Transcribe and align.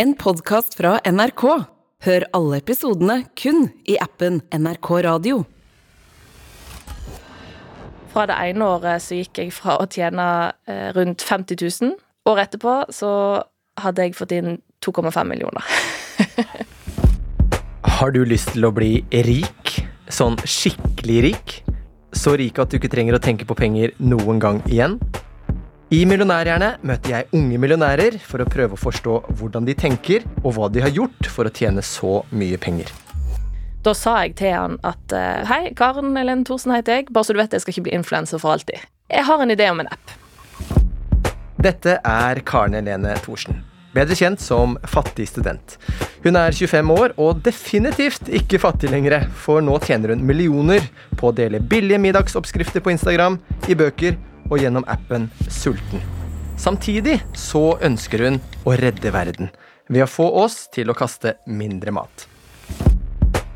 En 0.00 0.14
podkast 0.16 0.72
fra 0.78 0.94
NRK. 1.04 1.42
Hør 2.06 2.24
alle 2.32 2.62
episodene 2.62 3.18
kun 3.36 3.66
i 3.84 3.98
appen 4.00 4.38
NRK 4.48 4.88
Radio. 5.04 5.42
Fra 8.14 8.24
det 8.30 8.38
ene 8.40 8.70
året 8.72 9.04
så 9.04 9.18
gikk 9.18 9.42
jeg 9.42 9.52
fra 9.52 9.74
å 9.76 9.84
tjene 9.92 10.24
eh, 10.64 10.88
rundt 10.96 11.20
50 11.28 11.60
000. 11.60 11.92
Året 12.24 12.48
etterpå 12.48 12.78
så 12.88 13.12
hadde 13.84 14.06
jeg 14.08 14.16
fått 14.16 14.32
inn 14.32 14.56
2,5 14.80 15.28
millioner. 15.28 15.68
Har 17.98 18.16
du 18.16 18.22
lyst 18.24 18.54
til 18.56 18.64
å 18.64 18.72
bli 18.72 18.94
rik? 19.28 19.74
Sånn 20.08 20.40
skikkelig 20.40 21.20
rik? 21.28 21.58
Så 22.16 22.32
rik 22.40 22.64
at 22.64 22.72
du 22.72 22.80
ikke 22.80 22.94
trenger 22.96 23.20
å 23.20 23.24
tenke 23.28 23.44
på 23.44 23.60
penger 23.60 23.92
noen 24.00 24.40
gang 24.40 24.64
igjen? 24.72 24.96
I 25.92 26.06
Millionærhjerne 26.08 26.78
møter 26.88 27.10
jeg 27.12 27.26
unge 27.36 27.58
millionærer 27.60 28.14
for 28.24 28.40
å 28.40 28.46
prøve 28.48 28.78
å 28.78 28.80
forstå 28.80 29.16
hvordan 29.36 29.66
de 29.66 29.74
tenker, 29.76 30.22
og 30.40 30.54
hva 30.56 30.70
de 30.72 30.80
har 30.80 30.88
gjort 30.88 31.28
for 31.28 31.44
å 31.44 31.52
tjene 31.52 31.84
så 31.84 32.22
mye 32.32 32.56
penger. 32.56 32.88
Da 33.84 33.92
sa 33.98 34.14
jeg 34.22 34.38
til 34.38 34.54
han 34.56 34.78
at 34.88 35.12
eh, 35.12 35.42
hei, 35.50 35.74
Karen 35.76 36.16
Elene 36.16 36.46
Thorsen 36.48 36.72
heter 36.72 36.96
jeg. 36.96 37.10
Bare 37.12 37.28
så 37.28 37.36
du 37.36 37.42
vet, 37.42 37.52
jeg 37.52 37.66
skal 37.66 37.74
ikke 37.74 37.84
bli 37.90 37.94
influenser 37.98 38.40
for 38.40 38.54
alltid. 38.54 38.80
Jeg 39.12 39.26
har 39.28 39.44
en 39.44 39.52
idé 39.52 39.68
om 39.68 39.84
en 39.84 39.92
app. 39.92 40.16
Dette 41.60 41.98
er 42.00 42.42
Karen 42.48 42.80
Elene 42.80 43.12
Thorsen. 43.26 43.60
Bedre 43.92 44.16
kjent 44.16 44.40
som 44.40 44.78
fattig 44.88 45.28
student. 45.28 45.76
Hun 46.24 46.40
er 46.40 46.56
25 46.56 46.96
år 46.96 47.18
og 47.20 47.44
definitivt 47.44 48.32
ikke 48.32 48.64
fattig 48.64 48.94
lenger, 48.96 49.28
for 49.36 49.60
nå 49.60 49.76
tjener 49.84 50.16
hun 50.16 50.24
millioner 50.24 50.88
på 51.20 51.28
å 51.28 51.36
dele 51.36 51.60
billige 51.60 52.00
middagsoppskrifter 52.00 52.80
på 52.80 52.96
Instagram, 52.96 53.42
i 53.68 53.76
bøker 53.76 54.16
og 54.52 54.60
gjennom 54.60 54.84
appen 54.92 55.30
Sulten. 55.48 56.02
Samtidig 56.60 57.16
så 57.34 57.78
ønsker 57.82 58.26
hun 58.26 58.38
å 58.68 58.76
redde 58.78 59.10
verden 59.14 59.48
ved 59.88 60.04
å 60.04 60.10
få 60.10 60.28
oss 60.44 60.66
til 60.72 60.92
å 60.92 60.96
kaste 60.96 61.38
mindre 61.48 61.94
mat. 61.96 62.28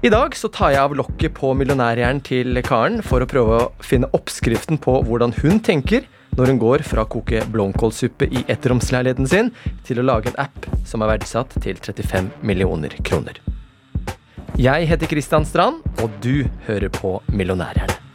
I 0.05 0.11
dag 0.13 0.35
så 0.39 0.49
tar 0.53 0.73
jeg 0.75 0.83
av 0.85 0.95
lokket 0.97 1.35
på 1.37 1.53
millionærhjernen 1.57 2.21
til 2.25 2.61
Karen 2.67 3.01
for 3.03 3.23
å 3.23 3.29
prøve 3.31 3.57
å 3.59 3.71
finne 3.85 4.11
oppskriften 4.17 4.79
på 4.83 5.01
hvordan 5.07 5.35
hun 5.41 5.61
tenker 5.65 6.07
når 6.37 6.53
hun 6.53 6.61
går 6.61 6.85
fra 6.87 7.07
å 7.07 7.11
koke 7.11 7.41
blomkålsuppe 7.53 8.29
i 8.29 8.45
ettromsleiligheten 8.53 9.29
sin 9.31 9.53
til 9.89 10.03
å 10.03 10.07
lage 10.07 10.31
en 10.33 10.41
app 10.47 10.69
som 10.87 11.03
er 11.03 11.15
verdsatt 11.17 11.57
til 11.65 11.81
35 11.81 12.31
millioner 12.47 12.93
kroner. 13.03 13.41
Jeg 14.57 14.89
heter 14.89 15.11
Kristian 15.11 15.45
Strand, 15.45 15.83
og 16.01 16.15
du 16.25 16.47
hører 16.69 16.93
på 16.93 17.19
Millionærhjerne. 17.29 18.06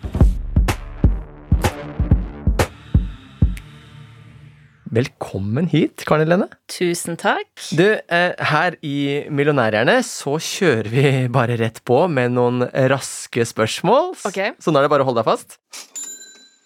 Velkommen 4.92 5.70
hit, 5.72 6.04
Karen 6.04 6.26
Helene. 6.26 6.50
Tusen 6.68 7.16
takk. 7.16 7.48
Du, 7.72 7.86
eh, 7.96 8.34
her 8.36 8.76
i 8.84 9.24
Millionærhjerne 9.32 10.02
så 10.04 10.34
kjører 10.36 10.90
vi 10.92 11.04
bare 11.32 11.56
rett 11.62 11.80
på 11.88 12.10
med 12.12 12.34
noen 12.36 12.66
raske 12.92 13.46
spørsmål. 13.48 14.18
Okay. 14.28 14.52
Så 14.60 14.74
nå 14.74 14.82
er 14.82 14.90
det 14.90 14.92
bare 14.92 15.06
å 15.06 15.08
holde 15.08 15.24
deg 15.24 15.30
fast. 15.30 15.56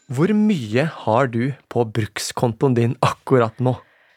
Hvor 0.10 0.34
mye 0.34 0.88
har 1.06 1.30
du 1.30 1.54
på 1.70 1.86
brukskontoen 1.86 2.74
din 2.74 2.98
akkurat 3.06 3.62
nå? 3.62 3.76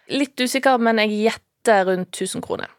Litt 0.09 0.41
usikker, 0.41 0.81
men 0.81 1.05
jeg 1.05 1.13
gjetter 1.29 1.85
rundt 1.91 2.09
1000 2.09 2.41
kroner. 2.49 2.73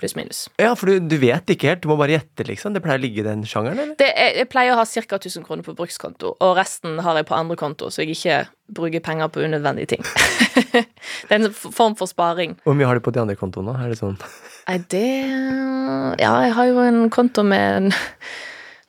Pluss 0.00 0.16
minus. 0.18 0.48
Ja, 0.58 0.72
for 0.74 0.90
du, 0.90 1.04
du 1.06 1.14
vet 1.22 1.50
ikke 1.54 1.68
helt. 1.70 1.84
Du 1.84 1.86
må 1.92 1.94
bare 2.00 2.16
gjette, 2.16 2.42
liksom. 2.48 2.74
Det 2.74 2.82
pleier 2.82 2.98
å 2.98 3.02
ligge 3.04 3.22
i 3.22 3.26
den 3.26 3.44
sjangeren, 3.46 3.78
eller? 3.78 3.94
Det 4.00 4.08
er, 4.10 4.32
jeg 4.40 4.48
pleier 4.50 4.74
å 4.74 4.80
ha 4.80 4.86
ca. 4.90 5.18
1000 5.20 5.44
kroner 5.46 5.62
på 5.66 5.74
brukskonto, 5.78 6.32
og 6.42 6.56
resten 6.58 6.98
har 7.04 7.20
jeg 7.20 7.28
på 7.28 7.36
andre 7.38 7.56
konto, 7.60 7.90
så 7.94 8.02
jeg 8.02 8.16
ikke 8.16 8.40
bruker 8.74 9.04
penger 9.06 9.30
på 9.30 9.44
unødvendige 9.46 9.92
ting. 9.94 10.02
det 10.74 11.30
er 11.30 11.38
en 11.38 11.52
form 11.54 11.94
for 12.00 12.10
sparing. 12.10 12.56
Hvor 12.66 12.74
mye 12.74 12.88
har 12.90 12.98
du 12.98 13.04
på 13.06 13.14
de 13.14 13.22
andre 13.22 13.38
kontoene? 13.38 13.76
Er 13.78 13.92
det 13.92 14.00
sånn 14.00 14.18
Nei, 14.64 14.78
det 14.90 15.04
Ja, 16.22 16.32
jeg 16.40 16.54
har 16.56 16.68
jo 16.70 16.80
en 16.80 17.00
konto 17.12 17.44
med 17.46 17.64
en, 17.78 17.90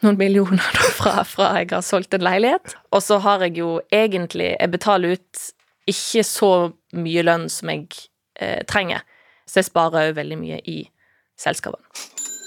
noen 0.06 0.18
millioner 0.18 0.64
da, 0.74 0.90
fra, 0.96 1.26
fra 1.28 1.52
jeg 1.60 1.70
har 1.74 1.86
solgt 1.86 2.16
en 2.18 2.26
leilighet. 2.26 2.78
Og 2.96 3.04
så 3.04 3.20
har 3.22 3.44
jeg 3.46 3.60
jo 3.60 3.76
egentlig 3.94 4.56
Jeg 4.56 4.72
betaler 4.74 5.20
ut 5.20 5.46
ikke 5.86 6.24
så 6.26 6.52
mye 6.98 7.22
lønn 7.28 7.46
som 7.52 7.70
jeg 7.70 7.86
eh, 8.42 8.64
trenger. 8.66 9.04
Så 9.46 9.60
jeg 9.62 9.70
sparer 9.70 10.10
jo 10.10 10.18
veldig 10.18 10.38
mye 10.40 10.64
i 10.66 10.80
selskapene. 11.40 11.84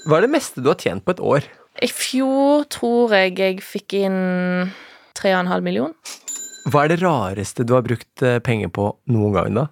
Hva 0.09 0.19
er 0.21 0.26
det 0.26 0.32
meste 0.32 0.62
du 0.65 0.71
har 0.71 0.78
tjent 0.81 1.04
på 1.04 1.15
et 1.16 1.21
år? 1.21 1.49
I 1.84 1.88
fjor 1.93 2.65
tror 2.72 3.12
jeg 3.15 3.37
jeg 3.38 3.60
fikk 3.62 3.94
inn 4.00 4.21
3,5 5.19 5.60
million. 5.66 5.93
Hva 6.69 6.84
er 6.84 6.93
det 6.94 7.00
rareste 7.03 7.65
du 7.66 7.75
har 7.76 7.84
brukt 7.87 8.22
eh, 8.26 8.38
penger 8.44 8.71
på 8.75 8.91
noen 9.12 9.34
gang, 9.37 9.54
da? 9.56 9.66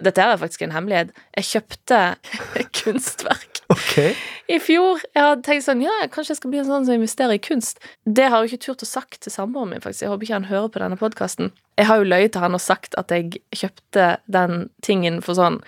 Dette 0.00 0.24
er 0.24 0.38
faktisk 0.40 0.62
en 0.64 0.72
hemmelighet. 0.72 1.10
Jeg 1.36 1.44
kjøpte 1.50 1.98
kunstverk 2.80 3.60
Ok. 3.70 4.16
i 4.50 4.56
fjor. 4.62 5.02
Jeg 5.14 5.22
hadde 5.26 5.44
tenkt 5.46 5.66
sånn, 5.66 5.82
ja, 5.84 5.92
kanskje 6.10 6.32
jeg 6.34 6.40
skal 6.40 6.50
bli 6.54 6.62
en 6.62 6.70
sånn 6.70 6.86
som 6.88 6.96
investerer 6.96 7.36
i 7.36 7.42
kunst. 7.44 7.78
Det 8.08 8.30
har 8.32 8.40
jeg 8.42 8.54
ikke 8.54 8.64
turt 8.70 8.86
å 8.86 8.88
sagt 8.88 9.20
til 9.26 9.34
samboeren 9.34 9.74
min, 9.74 9.84
faktisk. 9.84 10.06
Jeg 10.06 10.10
håper 10.14 10.26
ikke 10.26 10.38
han 10.40 10.48
hører 10.50 10.72
på 10.72 10.82
denne 10.82 10.98
podkasten. 11.00 11.52
Jeg 11.78 11.86
har 11.90 12.00
jo 12.00 12.08
løyet 12.08 12.32
til 12.34 12.42
han 12.46 12.56
og 12.56 12.64
sagt 12.64 12.96
at 12.98 13.12
jeg 13.14 13.42
kjøpte 13.54 14.08
den 14.32 14.70
tingen 14.86 15.20
for 15.24 15.36
sånn 15.38 15.60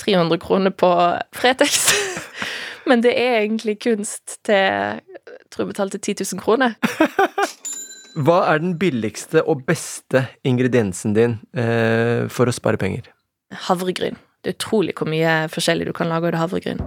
300 0.00 0.40
kroner 0.42 0.74
på 0.74 0.90
Fretex. 1.36 1.86
Men 2.88 3.04
det 3.04 3.12
er 3.20 3.42
egentlig 3.44 3.78
kunst 3.84 4.40
til 4.46 5.00
jeg 5.30 5.52
tror 5.52 5.64
jeg 5.64 5.72
betalte 5.72 5.98
10 5.98 6.14
000 6.34 6.42
kroner. 6.42 6.74
Hva 8.26 8.40
er 8.50 8.62
den 8.62 8.74
billigste 8.78 9.44
og 9.46 9.62
beste 9.68 10.24
ingrediensen 10.46 11.14
din 11.14 11.38
eh, 11.54 12.26
for 12.32 12.50
å 12.50 12.54
spare 12.54 12.80
penger? 12.80 13.06
Havregryn. 13.68 14.18
Det 14.42 14.52
er 14.52 14.56
utrolig 14.56 14.96
hvor 14.98 15.10
mye 15.10 15.44
forskjellig 15.52 15.86
du 15.90 15.94
kan 15.94 16.10
lage 16.10 16.32
av 16.32 16.40
havregryn. 16.46 16.80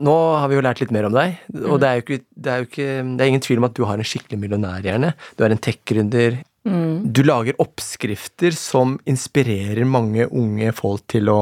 Nå 0.00 0.14
har 0.40 0.48
vi 0.48 0.56
jo 0.56 0.62
lært 0.64 0.80
litt 0.80 0.92
mer 0.96 1.10
om 1.10 1.12
deg, 1.12 1.36
og 1.60 1.76
det 1.82 1.88
er 1.88 1.98
jo 1.98 2.04
ikke, 2.06 2.22
det 2.32 2.52
er 2.52 2.62
jo 2.62 2.68
ikke 2.70 2.86
Det 3.18 3.20
er 3.20 3.32
ingen 3.34 3.42
tvil 3.44 3.60
om 3.60 3.66
at 3.68 3.74
du 3.76 3.82
har 3.84 4.00
en 4.00 4.08
skikkelig 4.08 4.38
millionærhjerne. 4.40 5.10
Du 5.36 5.44
er 5.44 5.52
en 5.52 5.60
tech-gründer. 5.60 6.38
Du 6.64 7.22
lager 7.24 7.56
oppskrifter 7.62 8.52
som 8.52 8.98
inspirerer 9.08 9.86
mange 9.88 10.26
unge 10.28 10.72
folk 10.76 11.06
til 11.08 11.30
å 11.32 11.38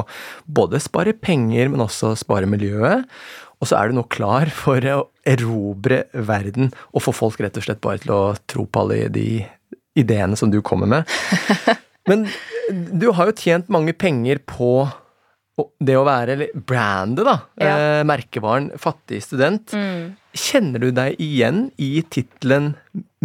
både 0.46 0.78
spare 0.82 1.14
penger, 1.16 1.72
men 1.72 1.82
også 1.82 2.14
spare 2.20 2.46
miljøet. 2.50 3.08
Og 3.58 3.66
så 3.66 3.80
er 3.80 3.90
du 3.90 3.98
nå 3.98 4.04
klar 4.12 4.50
for 4.54 4.84
å 4.86 5.00
erobre 5.26 6.04
verden 6.14 6.70
og 6.92 7.02
få 7.02 7.14
folk 7.16 7.42
rett 7.42 7.58
og 7.58 7.66
slett 7.66 7.82
bare 7.82 8.02
til 8.04 8.14
å 8.14 8.22
tro 8.46 8.68
på 8.70 8.84
alle 8.84 9.08
de 9.12 9.42
ideene 9.98 10.38
som 10.38 10.52
du 10.52 10.60
kommer 10.62 10.90
med. 10.90 11.18
Men 12.08 12.24
du 12.70 13.10
har 13.12 13.28
jo 13.28 13.36
tjent 13.36 13.68
mange 13.72 13.92
penger 13.98 14.40
på 14.46 14.86
det 15.82 15.96
å 15.98 16.06
være 16.06 16.52
brandet, 16.54 17.26
da. 17.26 17.34
Ja. 17.58 17.72
Eh, 17.74 18.02
merkevaren 18.06 18.70
fattig 18.78 19.24
student. 19.26 19.74
Kjenner 20.38 20.84
du 20.84 20.92
deg 20.94 21.18
igjen 21.18 21.64
i 21.82 21.96
tittelen 22.06 22.76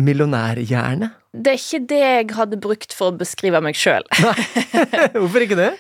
millionærhjerne? 0.02 1.12
Det 1.34 1.56
er 1.56 1.58
ikke 1.62 1.80
det 1.90 2.02
jeg 2.04 2.28
hadde 2.38 2.60
brukt 2.62 2.94
for 2.94 3.10
å 3.10 3.18
beskrive 3.18 3.60
meg 3.66 3.74
sjøl. 3.80 4.06
Hvorfor 5.18 5.42
ikke 5.48 5.58
det? 5.58 5.72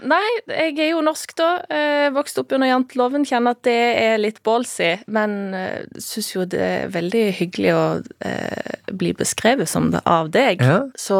Nei, 0.00 0.22
jeg 0.48 0.78
er 0.80 0.92
jo 0.94 1.02
norsk, 1.04 1.34
da. 1.36 1.48
Eh, 1.68 2.06
vokst 2.14 2.38
opp 2.40 2.54
under 2.56 2.70
janteloven. 2.70 3.26
Kjenner 3.28 3.52
at 3.52 3.60
det 3.66 3.74
er 4.00 4.14
litt 4.22 4.38
ballsy. 4.46 4.94
Men 5.12 5.34
eh, 5.52 5.82
syns 6.00 6.30
jo 6.32 6.46
det 6.48 6.60
er 6.64 6.92
veldig 6.94 7.24
hyggelig 7.36 7.74
å 7.76 7.82
eh, 8.24 8.78
bli 8.96 9.10
beskrevet 9.18 9.68
som 9.68 9.90
det 9.92 10.00
av 10.08 10.30
deg. 10.32 10.62
Ja. 10.64 10.78
Så 10.96 11.18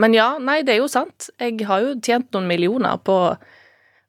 Men 0.00 0.16
ja, 0.16 0.32
nei, 0.42 0.62
det 0.66 0.74
er 0.74 0.80
jo 0.82 0.88
sant. 0.90 1.28
Jeg 1.38 1.60
har 1.68 1.84
jo 1.86 1.94
tjent 2.02 2.32
noen 2.34 2.48
millioner 2.50 2.98
på 3.06 3.20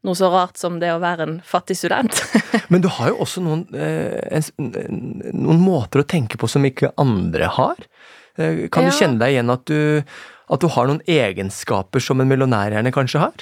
noe 0.07 0.15
så 0.15 0.31
rart 0.31 0.57
som 0.57 0.79
det 0.81 0.89
å 0.95 1.01
være 1.03 1.25
en 1.27 1.38
fattig 1.45 1.75
student. 1.77 2.17
Men 2.71 2.81
du 2.81 2.88
har 2.97 3.11
jo 3.11 3.21
også 3.27 3.41
noen, 3.44 3.67
eh, 3.75 4.39
en, 4.39 4.49
en- 4.71 5.33
noen 5.35 5.61
måter 5.61 6.01
å 6.01 6.07
tenke 6.09 6.39
på 6.41 6.49
som 6.49 6.65
ikke 6.65 6.94
andre 7.01 7.51
har. 7.59 7.85
Eh, 8.37 8.67
kan 8.69 8.83
Ja. 8.83 8.89
du 8.89 8.95
kjenne 8.97 9.19
deg 9.19 9.35
igjen 9.35 9.49
at 9.53 9.65
du, 9.65 10.03
at 10.49 10.59
du 10.63 10.67
har 10.67 10.87
noen 10.87 11.01
egenskaper 11.07 11.99
som 12.01 12.21
en 12.21 12.27
millionærhjerne 12.29 12.91
kanskje 12.93 13.19
har? 13.19 13.33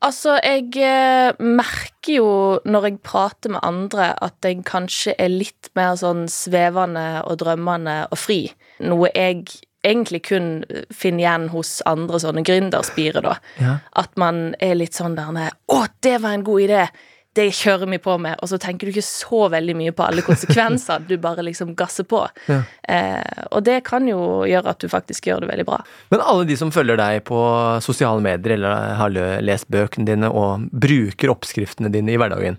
Altså, 0.00 0.36
jeg 0.44 0.76
eh, 0.78 1.32
merker 1.42 2.12
jo 2.20 2.60
når 2.64 2.84
jeg 2.86 2.98
prater 3.02 3.50
med 3.50 3.60
andre, 3.66 4.12
at 4.22 4.34
jeg 4.46 4.62
kanskje 4.64 5.14
er 5.18 5.28
litt 5.32 5.70
mer 5.74 5.96
sånn 5.98 6.28
svevende 6.30 7.24
og 7.26 7.38
drømmende 7.42 8.06
og 8.12 8.18
fri. 8.18 8.52
Noe 8.80 9.10
jeg 9.14 9.44
egentlig 9.84 10.22
kun 10.28 10.64
finner 10.94 11.24
igjen 11.24 11.48
hos 11.50 11.80
andre 11.86 12.18
sånne 12.22 12.44
gründerspire, 12.46 13.22
da. 13.22 13.36
Ja. 13.58 13.76
At 13.98 14.14
man 14.16 14.54
er 14.60 14.74
litt 14.78 14.94
sånn 14.98 15.14
der 15.18 15.30
nede 15.34 15.52
Å, 15.70 15.86
det 16.02 16.20
var 16.22 16.34
en 16.38 16.44
god 16.46 16.60
idé! 16.68 16.88
Det 17.38 17.46
kjører 17.54 17.86
vi 17.92 18.00
på 18.02 18.16
med. 18.18 18.38
Og 18.42 18.50
så 18.50 18.58
tenker 18.58 18.88
du 18.88 18.94
ikke 18.94 19.06
så 19.06 19.44
veldig 19.52 19.76
mye 19.78 19.94
på 19.94 20.06
alle 20.06 20.24
konsekvenser. 20.26 21.04
Du 21.06 21.14
bare 21.22 21.44
liksom 21.46 21.74
gasser 21.78 22.06
på. 22.08 22.24
Ja. 22.50 22.62
Eh, 22.82 23.44
og 23.54 23.62
det 23.68 23.80
kan 23.86 24.08
jo 24.10 24.42
gjøre 24.48 24.74
at 24.74 24.82
du 24.82 24.88
faktisk 24.90 25.28
gjør 25.30 25.44
det 25.44 25.52
veldig 25.52 25.68
bra. 25.68 25.78
Men 26.10 26.24
alle 26.24 26.48
de 26.48 26.56
som 26.58 26.72
følger 26.74 26.98
deg 26.98 27.22
på 27.28 27.38
sosiale 27.84 28.24
medier 28.24 28.56
eller 28.56 28.98
har 28.98 29.14
lest 29.44 29.70
bøkene 29.70 30.08
dine 30.08 30.32
og 30.32 30.66
bruker 30.72 31.30
oppskriftene 31.34 31.92
dine 31.94 32.14
i 32.14 32.18
hverdagen, 32.20 32.58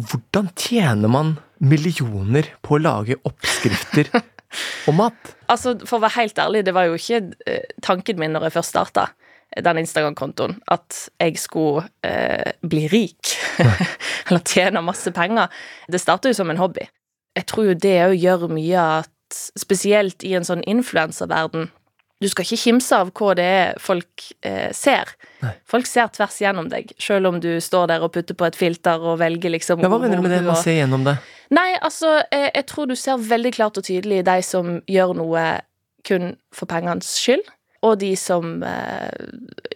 hvordan 0.00 0.50
tjener 0.56 1.10
man 1.12 1.36
millioner 1.60 2.48
på 2.64 2.78
å 2.78 2.82
lage 2.82 3.18
oppskrifter 3.28 4.08
og 4.88 4.96
mat? 4.96 5.34
Altså, 5.50 5.76
For 5.84 5.98
å 5.98 6.04
være 6.06 6.22
helt 6.22 6.40
ærlig, 6.40 6.64
det 6.66 6.74
var 6.76 6.88
jo 6.88 6.98
ikke 6.98 7.22
eh, 7.50 7.66
tanken 7.84 8.20
min 8.20 8.32
når 8.36 8.48
jeg 8.48 8.60
først 8.60 8.76
starta. 8.76 9.10
Den 9.56 9.80
Instagram-kontoen, 9.82 10.58
at 10.70 11.08
jeg 11.18 11.38
skulle 11.42 11.86
eh, 12.06 12.52
bli 12.62 12.86
rik. 12.92 13.32
Eller 14.28 14.44
tjene 14.46 14.82
masse 14.84 15.10
penger. 15.14 15.50
Det 15.90 16.00
starta 16.00 16.30
jo 16.30 16.38
som 16.38 16.50
en 16.52 16.60
hobby. 16.60 16.86
Jeg 17.36 17.46
tror 17.50 17.70
jo 17.70 17.74
det 17.74 17.96
òg 18.08 18.16
gjør 18.18 18.48
mye 18.52 18.86
at 19.00 19.10
Spesielt 19.30 20.24
i 20.26 20.32
en 20.34 20.42
sånn 20.42 20.64
influenserverden. 20.66 21.68
Du 22.20 22.26
skal 22.28 22.42
ikke 22.42 22.56
kimse 22.64 22.96
av 22.98 23.12
hva 23.14 23.28
det 23.38 23.44
er 23.46 23.76
folk 23.78 24.24
eh, 24.42 24.72
ser. 24.74 25.12
Nei. 25.40 25.52
Folk 25.70 25.86
ser 25.86 26.10
tvers 26.12 26.40
gjennom 26.42 26.66
deg, 26.68 26.90
selv 26.98 27.30
om 27.30 27.38
du 27.40 27.52
står 27.62 27.86
der 27.92 28.02
og 28.02 28.10
putter 28.12 28.34
på 28.34 28.48
et 28.48 28.58
filter 28.58 28.98
og 28.98 29.20
velger 29.22 29.54
liksom 29.54 29.80
Ja, 29.80 29.88
hva 29.92 30.00
mener 30.02 30.18
du 30.18 30.26
med 30.26 30.34
det? 30.34 30.42
å 30.50 30.58
se 30.58 30.74
gjennom 30.74 31.06
det. 31.06 31.14
Nei, 31.54 31.68
altså, 31.78 32.18
jeg, 32.26 32.50
jeg 32.58 32.66
tror 32.68 32.90
du 32.90 32.96
ser 32.98 33.22
veldig 33.30 33.54
klart 33.54 33.78
og 33.80 33.86
tydelig 33.86 34.20
de 34.26 34.36
som 34.44 34.80
gjør 34.90 35.14
noe 35.22 35.46
kun 36.06 36.34
for 36.52 36.68
pengenes 36.68 37.14
skyld, 37.22 37.46
og 37.86 37.98
de 38.00 38.14
som 38.18 38.62
eh, 38.66 39.28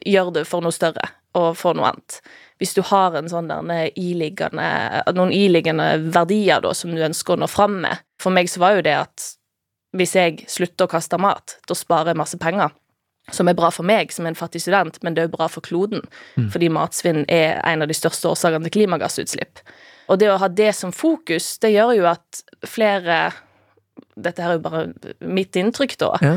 gjør 0.05 0.33
det 0.39 0.45
for 0.49 0.65
noe 0.65 0.75
større 0.75 1.09
og 1.35 1.55
for 1.59 1.77
noe 1.77 1.91
annet. 1.91 2.19
Hvis 2.63 2.77
du 2.77 2.83
har 2.87 3.17
en 3.19 3.31
sånn 3.31 3.49
noen 3.51 5.33
iliggende 5.35 5.89
verdier 6.15 6.63
da, 6.63 6.75
som 6.77 6.93
du 6.95 7.03
ønsker 7.03 7.35
å 7.35 7.43
nå 7.43 7.49
fram 7.51 7.81
med 7.83 8.05
For 8.23 8.31
meg 8.33 8.49
så 8.49 8.63
var 8.63 8.77
jo 8.77 8.85
det 8.87 8.95
at 9.01 9.25
hvis 9.95 10.15
jeg 10.17 10.47
slutter 10.51 10.87
å 10.87 10.91
kaste 10.91 11.19
mat, 11.23 11.57
da 11.69 11.75
sparer 11.79 12.13
jeg 12.13 12.19
masse 12.19 12.39
penger. 12.43 12.73
Som 13.33 13.49
er 13.49 13.57
bra 13.57 13.71
for 13.73 13.87
meg 13.87 14.11
som 14.13 14.27
en 14.27 14.37
fattig 14.37 14.65
student, 14.65 14.97
men 15.03 15.15
det 15.15 15.23
er 15.23 15.29
jo 15.29 15.37
bra 15.37 15.47
for 15.49 15.65
kloden. 15.65 16.03
Fordi 16.51 16.71
matsvinn 16.73 17.23
er 17.31 17.61
en 17.63 17.85
av 17.85 17.91
de 17.91 17.97
største 17.97 18.27
årsakene 18.33 18.67
til 18.67 18.75
klimagassutslipp. 18.81 19.63
Og 20.11 20.19
det 20.21 20.33
å 20.33 20.41
ha 20.43 20.49
det 20.51 20.73
som 20.77 20.93
fokus, 20.93 21.55
det 21.63 21.73
gjør 21.77 21.95
jo 22.01 22.09
at 22.11 22.43
flere 22.69 23.19
Dette 24.15 24.43
her 24.43 24.55
er 24.55 24.59
jo 24.59 24.65
bare 24.65 24.85
mitt 25.27 25.57
inntrykk, 25.59 25.97
da. 26.01 26.11
Ja. 26.23 26.35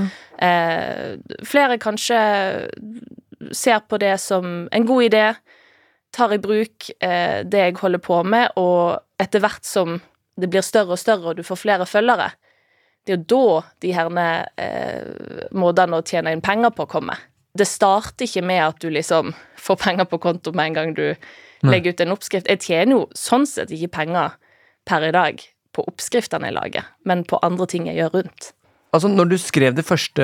Eh, 0.48 1.18
flere 1.45 1.77
kanskje 1.81 2.19
ser 3.54 3.83
på 3.89 4.00
det 4.01 4.15
som 4.21 4.68
en 4.71 4.88
god 4.89 5.07
idé, 5.09 5.25
tar 6.13 6.33
i 6.33 6.42
bruk 6.42 6.89
eh, 7.04 7.44
det 7.45 7.63
jeg 7.63 7.77
holder 7.81 8.01
på 8.01 8.21
med, 8.25 8.54
og 8.57 8.98
etter 9.21 9.44
hvert 9.44 9.65
som 9.68 10.00
det 10.38 10.50
blir 10.54 10.65
større 10.65 10.95
og 10.95 11.01
større, 11.01 11.31
og 11.31 11.39
du 11.39 11.45
får 11.45 11.62
flere 11.62 11.89
følgere, 11.89 12.31
det 13.06 13.13
er 13.13 13.19
jo 13.19 13.27
da 13.31 13.60
de 13.83 13.94
herne 13.95 14.27
eh, 14.60 15.50
måtene 15.56 16.00
å 16.00 16.06
tjene 16.06 16.33
inn 16.36 16.44
penger 16.44 16.74
på 16.75 16.88
kommer. 16.92 17.21
Det 17.57 17.65
starter 17.65 18.27
ikke 18.27 18.44
med 18.45 18.62
at 18.65 18.81
du 18.83 18.89
liksom 18.94 19.31
får 19.57 19.80
penger 19.81 20.10
på 20.10 20.19
konto 20.21 20.53
med 20.53 20.71
en 20.71 20.75
gang 20.75 20.98
du 20.98 21.06
legger 21.65 21.95
ut 21.95 22.03
en 22.03 22.13
oppskrift. 22.13 22.50
Jeg 22.51 22.62
tjener 22.68 22.98
jo 22.98 23.06
sånn 23.18 23.48
sett 23.50 23.71
ikke 23.74 23.95
penger 24.01 24.36
per 24.88 25.07
i 25.07 25.13
dag 25.15 25.42
på 25.77 25.85
oppskriftene 25.88 26.50
jeg 26.50 26.57
lager, 26.57 26.88
men 27.07 27.21
på 27.29 27.39
andre 27.45 27.68
ting 27.69 27.85
jeg 27.89 28.00
gjør 28.01 28.15
rundt. 28.19 28.51
Altså, 28.95 29.09
når 29.12 29.27
du 29.29 29.35
skrev 29.38 29.75
det 29.77 29.83
første, 29.85 30.24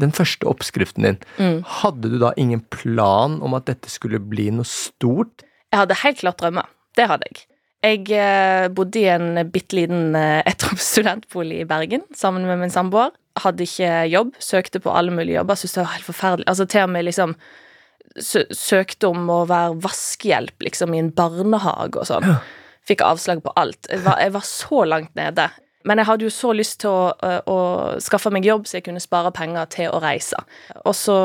den 0.00 0.12
første 0.14 0.46
oppskriften 0.48 1.02
din, 1.04 1.18
Mm. 1.38 1.58
hadde 1.82 2.08
du 2.12 2.18
da 2.22 2.30
ingen 2.40 2.62
plan 2.72 3.40
om 3.42 3.54
at 3.58 3.66
dette 3.68 3.90
skulle 3.92 4.20
bli 4.22 4.48
noe 4.54 4.64
stort? 4.64 5.42
Jeg 5.74 5.82
hadde 5.82 5.98
helt 6.04 6.18
klart 6.22 6.38
drømmer. 6.40 6.66
Det 6.96 7.08
hadde 7.10 7.26
jeg. 7.28 7.44
Jeg 7.84 8.10
eh, 8.16 8.68
bodde 8.72 9.02
i 9.02 9.08
en 9.12 9.50
bitte 9.52 9.76
liten 9.76 10.14
eh, 10.16 10.42
ettroms 10.50 10.86
studentbolig 10.94 11.60
i 11.64 11.68
Bergen 11.68 12.06
sammen 12.16 12.46
med 12.48 12.62
min 12.62 12.72
samboer. 12.72 13.10
Hadde 13.42 13.66
ikke 13.66 13.90
jobb, 14.08 14.32
søkte 14.40 14.80
på 14.80 14.94
alle 14.96 15.12
mulige 15.12 15.36
jobber, 15.36 15.58
syntes 15.60 15.74
det 15.76 15.82
var 15.84 15.92
helt 15.98 16.08
forferdelig. 16.08 16.46
Altså 16.48 16.66
til 16.72 16.86
og 16.86 16.94
med 16.94 17.04
liksom 17.10 17.34
søkte 18.16 19.10
om 19.10 19.26
å 19.28 19.42
være 19.48 19.74
vaskehjelp 19.84 20.64
liksom 20.64 20.94
i 20.96 21.02
en 21.02 21.10
barnehage 21.12 22.00
og 22.00 22.06
sånn. 22.08 22.30
Fikk 22.86 23.02
avslag 23.02 23.42
på 23.42 23.52
alt. 23.58 23.88
Jeg 23.90 24.04
var, 24.04 24.20
jeg 24.22 24.34
var 24.36 24.44
så 24.46 24.84
langt 24.86 25.14
nede. 25.18 25.48
Men 25.86 26.00
jeg 26.02 26.08
hadde 26.08 26.26
jo 26.26 26.32
så 26.34 26.52
lyst 26.54 26.80
til 26.82 26.90
å, 26.90 27.10
å, 27.46 27.58
skaffe 28.02 28.30
meg 28.34 28.46
jobb 28.46 28.66
så 28.66 28.78
jeg 28.78 28.88
kunne 28.88 29.02
spare 29.02 29.30
penger 29.34 29.68
til 29.74 29.92
å 29.94 30.00
reise. 30.02 30.38
Og 30.82 30.94
så 30.98 31.18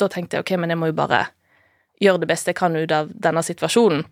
da 0.00 0.08
tenkte 0.10 0.38
jeg 0.38 0.46
ok, 0.46 0.56
men 0.58 0.72
jeg 0.72 0.80
må 0.80 0.90
jo 0.90 0.98
bare 0.98 1.28
gjøre 2.02 2.22
det 2.22 2.30
beste 2.30 2.50
jeg 2.50 2.58
kan 2.58 2.78
ut 2.78 2.94
av 2.94 3.12
denne 3.12 3.42
situasjonen. 3.46 4.02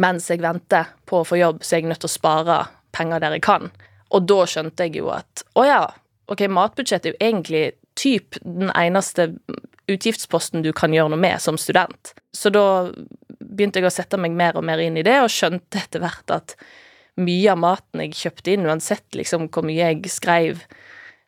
Mens 0.00 0.30
jeg 0.30 0.40
venter 0.42 0.88
på 1.08 1.20
å 1.20 1.26
få 1.28 1.38
jobb, 1.38 1.60
så 1.62 1.76
er 1.76 1.82
jeg 1.82 1.90
nødt 1.92 2.00
til 2.04 2.10
å 2.10 2.14
spare 2.14 2.58
penger 2.96 3.20
der 3.20 3.36
jeg 3.36 3.44
kan. 3.44 3.68
Og 4.14 4.24
da 4.30 4.44
skjønte 4.48 4.86
jeg 4.86 5.00
jo 5.02 5.10
at 5.12 5.44
å 5.58 5.66
ja, 5.66 5.82
ok, 6.30 6.46
matbudsjett 6.48 7.04
er 7.04 7.14
jo 7.14 7.20
egentlig 7.20 7.64
typ 7.98 8.38
den 8.42 8.72
eneste 8.72 9.34
utgiftsposten 9.90 10.64
du 10.64 10.72
kan 10.76 10.94
gjøre 10.94 11.12
noe 11.12 11.20
med 11.20 11.42
som 11.42 11.58
student. 11.60 12.14
Så 12.32 12.50
da 12.54 12.66
begynte 13.56 13.80
jeg 13.80 13.88
å 13.88 13.94
sette 13.94 14.18
meg 14.20 14.34
mer 14.36 14.58
og 14.58 14.66
mer 14.66 14.82
inn 14.82 14.98
i 15.00 15.04
det, 15.06 15.16
og 15.22 15.32
skjønte 15.32 15.80
etter 15.80 16.02
hvert 16.02 16.34
at 16.34 16.56
mye 17.20 17.52
av 17.52 17.60
maten 17.62 18.02
jeg 18.02 18.16
kjøpte 18.18 18.54
inn, 18.54 18.66
uansett 18.66 19.16
liksom 19.16 19.48
hvor 19.54 19.66
mye 19.66 19.92
jeg 19.92 20.10
skrev 20.10 20.64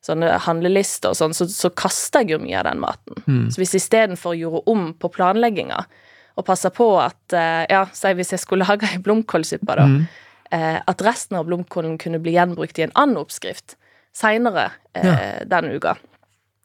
sånne 0.07 0.37
handlelister 0.45 1.15
og 1.15 1.19
sånn, 1.19 1.35
så, 1.35 1.47
så 1.51 1.71
kasta 1.75 2.23
jeg 2.23 2.37
jo 2.37 2.43
mye 2.43 2.59
av 2.61 2.69
den 2.69 2.83
maten. 2.83 3.23
Så 3.51 3.63
hvis 3.63 3.75
istedenfor 3.79 4.37
gjorde 4.39 4.65
om 4.71 4.91
på 4.99 5.11
planlegginga, 5.15 5.81
og 6.37 6.45
passa 6.45 6.69
på 6.69 6.91
at 7.01 7.33
eh, 7.33 7.65
Ja, 7.73 7.87
si 7.97 8.13
hvis 8.13 8.35
jeg 8.35 8.43
skulle 8.43 8.67
lage 8.69 8.91
ei 8.93 9.01
blomkålsuppe, 9.03 9.79
da. 9.79 9.87
Mm. 9.89 10.07
At 10.87 11.03
resten 11.03 11.35
av 11.41 11.49
blomkålen 11.49 11.97
kunne 11.99 12.21
bli 12.23 12.37
gjenbrukt 12.37 12.79
i 12.79 12.85
en 12.85 12.93
annen 12.95 13.19
oppskrift 13.19 13.75
seinere 14.17 14.71
eh, 14.95 15.43
den 15.49 15.73
uka. 15.75 15.97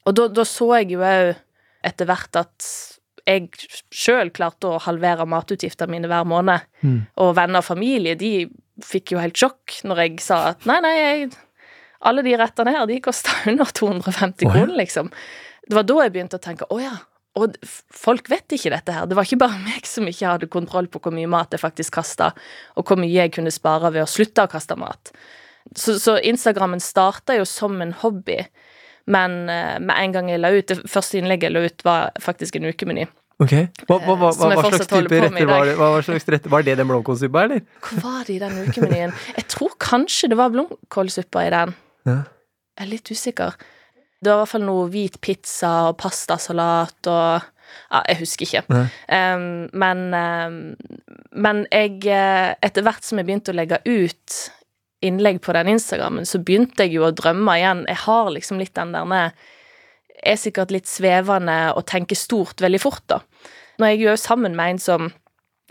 Og 0.06 0.16
da, 0.18 0.28
da 0.32 0.46
så 0.48 0.70
jeg 0.80 0.94
jo 0.94 1.02
òg 1.06 1.34
etter 1.86 2.08
hvert 2.10 2.38
at 2.38 2.68
jeg 3.28 3.50
sjøl 3.94 4.32
klarte 4.34 4.70
å 4.70 4.82
halvere 4.82 5.28
matutgiftene 5.30 5.92
mine 5.96 6.10
hver 6.12 6.28
måned. 6.28 6.68
Og 7.22 7.36
venner 7.38 7.62
og 7.62 7.68
familie, 7.68 8.18
de 8.20 8.50
fikk 8.86 9.14
jo 9.14 9.22
helt 9.22 9.38
sjokk 9.38 9.82
når 9.88 10.04
jeg 10.06 10.20
sa 10.26 10.42
at 10.54 10.66
nei, 10.70 10.80
nei, 10.84 10.94
jeg, 10.98 11.32
alle 12.08 12.24
de 12.26 12.36
rettene 12.40 12.74
her, 12.76 12.88
de 12.90 13.00
kosta 13.04 13.36
under 13.52 13.70
250 13.70 14.46
oh, 14.46 14.50
ja. 14.50 14.52
kroner, 14.52 14.76
liksom. 14.82 15.12
Det 15.68 15.78
var 15.78 15.88
da 15.88 16.04
jeg 16.04 16.14
begynte 16.16 16.40
å 16.40 16.44
tenke 16.44 16.68
å 16.74 16.82
ja. 16.82 16.96
Og 17.40 17.54
folk 17.96 18.28
vet 18.28 18.58
ikke 18.58 18.74
dette 18.74 18.92
her. 18.92 19.06
Det 19.08 19.16
var 19.16 19.28
ikke 19.28 19.40
bare 19.44 19.62
meg 19.70 19.88
som 19.88 20.08
ikke 20.10 20.34
hadde 20.34 20.52
kontroll 20.52 20.90
på 20.92 21.04
hvor 21.04 21.16
mye 21.16 21.30
mat 21.32 21.54
jeg 21.54 21.64
faktisk 21.64 22.00
kasta, 22.00 22.32
og 22.76 22.88
hvor 22.88 23.00
mye 23.00 23.14
jeg 23.14 23.36
kunne 23.38 23.54
spare 23.54 23.94
ved 23.94 24.06
å 24.06 24.10
slutte 24.10 24.46
å 24.48 24.52
kaste 24.52 24.78
mat. 24.80 25.14
Så, 25.78 26.00
så 26.02 26.18
Instagrammen 26.26 26.82
starta 26.84 27.38
jo 27.38 27.46
som 27.48 27.78
en 27.84 27.94
hobby, 28.02 28.42
men 29.10 29.50
eh, 29.50 29.80
med 29.80 29.96
en 29.98 30.14
gang 30.16 30.30
jeg 30.30 30.42
la 30.42 30.52
ut 30.54 30.68
Det 30.68 30.78
første 30.90 31.18
innlegget 31.18 31.50
jeg 31.50 31.56
la 31.56 31.66
ut, 31.66 31.84
var 31.88 32.22
faktisk 32.22 32.60
en 32.60 32.70
ukemeny. 32.70 33.08
Ok. 33.42 33.54
Hva, 33.90 33.98
hva, 34.06 34.16
hva, 34.20 34.30
Som 34.38 34.52
hva, 34.54 34.62
slags 34.68 34.90
type 34.92 35.22
retter 35.24 35.50
var 35.50 35.66
det? 35.66 35.76
Slags 36.06 36.28
retter? 36.30 36.52
var 36.54 36.66
det 36.66 36.76
den 36.78 36.90
blomkålsuppa, 36.92 37.46
eller? 37.48 37.64
Hva 37.88 38.02
var 38.04 38.28
det 38.28 38.36
i 38.36 38.42
den 38.44 38.60
ukemenyen? 38.68 39.16
Jeg 39.40 39.48
tror 39.50 39.74
kanskje 39.82 40.30
det 40.32 40.38
var 40.38 40.54
blomkålsuppa 40.54 41.48
i 41.48 41.54
den. 41.54 41.74
Ja. 42.06 42.20
Jeg 42.78 42.86
er 42.86 42.92
litt 42.92 43.10
usikker. 43.10 43.58
Det 44.22 44.30
var 44.30 44.38
i 44.38 44.44
hvert 44.44 44.54
fall 44.54 44.68
noe 44.68 44.86
hvit 44.94 45.18
pizza 45.26 45.72
og 45.90 45.98
pastasalat 46.02 47.10
og 47.10 47.50
Ja, 47.88 48.02
jeg 48.12 48.18
husker 48.20 48.46
ikke. 48.46 48.62
Um, 49.08 49.70
men 49.72 50.02
um, 50.12 50.56
Men 51.32 51.62
jeg 51.72 52.02
eh, 52.04 52.52
Etter 52.60 52.84
hvert 52.84 53.06
som 53.08 53.22
jeg 53.22 53.30
begynte 53.30 53.54
å 53.54 53.56
legge 53.56 53.80
ut 53.88 54.40
innlegg 55.02 55.42
på 55.42 55.54
den 55.58 55.74
Instagrammen, 55.74 56.28
så 56.30 56.42
begynte 56.42 56.86
jeg 56.86 56.96
jo 56.98 57.08
å 57.08 57.16
drømme 57.16 57.58
igjen. 57.58 57.86
Jeg 57.90 58.04
har 58.06 58.30
liksom 58.34 58.62
litt 58.62 58.76
den 58.78 58.94
der 58.96 59.34
Er 60.22 60.38
sikkert 60.38 60.72
litt 60.72 60.86
svevende 60.86 61.74
og 61.74 61.88
tenker 61.90 62.16
stort 62.16 62.62
veldig 62.62 62.80
fort, 62.82 63.02
da. 63.10 63.22
Når 63.80 63.88
jeg 63.88 63.98
er 63.98 64.12
jo 64.12 64.18
sammen 64.22 64.56
med 64.56 64.76
en 64.76 64.80
som 64.80 65.12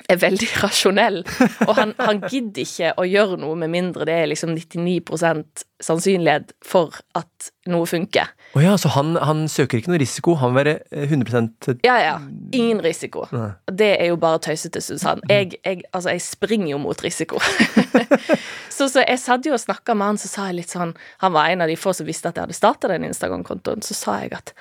er 0.09 0.21
veldig 0.23 0.49
rasjonell, 0.65 1.23
og 1.67 1.75
han, 1.79 1.95
han 2.01 2.23
gidder 2.27 2.65
ikke 2.65 2.95
å 3.01 3.07
gjøre 3.09 3.41
noe 3.43 3.59
med 3.61 3.73
mindre 3.73 4.07
det 4.09 4.17
er 4.17 4.31
liksom 4.31 4.55
99% 4.57 5.65
sannsynlighet 5.81 6.53
for 6.65 6.97
at 7.17 7.51
noe 7.71 7.87
funker. 7.89 8.31
Oh 8.57 8.63
ja, 8.63 8.75
så 8.81 8.91
han, 8.97 9.15
han 9.21 9.45
søker 9.49 9.79
ikke 9.79 9.93
noe 9.93 10.01
risiko, 10.03 10.35
han 10.41 10.53
vil 10.53 10.61
være 10.61 10.75
eh, 10.91 11.13
100% 11.13 11.85
Ja, 11.87 11.97
ja. 12.03 12.15
Ingen 12.57 12.83
risiko. 12.85 13.27
Nei. 13.35 13.53
Det 13.71 13.91
er 13.95 14.11
jo 14.11 14.19
bare 14.21 14.43
tøysete, 14.43 14.83
syns 14.85 15.07
han. 15.07 15.23
Jeg, 15.31 15.55
jeg, 15.65 15.85
altså, 15.93 16.13
jeg 16.13 16.25
springer 16.25 16.73
jo 16.75 16.81
mot 16.83 17.05
risiko. 17.05 17.41
så, 18.77 18.89
så 18.91 19.05
jeg 19.05 19.21
satt 19.23 19.47
jo 19.47 19.55
og 19.57 19.63
snakka 19.63 19.97
med 19.97 20.13
han, 20.13 20.21
så 20.21 20.31
sa 20.33 20.49
jeg 20.51 20.61
litt 20.61 20.75
sånn 20.75 20.97
Han 21.23 21.35
var 21.37 21.53
en 21.53 21.65
av 21.65 21.71
de 21.71 21.79
få 21.79 21.95
som 21.97 22.09
visste 22.09 22.31
at 22.31 22.39
jeg 22.39 22.49
hadde 22.49 22.59
starta 22.59 22.91
den 22.91 23.07
Instagram-kontoen. 23.09 23.85
Så 23.87 23.97
sa 23.97 24.19
jeg 24.25 24.35
at 24.37 24.53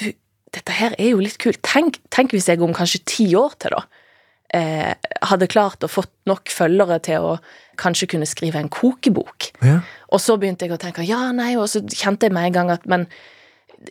du, 0.00 0.08
dette 0.56 0.78
her 0.80 0.96
er 0.98 1.12
jo 1.12 1.22
litt 1.22 1.38
kult. 1.42 1.60
Tenk, 1.66 2.00
tenk 2.14 2.34
hvis 2.34 2.48
jeg 2.50 2.62
om 2.64 2.74
kanskje 2.76 3.04
ti 3.08 3.28
år 3.38 3.56
til, 3.60 3.76
da, 3.76 4.05
eh, 4.54 4.92
hadde 5.30 5.48
klart 5.50 5.84
å 5.84 5.90
fått 5.90 6.12
nok 6.28 6.50
følgere 6.52 6.98
til 7.04 7.24
å 7.24 7.32
kanskje 7.80 8.10
kunne 8.14 8.28
skrive 8.28 8.60
en 8.60 8.72
kokebok. 8.72 9.50
Ja. 9.64 9.80
Og 10.12 10.22
så 10.22 10.36
begynte 10.40 10.66
jeg 10.66 10.76
å 10.76 10.80
tenke 10.80 11.06
ja, 11.06 11.28
nei, 11.36 11.54
og 11.58 11.68
så 11.72 11.82
kjente 11.82 12.28
jeg 12.28 12.36
med 12.36 12.50
en 12.50 12.56
gang 12.56 12.76
at 12.76 12.86
men 12.90 13.08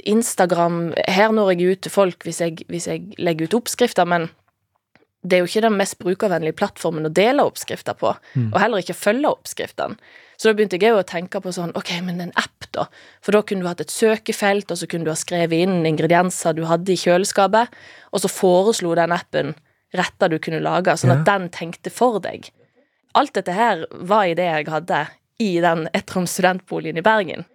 Instagram 0.10 0.96
Her 1.08 1.30
når 1.36 1.54
jeg 1.54 1.76
ut 1.76 1.82
til 1.86 1.94
folk 1.94 2.26
hvis 2.26 2.42
jeg, 2.42 2.66
hvis 2.74 2.88
jeg 2.90 3.20
legger 3.22 3.48
ut 3.48 3.60
oppskrifter, 3.62 4.08
men 4.10 4.28
det 5.26 5.38
er 5.38 5.42
jo 5.44 5.50
ikke 5.50 5.66
den 5.66 5.78
mest 5.80 5.98
brukervennlige 6.02 6.58
plattformen 6.58 7.08
å 7.08 7.14
dele 7.14 7.46
oppskrifter 7.48 7.98
på, 7.98 8.12
og 8.14 8.60
heller 8.62 8.84
ikke 8.84 8.98
følge 8.98 9.32
oppskriftene. 9.32 9.98
Så 10.38 10.50
da 10.50 10.58
begynte 10.58 10.78
jeg 10.78 10.92
jo 10.92 11.00
å 11.00 11.08
tenke 11.08 11.40
på 11.42 11.54
sånn, 11.56 11.72
ok, 11.80 11.94
men 12.06 12.20
en 12.22 12.34
app, 12.38 12.68
da? 12.76 12.86
For 13.24 13.34
da 13.34 13.42
kunne 13.48 13.64
du 13.64 13.70
hatt 13.70 13.82
et 13.82 13.94
søkefelt, 13.94 14.70
og 14.70 14.78
så 14.78 14.90
kunne 14.92 15.08
du 15.08 15.10
ha 15.10 15.18
skrevet 15.18 15.64
inn 15.66 15.88
ingredienser 15.88 16.58
du 16.58 16.66
hadde 16.70 16.94
i 16.94 17.00
kjøleskapet, 17.00 17.74
og 18.12 18.22
så 18.22 18.30
foreslo 18.30 18.94
den 19.00 19.16
appen 19.16 19.56
retter 19.98 20.30
du 20.30 20.38
kunne 20.40 20.62
lage, 20.64 20.96
sånn 20.98 21.12
at 21.20 21.26
den 21.28 21.50
tenkte 21.50 21.92
for 21.94 22.20
deg. 22.24 22.50
Alt 23.16 23.34
dette 23.38 23.54
her 23.56 23.86
var 23.92 24.26
ideer 24.28 24.62
jeg 24.64 24.72
hadde 24.74 25.06
i 25.40 25.54
den 25.64 25.88
ettroms 25.94 26.32
studentboligen 26.38 26.98
i 26.98 27.04
Bergen. 27.06 27.46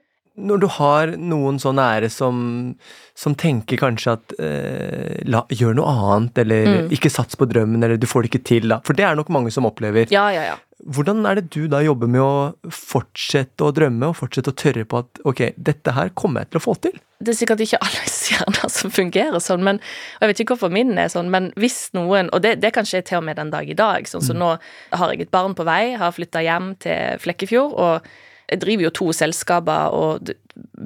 når 0.40 0.61
du 0.62 0.66
har 0.73 1.11
noen 1.20 1.59
så 1.61 1.68
nære 1.75 2.09
som, 2.09 2.76
som 3.18 3.35
tenker 3.37 3.76
kanskje 3.76 4.12
at 4.14 4.32
eh, 4.40 5.18
la, 5.28 5.42
gjør 5.52 5.75
noe 5.76 5.90
annet, 5.90 6.38
eller 6.38 6.66
Mm. 6.70 6.90
ikke 6.97 7.11
sats 7.12 7.37
på 7.37 7.44
drømmen, 7.50 7.82
eller 7.85 7.99
du 8.00 8.06
får 8.06 8.23
det 8.25 8.30
ikke 8.30 8.44
til, 8.49 8.68
da. 8.73 8.78
For 8.87 8.94
det 8.97 9.04
er 9.04 9.16
nok 9.18 9.28
mange 9.28 9.50
som 9.52 9.66
opplever. 9.68 10.06
Ja, 10.11 10.30
ja, 10.32 10.42
ja. 10.54 10.56
Hvordan 10.88 11.26
er 11.28 11.37
det 11.40 11.50
du 11.52 11.66
da 11.68 11.82
jobber 11.84 12.08
med 12.08 12.22
å 12.25 12.70
fortsette 12.72 13.66
å 13.66 13.72
drømme, 13.76 14.08
og 14.08 14.16
fortsette 14.16 14.52
å 14.52 14.56
tørre 14.56 14.87
på 14.88 15.02
at 15.02 15.20
ok, 15.28 15.42
dette 15.60 15.92
her 15.96 16.12
kommer 16.16 16.44
jeg 16.44 16.52
til 16.52 16.60
å 16.60 16.64
få 16.64 16.75
til? 16.87 16.96
Det 17.20 17.34
er 17.34 17.37
sikkert 17.37 17.60
ikke 17.64 17.80
alle 17.84 18.06
hjerner 18.30 18.72
som 18.72 18.94
fungerer 18.94 19.44
sånn, 19.44 19.64
men, 19.66 19.82
og 19.82 20.25
jeg 20.25 20.32
vet 20.32 20.42
ikke 20.44 20.56
hvorfor 20.56 20.72
min 20.72 20.94
er 21.00 21.12
sånn, 21.12 21.28
men 21.32 21.50
hvis 21.60 21.90
noen 21.96 22.30
Og 22.32 22.40
det, 22.44 22.56
det 22.62 22.72
kan 22.76 22.88
skje 22.88 23.02
til 23.04 23.20
og 23.20 23.26
med 23.28 23.37
den 23.37 23.52
dag 23.52 23.68
i 23.68 23.76
dag. 23.76 24.08
Sånn 24.08 24.25
som 24.25 24.40
nå 24.40 24.54
har 24.56 25.12
jeg 25.12 25.26
et 25.26 25.32
barn 25.34 25.56
på 25.58 25.66
vei, 25.68 25.96
har 26.00 26.16
flytta 26.16 26.42
hjem 26.46 26.75
til 26.80 27.20
Flekkefjord, 27.20 27.76
og 27.76 28.10
jeg 28.50 28.62
driver 28.64 28.88
jo 28.88 28.96
to 28.96 29.12
selskaper 29.14 29.94
og 29.94 30.32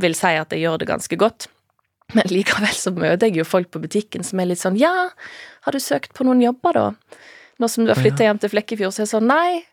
vil 0.00 0.16
si 0.18 0.34
at 0.36 0.52
jeg 0.52 0.64
gjør 0.64 0.82
det 0.82 0.90
ganske 0.90 1.18
godt. 1.20 1.48
Men 2.12 2.28
likevel 2.28 2.74
så 2.76 2.92
møter 2.92 3.30
jeg 3.30 3.40
jo 3.40 3.46
folk 3.48 3.70
på 3.72 3.80
butikken 3.80 4.26
som 4.26 4.42
er 4.42 4.50
litt 4.50 4.60
sånn 4.60 4.76
Ja, 4.76 4.92
har 5.64 5.72
du 5.72 5.80
søkt 5.80 6.12
på 6.16 6.26
noen 6.26 6.42
jobber, 6.44 6.76
da? 6.76 7.22
Nå 7.62 7.68
som 7.70 7.84
du 7.84 7.92
har 7.92 8.00
flytta 8.00 8.26
hjem 8.26 8.40
til 8.42 8.50
Flekkefjord, 8.52 8.94
så 8.94 9.02
er 9.02 9.06
det 9.06 9.12
sånn 9.12 9.28
Nei, 9.30 9.64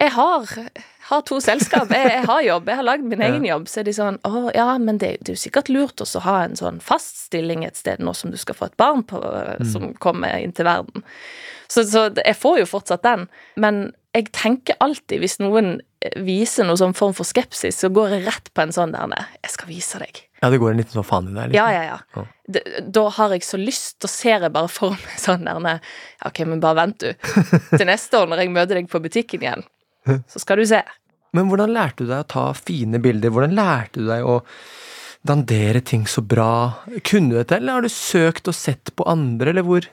jeg 0.00 0.14
har, 0.14 0.48
har 1.10 1.22
to 1.28 1.38
selskap, 1.44 1.90
jeg, 1.92 2.08
jeg 2.14 2.24
har 2.30 2.42
jobb, 2.46 2.70
jeg 2.72 2.80
har 2.80 2.86
lagd 2.86 3.04
min 3.10 3.22
egen 3.24 3.44
jobb. 3.44 3.68
Så 3.68 3.82
er 3.82 3.88
de 3.90 3.94
sånn 3.96 4.16
Å 4.24 4.46
ja, 4.56 4.66
men 4.80 5.00
det, 5.02 5.12
det 5.20 5.34
er 5.34 5.38
jo 5.38 5.42
sikkert 5.42 5.68
lurt 5.72 6.00
også 6.00 6.22
å 6.22 6.26
ha 6.26 6.36
en 6.46 6.56
sånn 6.58 6.80
fast 6.84 7.26
stilling 7.26 7.66
et 7.66 7.78
sted 7.78 8.00
nå 8.00 8.14
som 8.16 8.32
du 8.32 8.38
skal 8.40 8.56
få 8.56 8.70
et 8.70 8.78
barn 8.80 9.04
på, 9.04 9.20
som 9.68 9.90
kommer 10.00 10.40
inn 10.40 10.56
til 10.56 10.68
verden. 10.68 11.04
Så, 11.70 11.84
så 11.86 12.08
jeg 12.16 12.38
får 12.38 12.62
jo 12.62 12.70
fortsatt 12.72 13.04
den. 13.06 13.28
Men 13.60 13.90
jeg 14.16 14.32
tenker 14.34 14.80
alltid, 14.82 15.20
hvis 15.22 15.38
noen 15.42 15.78
viser 16.16 16.64
noen 16.64 16.78
sånn 16.80 16.94
form 16.96 17.12
for 17.16 17.28
skepsis, 17.28 17.76
så 17.82 17.90
går 17.92 18.14
jeg 18.14 18.26
rett 18.28 18.46
på 18.56 18.62
en 18.64 18.72
sånn 18.72 18.94
der 18.94 19.10
nei, 19.10 19.20
Jeg 19.44 19.52
skal 19.52 19.68
vise 19.68 20.00
deg. 20.00 20.22
Ja, 20.40 20.48
det 20.48 20.60
går 20.62 20.72
en 20.72 20.80
liten 20.80 20.96
sånn 20.96 21.04
faen 21.04 21.28
i 21.28 21.34
deg? 21.36 21.50
Liksom. 21.52 21.58
ja, 21.74 21.82
ja. 21.84 21.98
Ja. 22.16 22.24
Da, 22.48 22.62
Da 22.96 23.02
har 23.18 23.34
jeg 23.34 23.44
så 23.44 23.60
lyst, 23.60 23.98
da 24.00 24.08
ser 24.08 24.46
jeg 24.46 24.52
bare 24.54 24.70
for 24.72 24.96
meg 24.96 25.18
sånn 25.26 25.44
der 25.44 25.60
nei, 25.60 25.76
Ok, 26.24 26.40
men 26.48 26.62
bare 26.64 26.80
vent, 26.80 27.04
du. 27.04 27.12
Til 27.76 27.86
neste 27.88 28.22
år 28.22 28.30
når 28.32 28.44
jeg 28.44 28.54
møter 28.56 28.80
deg 28.80 28.88
på 28.92 29.02
butikken 29.04 29.44
igjen, 29.44 29.66
så 30.08 30.40
skal 30.40 30.62
du 30.62 30.64
se. 30.70 30.80
Men 31.36 31.50
hvordan 31.50 31.70
lærte 31.76 32.02
du 32.06 32.08
deg 32.08 32.24
å 32.24 32.30
ta 32.32 32.46
fine 32.56 32.98
bilder? 33.02 33.30
Hvordan 33.30 33.52
lærte 33.54 34.00
du 34.00 34.08
deg 34.08 34.24
å 34.26 34.40
dandere 35.28 35.82
ting 35.84 36.06
så 36.08 36.24
bra? 36.24 36.80
Kunne 37.04 37.34
du 37.34 37.36
dette, 37.42 37.60
eller 37.60 37.76
har 37.76 37.84
du 37.84 37.92
søkt 37.92 38.48
og 38.50 38.56
sett 38.56 38.94
på 38.96 39.04
andre, 39.10 39.52
eller 39.52 39.66
hvor? 39.68 39.86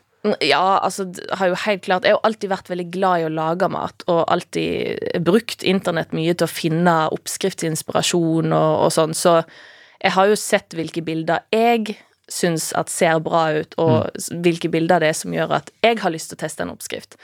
Ja, 0.44 0.80
altså, 0.84 1.08
har 1.40 1.52
jo 1.52 1.58
helt 1.64 1.84
klart 1.86 2.06
Jeg 2.06 2.16
har 2.16 2.20
jo 2.20 2.28
alltid 2.28 2.52
vært 2.52 2.72
veldig 2.72 2.88
glad 2.94 3.22
i 3.22 3.28
å 3.28 3.34
lage 3.34 3.70
mat, 3.72 4.06
og 4.12 4.26
alltid 4.34 5.22
brukt 5.26 5.64
internett 5.64 6.16
mye 6.18 6.36
til 6.36 6.48
å 6.48 6.52
finne 6.52 6.98
oppskriftsinspirasjon 7.16 8.52
og, 8.52 8.72
og 8.88 8.94
sånn, 8.94 9.16
så 9.18 9.40
jeg 9.98 10.14
har 10.14 10.28
jo 10.30 10.38
sett 10.38 10.76
hvilke 10.78 11.02
bilder 11.06 11.48
jeg 11.54 11.98
syns 12.28 12.74
at 12.76 12.92
ser 12.92 13.22
bra 13.24 13.46
ut, 13.56 13.76
og 13.80 14.10
mm. 14.12 14.40
hvilke 14.44 14.70
bilder 14.72 15.02
det 15.02 15.12
er 15.14 15.18
som 15.18 15.34
gjør 15.34 15.54
at 15.62 15.70
jeg 15.84 16.00
har 16.02 16.12
lyst 16.12 16.32
til 16.32 16.38
å 16.38 16.42
teste 16.42 16.66
en 16.66 16.74
oppskrift. 16.74 17.16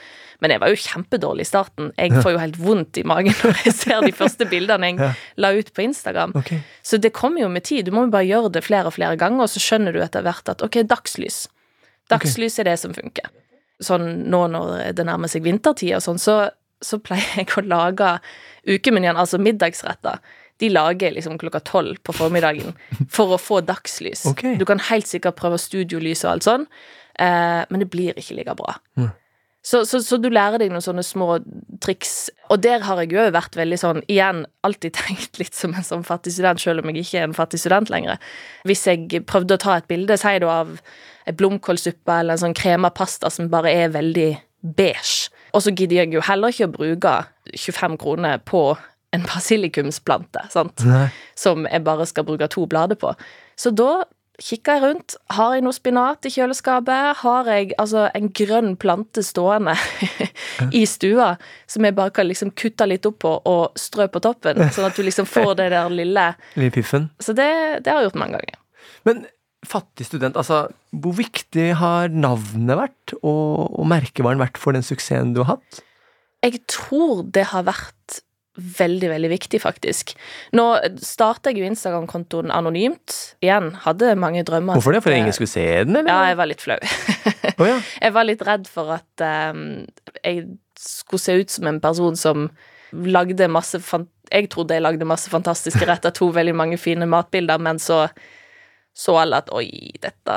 Men 0.42 0.54
jeg 0.54 0.62
var 0.62 0.72
jo 0.72 0.80
kjempedårlig 0.80 1.44
i 1.44 1.48
starten. 1.48 1.90
Jeg 2.00 2.22
får 2.24 2.34
jo 2.34 2.40
helt 2.40 2.56
vondt 2.60 3.00
i 3.00 3.04
magen 3.06 3.36
når 3.42 3.60
jeg 3.66 3.74
ser 3.76 4.04
de 4.04 4.14
første 4.16 4.48
bildene 4.48 4.90
jeg 4.90 5.10
la 5.40 5.52
ut 5.54 5.70
på 5.76 5.84
Instagram. 5.84 6.34
Okay. 6.40 6.62
Så 6.82 6.98
det 7.00 7.12
kommer 7.16 7.44
jo 7.44 7.52
med 7.52 7.66
tid. 7.68 7.84
Du 7.86 7.94
må 7.94 8.06
jo 8.06 8.14
bare 8.14 8.28
gjøre 8.28 8.54
det 8.56 8.64
flere 8.66 8.90
og 8.90 8.96
flere 8.96 9.20
ganger, 9.20 9.44
og 9.44 9.52
så 9.52 9.62
skjønner 9.62 9.94
du 9.94 10.00
etter 10.04 10.24
hvert 10.24 10.50
at 10.52 10.64
ok, 10.64 10.80
dagslys. 10.88 11.44
Dagslys 12.12 12.58
er 12.60 12.68
det 12.68 12.76
som 12.82 12.94
funker. 12.96 13.30
Sånn 13.82 14.06
nå 14.30 14.44
når 14.52 14.94
det 14.96 15.06
nærmer 15.08 15.30
seg 15.30 15.44
vintertid 15.46 15.96
og 15.96 16.04
sånn, 16.04 16.20
så, 16.22 16.38
så 16.84 17.00
pleier 17.02 17.42
jeg 17.42 17.52
å 17.58 17.64
lage 17.66 18.16
ukemenyen, 18.68 19.18
altså 19.20 19.40
middagsretter. 19.42 20.20
De 20.62 20.70
lager 20.70 21.16
liksom 21.16 21.38
klokka 21.40 21.60
tolv 21.66 21.98
på 22.06 22.14
formiddagen 22.14 22.76
for 23.10 23.34
å 23.34 23.40
få 23.40 23.60
dagslys. 23.66 24.22
Okay. 24.30 24.54
Du 24.60 24.66
kan 24.68 24.82
helt 24.90 25.10
sikkert 25.10 25.38
prøve 25.40 25.58
studiolys 25.58 26.22
og 26.26 26.36
alt 26.36 26.46
sånn, 26.46 26.66
eh, 27.18 27.62
men 27.70 27.82
det 27.82 27.90
blir 27.90 28.20
ikke 28.20 28.38
like 28.38 28.56
bra. 28.60 28.76
Mm. 29.00 29.10
Så, 29.64 29.86
så, 29.88 30.02
så 30.04 30.18
du 30.20 30.28
lærer 30.28 30.60
deg 30.60 30.72
noen 30.72 30.84
sånne 30.84 31.02
små 31.06 31.38
triks. 31.84 32.28
Og 32.52 32.60
der 32.64 32.84
har 32.84 33.00
jeg 33.00 33.14
jo 33.14 33.24
vært 33.32 33.56
veldig 33.56 33.78
sånn, 33.80 34.02
igjen, 34.12 34.44
alltid 34.66 34.96
tenkt 35.00 35.40
litt 35.40 35.56
som 35.56 35.72
en 35.72 35.86
sånn 35.86 36.04
fattig 36.06 36.34
student, 36.36 36.60
selv 36.60 36.84
om 36.84 36.92
jeg 36.92 37.04
ikke 37.04 37.22
er 37.22 37.28
en 37.30 37.36
fattig 37.36 37.62
student 37.62 37.92
lenger. 37.92 38.20
Hvis 38.68 38.84
jeg 38.90 39.24
prøvde 39.28 39.56
å 39.56 39.62
ta 39.64 39.78
et 39.80 39.88
bilde, 39.90 40.18
sier 40.20 40.42
du, 40.44 40.50
av 40.52 40.76
en 41.24 41.38
blomkålsuppe 41.40 42.18
eller 42.20 42.36
en 42.36 42.44
sånn 42.46 42.56
krema 42.56 42.92
pasta 42.92 43.32
som 43.32 43.48
bare 43.52 43.72
er 43.72 43.94
veldig 43.94 44.32
beige, 44.76 45.30
og 45.54 45.64
så 45.64 45.72
gidder 45.72 46.02
jeg 46.02 46.14
jo 46.16 46.24
heller 46.24 46.52
ikke 46.52 46.68
å 46.68 46.74
bruke 46.74 47.14
25 47.52 47.96
kroner 48.00 48.40
på 48.44 48.66
en 49.14 49.24
basilikumsplante, 49.28 50.48
sant? 50.50 50.82
Nei. 50.88 51.06
som 51.38 51.68
jeg 51.70 51.84
bare 51.86 52.06
skal 52.10 52.26
bruke 52.26 52.48
to 52.50 52.64
blader 52.66 52.98
på. 52.98 53.12
Så 53.60 53.70
da 53.70 54.02
kikker 54.42 54.76
jeg 54.76 54.82
rundt. 54.82 55.14
Har 55.36 55.54
jeg 55.54 55.64
noe 55.64 55.76
spinat 55.76 56.26
i 56.26 56.32
kjøleskapet? 56.34 57.20
Har 57.20 57.50
jeg 57.50 57.70
altså 57.80 58.08
en 58.16 58.30
grønn 58.34 58.74
plante 58.80 59.22
stående 59.26 59.76
i 60.80 60.84
stua 60.90 61.34
som 61.70 61.86
jeg 61.86 61.96
bare 61.96 62.14
kan 62.14 62.28
liksom 62.28 62.54
kutte 62.58 62.88
litt 62.90 63.06
opp 63.08 63.20
på 63.24 63.36
og 63.50 63.78
strø 63.78 64.08
på 64.10 64.22
toppen? 64.24 64.64
Sånn 64.74 64.88
at 64.88 64.98
du 64.98 65.04
liksom 65.06 65.28
får 65.30 65.54
det 65.60 65.70
der 65.74 65.92
lille 65.92 66.26
Lille 66.58 66.74
piffen. 66.74 67.08
Så 67.22 67.36
det, 67.36 67.48
det 67.84 67.92
har 67.92 68.02
jeg 68.02 68.10
gjort 68.10 68.20
mange 68.24 68.40
ganger. 68.40 68.60
Men 69.08 69.24
fattig 69.64 70.06
student, 70.08 70.36
altså, 70.36 70.66
hvor 70.92 71.14
viktig 71.16 71.70
har 71.80 72.12
navnet 72.12 72.76
vært, 72.76 73.14
og, 73.22 73.72
og 73.78 73.88
merkevaren 73.88 74.42
vært 74.42 74.60
for 74.60 74.76
den 74.76 74.84
suksessen 74.84 75.32
du 75.36 75.42
har 75.44 75.56
hatt? 75.56 75.80
Jeg 76.44 76.60
tror 76.68 77.22
det 77.32 77.46
har 77.54 77.64
vært 77.64 78.20
veldig, 78.54 79.08
veldig 79.10 79.30
viktig, 79.32 79.60
faktisk. 79.62 80.14
Nå 80.54 80.66
starta 81.02 81.50
jeg 81.50 81.62
jo 81.62 81.68
Instagram-kontoen 81.68 82.52
anonymt. 82.54 83.16
Igjen, 83.44 83.72
hadde 83.84 84.14
mange 84.20 84.44
drømmer. 84.46 84.78
Hvorfor 84.78 84.94
det? 84.94 85.02
For 85.02 85.14
ingen 85.16 85.34
skulle 85.34 85.50
se 85.50 85.64
den, 85.84 85.96
eller? 85.96 86.10
Ja, 86.10 86.30
jeg 86.32 86.38
var 86.42 86.50
litt 86.50 86.64
flau. 86.64 86.78
Oh, 87.54 87.68
ja. 87.68 87.76
Jeg 88.02 88.10
var 88.16 88.24
litt 88.26 88.40
redd 88.42 88.64
for 88.66 88.88
at 88.96 89.22
um, 89.54 89.84
jeg 90.24 90.40
skulle 90.80 91.22
se 91.22 91.36
ut 91.38 91.52
som 91.52 91.68
en 91.70 91.76
person 91.78 92.16
som 92.18 92.48
lagde 92.90 93.46
masse 93.46 93.78
Jeg 94.32 94.48
trodde 94.50 94.74
jeg 94.74 94.82
lagde 94.82 95.06
masse 95.06 95.30
fantastiske 95.30 95.86
retter, 95.86 96.10
to 96.10 96.32
veldig 96.34 96.54
mange 96.56 96.78
fine 96.82 97.06
matbilder, 97.06 97.62
men 97.62 97.78
så 97.78 98.08
så 98.94 99.14
alle 99.20 99.38
at 99.42 99.52
oi, 99.54 99.68
dette 100.02 100.34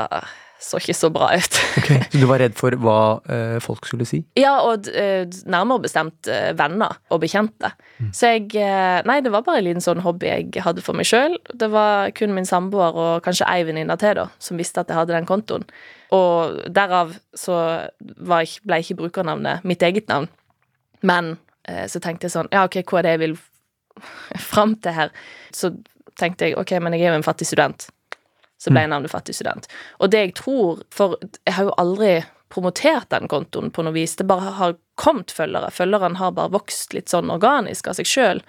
så 0.60 0.80
ikke 0.82 0.96
så 0.98 1.10
bra 1.14 1.28
ut. 1.38 1.58
Ok, 1.78 1.90
Så 2.12 2.20
du 2.20 2.26
var 2.26 2.40
redd 2.42 2.56
for 2.58 2.74
hva 2.82 2.96
eh, 3.30 3.58
folk 3.64 3.86
skulle 3.86 4.06
si? 4.10 4.24
ja, 4.40 4.56
og 4.66 4.88
eh, 4.90 5.28
nærmere 5.46 5.84
bestemt 5.86 6.28
eh, 6.32 6.50
venner 6.58 6.96
og 7.14 7.22
bekjente. 7.22 7.70
Så 8.12 8.32
jeg 8.34 8.48
eh, 8.58 9.02
Nei, 9.08 9.20
det 9.22 9.32
var 9.34 9.44
bare 9.46 9.62
en 9.62 9.68
liten 9.68 9.84
sånn 9.86 10.02
hobby 10.06 10.28
jeg 10.32 10.64
hadde 10.66 10.82
for 10.86 10.98
meg 10.98 11.06
sjøl. 11.10 11.38
Det 11.54 11.70
var 11.74 12.10
kun 12.18 12.34
min 12.34 12.48
samboer 12.50 12.98
og 12.98 13.26
kanskje 13.28 13.46
ei 13.52 13.62
venninne 13.68 13.98
til, 14.02 14.16
da, 14.18 14.26
som 14.42 14.58
visste 14.58 14.82
at 14.82 14.90
jeg 14.90 14.98
hadde 14.98 15.14
den 15.16 15.30
kontoen. 15.30 15.68
Og 16.16 16.58
derav 16.74 17.14
så 17.38 17.60
var 18.26 18.46
jeg 18.46 18.64
ble 18.66 18.80
ikke 18.82 18.98
brukernavnet 19.04 19.66
mitt 19.68 19.86
eget 19.86 20.10
navn. 20.10 20.30
Men 21.06 21.36
eh, 21.70 21.86
så 21.92 22.02
tenkte 22.02 22.26
jeg 22.26 22.34
sånn 22.34 22.50
Ja, 22.56 22.66
OK, 22.66 22.80
hva 22.90 23.04
er 23.04 23.08
det 23.10 23.14
jeg 23.18 23.24
vil 23.28 23.38
fram 24.52 24.74
til 24.82 24.98
her? 24.98 25.14
Så 25.54 25.76
tenkte 26.18 26.50
jeg 26.50 26.58
OK, 26.58 26.74
men 26.82 26.96
jeg 26.98 27.06
er 27.06 27.14
jo 27.14 27.20
en 27.22 27.26
fattig 27.28 27.46
student. 27.50 27.88
Så 28.58 28.74
ble 28.74 28.88
navnet 28.90 29.12
fattig 29.14 29.36
student. 29.38 29.68
Og 30.02 30.10
det 30.10 30.24
jeg 30.24 30.34
tror 30.40 30.80
For 30.94 31.18
jeg 31.46 31.54
har 31.54 31.68
jo 31.68 31.76
aldri 31.78 32.12
promotert 32.50 33.10
den 33.12 33.28
kontoen 33.28 33.70
på 33.72 33.84
noe 33.84 33.94
vis. 33.94 34.16
Det 34.16 34.26
bare 34.28 34.56
har 34.58 34.78
kommet 34.96 35.34
følgere. 35.36 35.72
Følgerne 35.72 36.18
har 36.18 36.32
bare 36.32 36.54
vokst 36.56 36.96
litt 36.96 37.12
sånn 37.12 37.30
organisk 37.34 37.90
av 37.92 37.98
seg 38.00 38.08
sjøl. 38.08 38.42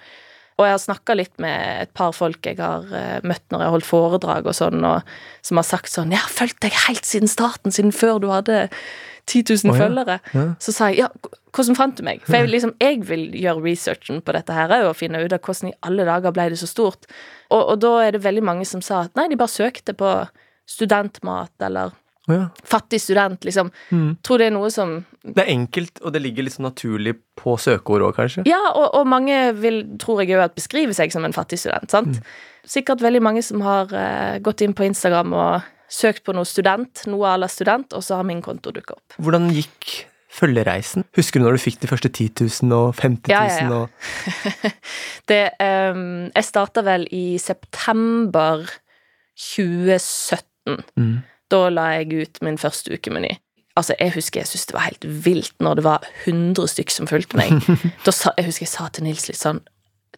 Og 0.59 0.65
jeg 0.67 0.75
har 0.75 0.81
snakka 0.83 1.15
litt 1.15 1.35
med 1.39 1.85
et 1.85 1.91
par 1.95 2.11
folk 2.15 2.43
jeg 2.45 2.59
har 2.59 2.87
eh, 2.91 3.19
møtt 3.23 3.45
når 3.47 3.61
jeg 3.61 3.69
har 3.69 3.75
holdt 3.77 3.87
foredrag 3.87 4.49
og 4.49 4.57
sånn, 4.57 4.83
og 4.83 5.07
som 5.45 5.61
har 5.61 5.67
sagt 5.67 5.91
sånn 5.93 6.11
'Jeg 6.11 6.19
har 6.19 6.33
fulgt 6.35 6.59
deg 6.65 6.75
helt 6.87 7.07
siden 7.07 7.31
starten, 7.31 7.71
siden 7.71 7.95
før 7.95 8.19
du 8.19 8.27
hadde 8.27 8.67
10 9.29 9.45
000 9.47 9.71
oh, 9.71 9.77
ja. 9.77 9.85
følgere'. 9.85 10.19
Ja. 10.35 10.45
Så 10.59 10.75
sa 10.75 10.89
jeg 10.91 10.99
'Ja, 10.99 11.07
hvordan 11.55 11.79
fant 11.79 11.95
du 11.95 12.03
meg?' 12.03 12.25
For 12.25 12.35
jeg, 12.35 12.51
liksom, 12.51 12.75
jeg 12.81 13.07
vil 13.07 13.31
gjøre 13.31 13.63
researchen 13.63 14.21
på 14.21 14.35
dette 14.35 14.51
her 14.51 14.83
og 14.83 14.97
finne 14.99 15.23
ut 15.23 15.31
av 15.31 15.39
hvordan 15.39 15.71
i 15.71 15.77
alle 15.81 16.03
dager 16.03 16.35
ble 16.35 16.49
det 16.49 16.59
så 16.59 16.67
stort. 16.67 17.07
Og, 17.49 17.63
og 17.63 17.79
da 17.79 17.93
er 18.03 18.11
det 18.11 18.23
veldig 18.23 18.43
mange 18.43 18.65
som 18.65 18.81
sa 18.81 19.07
at 19.07 19.15
nei, 19.15 19.29
de 19.29 19.39
bare 19.39 19.47
søkte 19.47 19.95
på 19.95 20.27
studentmat 20.67 21.55
eller 21.61 21.95
ja. 22.31 22.49
fattig 22.67 23.01
student, 23.03 23.43
liksom. 23.47 23.71
Tror 24.25 24.41
det 24.41 24.49
er 24.49 24.55
noe 24.55 24.69
som 24.73 24.99
Det 25.23 25.43
er 25.43 25.51
enkelt, 25.53 26.01
og 26.03 26.13
det 26.15 26.21
ligger 26.23 26.45
litt 26.45 26.55
sånn 26.55 26.69
naturlig 26.69 27.15
på 27.39 27.55
søkeord 27.59 28.05
òg, 28.07 28.13
kanskje? 28.19 28.45
Ja, 28.49 28.61
og, 28.73 28.93
og 28.99 29.09
mange 29.09 29.39
vil, 29.57 29.81
tror 30.01 30.23
jeg 30.23 30.37
òg, 30.37 30.45
at 30.49 30.57
beskriver 30.57 30.95
seg 30.95 31.13
som 31.15 31.27
en 31.27 31.35
fattig 31.35 31.61
student, 31.61 31.89
sant? 31.91 32.21
Sikkert 32.69 33.03
veldig 33.03 33.23
mange 33.23 33.43
som 33.45 33.63
har 33.65 33.91
uh, 33.93 34.37
gått 34.43 34.61
inn 34.65 34.75
på 34.77 34.85
Instagram 34.87 35.33
og 35.33 35.67
søkt 35.89 36.23
på 36.27 36.35
noe 36.37 36.45
student, 36.45 37.03
noe 37.09 37.31
à 37.31 37.39
la 37.39 37.49
student, 37.49 37.93
og 37.97 38.05
så 38.05 38.19
har 38.19 38.27
min 38.27 38.43
konto 38.45 38.73
dukka 38.75 38.97
opp. 38.97 39.17
Hvordan 39.17 39.49
gikk 39.55 40.05
følgereisen? 40.29 41.05
Husker 41.17 41.41
du 41.41 41.47
når 41.47 41.57
du 41.57 41.63
fikk 41.63 41.79
de 41.81 41.89
første 41.89 42.11
10 42.11 42.45
000 42.45 42.75
og 42.75 42.93
50 42.99 43.31
000 43.31 43.33
Ja, 43.33 43.41
ja, 43.49 43.65
ja. 43.65 43.79
og 43.79 43.89
Det 45.29 45.41
um, 45.57 46.29
Jeg 46.29 46.45
starta 46.45 46.85
vel 46.85 47.07
i 47.15 47.39
september 47.41 48.67
2017. 49.39 50.83
Mm. 50.99 51.17
Da 51.49 51.65
la 51.73 51.91
jeg 51.97 52.13
ut 52.13 52.41
min 52.45 52.59
første 52.61 52.93
ukemeny. 52.93 53.35
Altså, 53.79 53.95
jeg 53.99 54.13
husker 54.17 54.41
jeg 54.41 54.49
syntes 54.49 54.69
det 54.69 54.75
var 54.75 54.87
helt 54.89 55.05
vilt 55.25 55.53
når 55.63 55.79
det 55.79 55.83
var 55.85 56.07
100 56.25 56.71
stykk 56.73 56.91
som 56.93 57.09
fulgte 57.09 57.39
meg. 57.39 57.53
Da 58.05 58.13
sa, 58.15 58.33
jeg 58.37 58.49
husker 58.49 58.65
jeg 58.65 58.73
sa 58.73 58.89
til 58.93 59.07
Nils 59.07 59.29
litt 59.29 59.39
sånn 59.39 59.61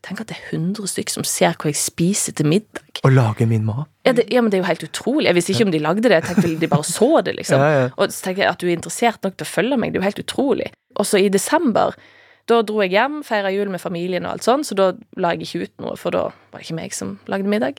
Tenk 0.02 0.18
at 0.24 0.32
det 0.32 0.38
er 0.40 0.56
100 0.56 0.90
stykk 0.90 1.12
som 1.14 1.26
ser 1.30 1.54
hva 1.62 1.70
jeg 1.70 1.78
spiser 1.78 2.34
til 2.34 2.48
middag. 2.50 3.04
Og 3.06 3.12
lager 3.14 3.46
min 3.46 3.68
mat. 3.68 3.86
Ja, 4.02 4.16
det, 4.18 4.24
ja, 4.34 4.42
men 4.42 4.50
det 4.50 4.58
er 4.58 4.64
jo 4.64 4.70
helt 4.72 4.86
utrolig. 4.88 5.28
Jeg 5.28 5.38
visste 5.38 5.54
ikke 5.54 5.68
om 5.68 5.74
de 5.76 5.82
lagde 5.84 6.02
det. 6.08 6.16
Jeg 6.16 6.26
tenkte 6.26 6.54
de 6.64 6.70
bare 6.72 6.88
så 6.90 7.10
det, 7.22 7.36
liksom. 7.38 7.62
Ja, 7.62 7.68
ja. 7.76 7.84
Og 7.94 8.10
så 8.10 8.26
tenker 8.26 8.42
jeg 8.42 8.50
at 8.50 8.64
du 8.64 8.66
er 8.66 8.74
interessert 8.74 9.22
nok 9.22 9.38
til 9.38 9.46
å 9.46 9.52
følge 9.52 9.78
meg, 9.78 9.92
det 9.94 10.00
er 10.00 10.02
jo 10.02 10.08
helt 10.08 10.24
utrolig. 10.24 10.72
Og 10.98 11.06
så 11.06 11.22
i 11.22 11.30
desember, 11.30 11.94
da 12.50 12.64
dro 12.66 12.82
jeg 12.82 12.96
hjem, 12.96 13.22
feira 13.28 13.54
jul 13.54 13.70
med 13.70 13.84
familien 13.84 14.26
og 14.26 14.40
alt 14.40 14.48
sånn, 14.48 14.66
så 14.66 14.80
da 14.80 14.90
la 15.22 15.36
jeg 15.36 15.46
ikke 15.46 15.68
ut 15.68 15.86
noe, 15.86 15.94
for 16.02 16.18
da 16.18 16.24
var 16.34 16.58
det 16.58 16.66
ikke 16.66 16.80
meg 16.82 16.98
som 16.98 17.20
lagde 17.30 17.54
middag. 17.54 17.78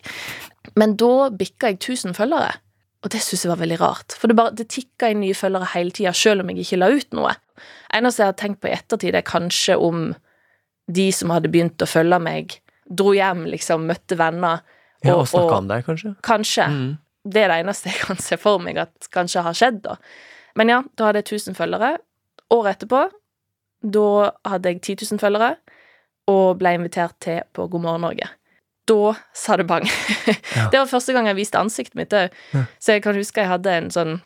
Men 0.79 0.95
da 1.03 1.27
bikka 1.35 1.73
jeg 1.73 1.81
1000 1.83 2.15
følgere, 2.21 2.55
og 3.03 3.11
det 3.11 3.21
syns 3.23 3.45
jeg 3.45 3.51
var 3.51 3.61
veldig 3.61 3.79
rart. 3.81 4.15
For 4.19 4.31
det, 4.31 4.37
bare, 4.39 4.55
det 4.55 4.69
tikka 4.71 5.11
inn 5.11 5.23
nye 5.25 5.37
følgere 5.37 5.73
hele 5.75 5.95
tida, 5.95 6.13
sjøl 6.15 6.43
om 6.43 6.53
jeg 6.53 6.63
ikke 6.63 6.79
la 6.79 6.91
ut 6.95 7.17
noe. 7.19 7.33
Eneste 7.95 8.23
jeg 8.23 8.31
har 8.31 8.39
tenkt 8.39 8.61
på 8.63 8.71
i 8.71 8.77
ettertid, 8.77 9.17
er 9.19 9.27
kanskje 9.27 9.79
om 9.79 10.13
de 10.93 11.09
som 11.15 11.33
hadde 11.35 11.51
begynt 11.51 11.83
å 11.83 11.89
følge 11.89 12.19
meg, 12.23 12.59
dro 12.87 13.15
hjem, 13.17 13.47
liksom, 13.51 13.89
møtte 13.91 14.19
venner. 14.19 14.63
Ja, 15.03 15.17
og 15.17 15.27
snakka 15.31 15.59
om 15.59 15.71
deg, 15.71 15.83
kanskje? 15.87 16.15
Kanskje. 16.23 16.69
Mm. 16.71 16.93
Det 17.33 17.43
er 17.43 17.51
det 17.51 17.59
eneste 17.63 17.91
jeg 17.91 18.07
kan 18.07 18.23
se 18.23 18.39
for 18.41 18.63
meg 18.63 18.79
at 18.83 19.11
kanskje 19.15 19.45
har 19.47 19.59
skjedd, 19.59 19.83
da. 19.87 19.99
Men 20.59 20.71
ja, 20.71 20.79
da 20.99 21.09
hadde 21.09 21.23
jeg 21.23 21.41
1000 21.41 21.59
følgere. 21.59 21.97
Året 22.53 22.77
etterpå, 22.77 23.07
da 23.83 24.07
hadde 24.47 24.75
jeg 24.75 24.83
10 24.83 25.15
000 25.15 25.23
følgere, 25.23 25.57
og 26.31 26.59
ble 26.61 26.75
invitert 26.77 27.17
til 27.25 27.41
på 27.55 27.67
God 27.73 27.83
morgen 27.87 28.05
Norge. 28.07 28.29
Da 28.93 29.15
sa 29.35 29.57
det 29.57 29.69
bang. 29.71 29.89
Ja. 30.53 30.67
Det 30.69 30.83
var 30.83 30.89
første 30.91 31.15
gang 31.17 31.27
jeg 31.31 31.39
viste 31.39 31.61
ansiktet 31.61 31.97
mitt 31.97 32.13
òg. 32.13 32.35
Ja. 32.53 32.67
Så 32.83 32.97
jeg 32.97 33.03
kan 33.07 33.17
huske 33.17 33.41
jeg 33.41 33.49
hadde 33.49 33.73
en 33.73 33.89
sånn 33.95 34.19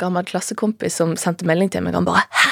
gammel 0.00 0.26
klassekompis 0.26 0.96
som 0.98 1.14
sendte 1.20 1.46
melding 1.46 1.70
til 1.70 1.84
meg. 1.84 1.94
Han 1.94 2.08
bare 2.08 2.24
'Hæ? 2.26 2.50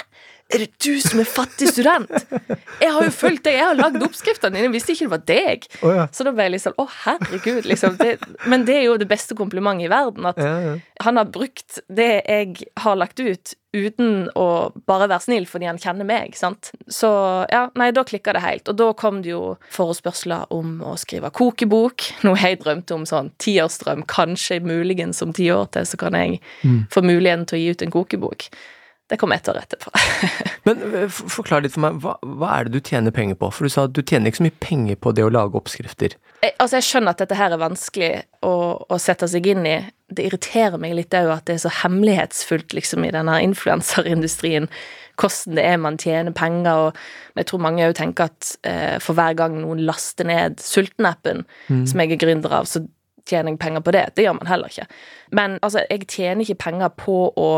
Er 0.51 0.59
det 0.65 0.71
du 0.83 1.01
som 1.01 1.21
er 1.23 1.29
fattig 1.31 1.69
student?' 1.71 2.11
'Jeg 2.81 2.93
har 2.93 3.05
jo 3.05 3.11
fulgt 3.15 3.45
deg, 3.45 3.55
jeg 3.59 3.67
har 3.67 3.79
lagd 3.79 4.03
oppskriftene 4.03 4.57
dine, 4.57 4.67
jeg 4.67 4.75
visste 4.75 4.95
ikke 4.95 5.07
det 5.07 5.15
var 5.15 5.25
deg.' 5.31 5.69
Ja. 5.83 6.07
Så 6.13 6.27
da 6.27 6.33
ble 6.35 6.47
jeg 6.47 6.55
litt 6.55 6.65
sånn 6.65 6.79
'Å, 6.79 6.87
herregud', 7.05 7.69
liksom. 7.71 7.97
Det, 7.99 8.19
men 8.47 8.65
det 8.67 8.77
er 8.81 8.85
jo 8.89 8.97
det 8.99 9.09
beste 9.11 9.35
komplimentet 9.39 9.87
i 9.87 9.93
verden. 9.93 10.27
At 10.27 10.39
han 11.07 11.17
har 11.17 11.31
brukt 11.31 11.81
det 11.89 12.11
jeg 12.27 12.67
har 12.83 12.99
lagt 12.99 13.21
ut, 13.21 13.55
uten 13.73 14.29
å 14.35 14.73
bare 14.87 15.07
være 15.09 15.23
snill 15.23 15.47
fordi 15.47 15.69
han 15.69 15.79
kjenner 15.79 16.05
meg, 16.09 16.35
sant. 16.39 16.73
Så 16.91 17.11
ja, 17.53 17.69
nei, 17.79 17.91
da 17.95 18.03
klikka 18.05 18.33
det 18.35 18.43
helt. 18.43 18.69
Og 18.69 18.77
da 18.81 18.89
kom 18.99 19.21
det 19.23 19.31
jo 19.31 19.57
forespørsler 19.71 20.51
om 20.51 20.81
å 20.83 20.97
skrive 20.99 21.31
kokebok, 21.31 22.09
noe 22.27 22.37
jeg 22.43 22.59
drømte 22.65 22.97
om 22.97 23.07
sånn 23.07 23.31
tiårsdrøm, 23.39 24.05
kanskje 24.11 24.61
muligens 24.65 25.23
om 25.23 25.33
ti 25.37 25.51
år 25.55 25.71
til, 25.77 25.87
så 25.87 25.97
kan 26.01 26.13
jeg 26.19 26.41
Mm. 26.65 26.87
få 26.91 27.01
muligheten 27.03 27.47
til 27.47 27.57
å 27.59 27.61
gi 27.63 27.71
ut 27.71 27.83
en 27.83 27.91
kokebok. 27.91 28.49
Det 29.11 29.17
kom 29.19 29.33
ett 29.33 29.49
år 29.49 29.57
etterpå. 29.59 29.91
Men 30.69 30.83
eh, 30.95 31.09
forklar 31.11 31.65
litt 31.65 31.75
for 31.75 31.83
meg, 31.83 31.97
hva, 32.05 32.13
hva 32.23 32.51
er 32.55 32.69
det 32.69 32.79
du 32.79 32.91
tjener 32.93 33.11
penger 33.15 33.35
på? 33.41 33.49
For 33.51 33.67
du 33.67 33.73
sa 33.75 33.89
at 33.89 33.95
du 33.97 34.05
tjener 34.07 34.31
ikke 34.31 34.39
så 34.39 34.47
mye 34.47 34.61
penger 34.63 35.01
på 35.03 35.13
det 35.19 35.25
å 35.27 35.33
lage 35.35 35.59
oppskrifter. 35.59 36.15
jeg, 36.45 36.53
altså 36.63 36.79
jeg 36.79 36.87
skjønner 36.87 37.17
at 37.17 37.25
dette 37.25 37.39
her 37.41 37.57
er 37.57 37.63
vanskelig 37.63 38.11
å, 38.47 38.53
å 38.87 38.99
sette 39.03 39.27
seg 39.33 39.49
inn 39.51 39.67
i. 39.67 39.75
Det 40.15 40.29
irriterer 40.29 40.79
meg 40.79 40.95
litt 40.95 41.17
òg 41.19 41.33
at 41.35 41.49
det 41.51 41.57
er 41.57 41.65
så 41.65 41.73
hemmelighetsfullt 41.81 42.77
liksom 42.79 43.09
i 43.09 43.11
denne 43.17 43.41
influenserindustrien. 43.49 44.71
Hvordan 45.21 45.59
det 45.59 45.67
er 45.67 45.83
man 45.83 45.99
tjener 46.01 46.37
penger, 46.37 46.87
og 46.87 47.43
jeg 47.43 47.51
tror 47.51 47.65
mange 47.67 47.91
òg 47.91 47.99
tenker 47.99 48.31
at 48.31 48.55
eh, 48.63 48.97
for 49.03 49.19
hver 49.19 49.35
gang 49.43 49.59
noen 49.59 49.83
laster 49.91 50.29
ned 50.31 50.63
Sulten-appen, 50.63 51.43
som 51.67 52.05
jeg 52.05 52.15
er 52.15 52.23
gründer 52.23 52.55
av, 52.63 52.71
så 52.71 52.87
tjener 53.27 53.53
jeg 53.53 53.61
penger 53.61 53.83
på 53.85 53.95
det. 53.95 54.07
Det 54.15 54.25
gjør 54.25 54.39
man 54.39 54.49
heller 54.51 54.71
ikke. 54.71 54.87
Men 55.35 55.59
altså, 55.67 55.83
jeg 55.91 56.07
tjener 56.07 56.47
ikke 56.47 56.63
penger 56.71 56.95
på 56.95 57.19
å 57.35 57.51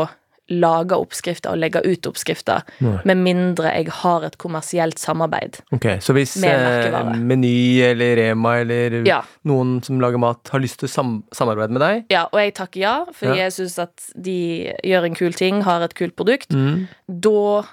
lage 0.49 0.91
oppskrifter 0.99 1.53
og 1.53 1.57
legge 1.57 1.79
ut 1.85 2.05
oppskrifter, 2.09 2.63
Nei. 2.83 2.97
med 3.05 3.17
mindre 3.23 3.71
jeg 3.77 3.87
har 4.01 4.25
et 4.27 4.37
kommersielt 4.37 4.99
samarbeid. 4.99 5.61
Ok, 5.71 5.85
Så 6.03 6.13
hvis 6.13 6.35
eh. 6.43 7.13
Meny 7.15 7.79
eller 7.81 8.15
Rema 8.19 8.57
eller 8.59 9.03
Ja. 9.07 9.21
noen 9.45 9.81
som 9.83 9.99
lager 10.01 10.19
mat, 10.19 10.49
har 10.51 10.59
lyst 10.59 10.79
til 10.79 10.87
å 10.87 10.91
sam 10.91 11.23
samarbeide 11.33 11.71
med 11.71 11.81
deg 11.81 12.05
Ja, 12.11 12.25
og 12.31 12.39
jeg 12.39 12.53
takker 12.55 12.79
ja, 12.81 13.05
fordi 13.05 13.37
Ja. 13.37 13.43
jeg 13.45 13.51
syns 13.53 13.79
at 13.79 14.09
de 14.21 14.73
gjør 14.83 15.05
en 15.05 15.15
kul 15.15 15.31
ting, 15.33 15.61
har 15.61 15.81
et 15.81 15.95
kult 15.95 16.15
produkt. 16.15 16.49
mm. 16.51 16.87
Da 17.07 17.63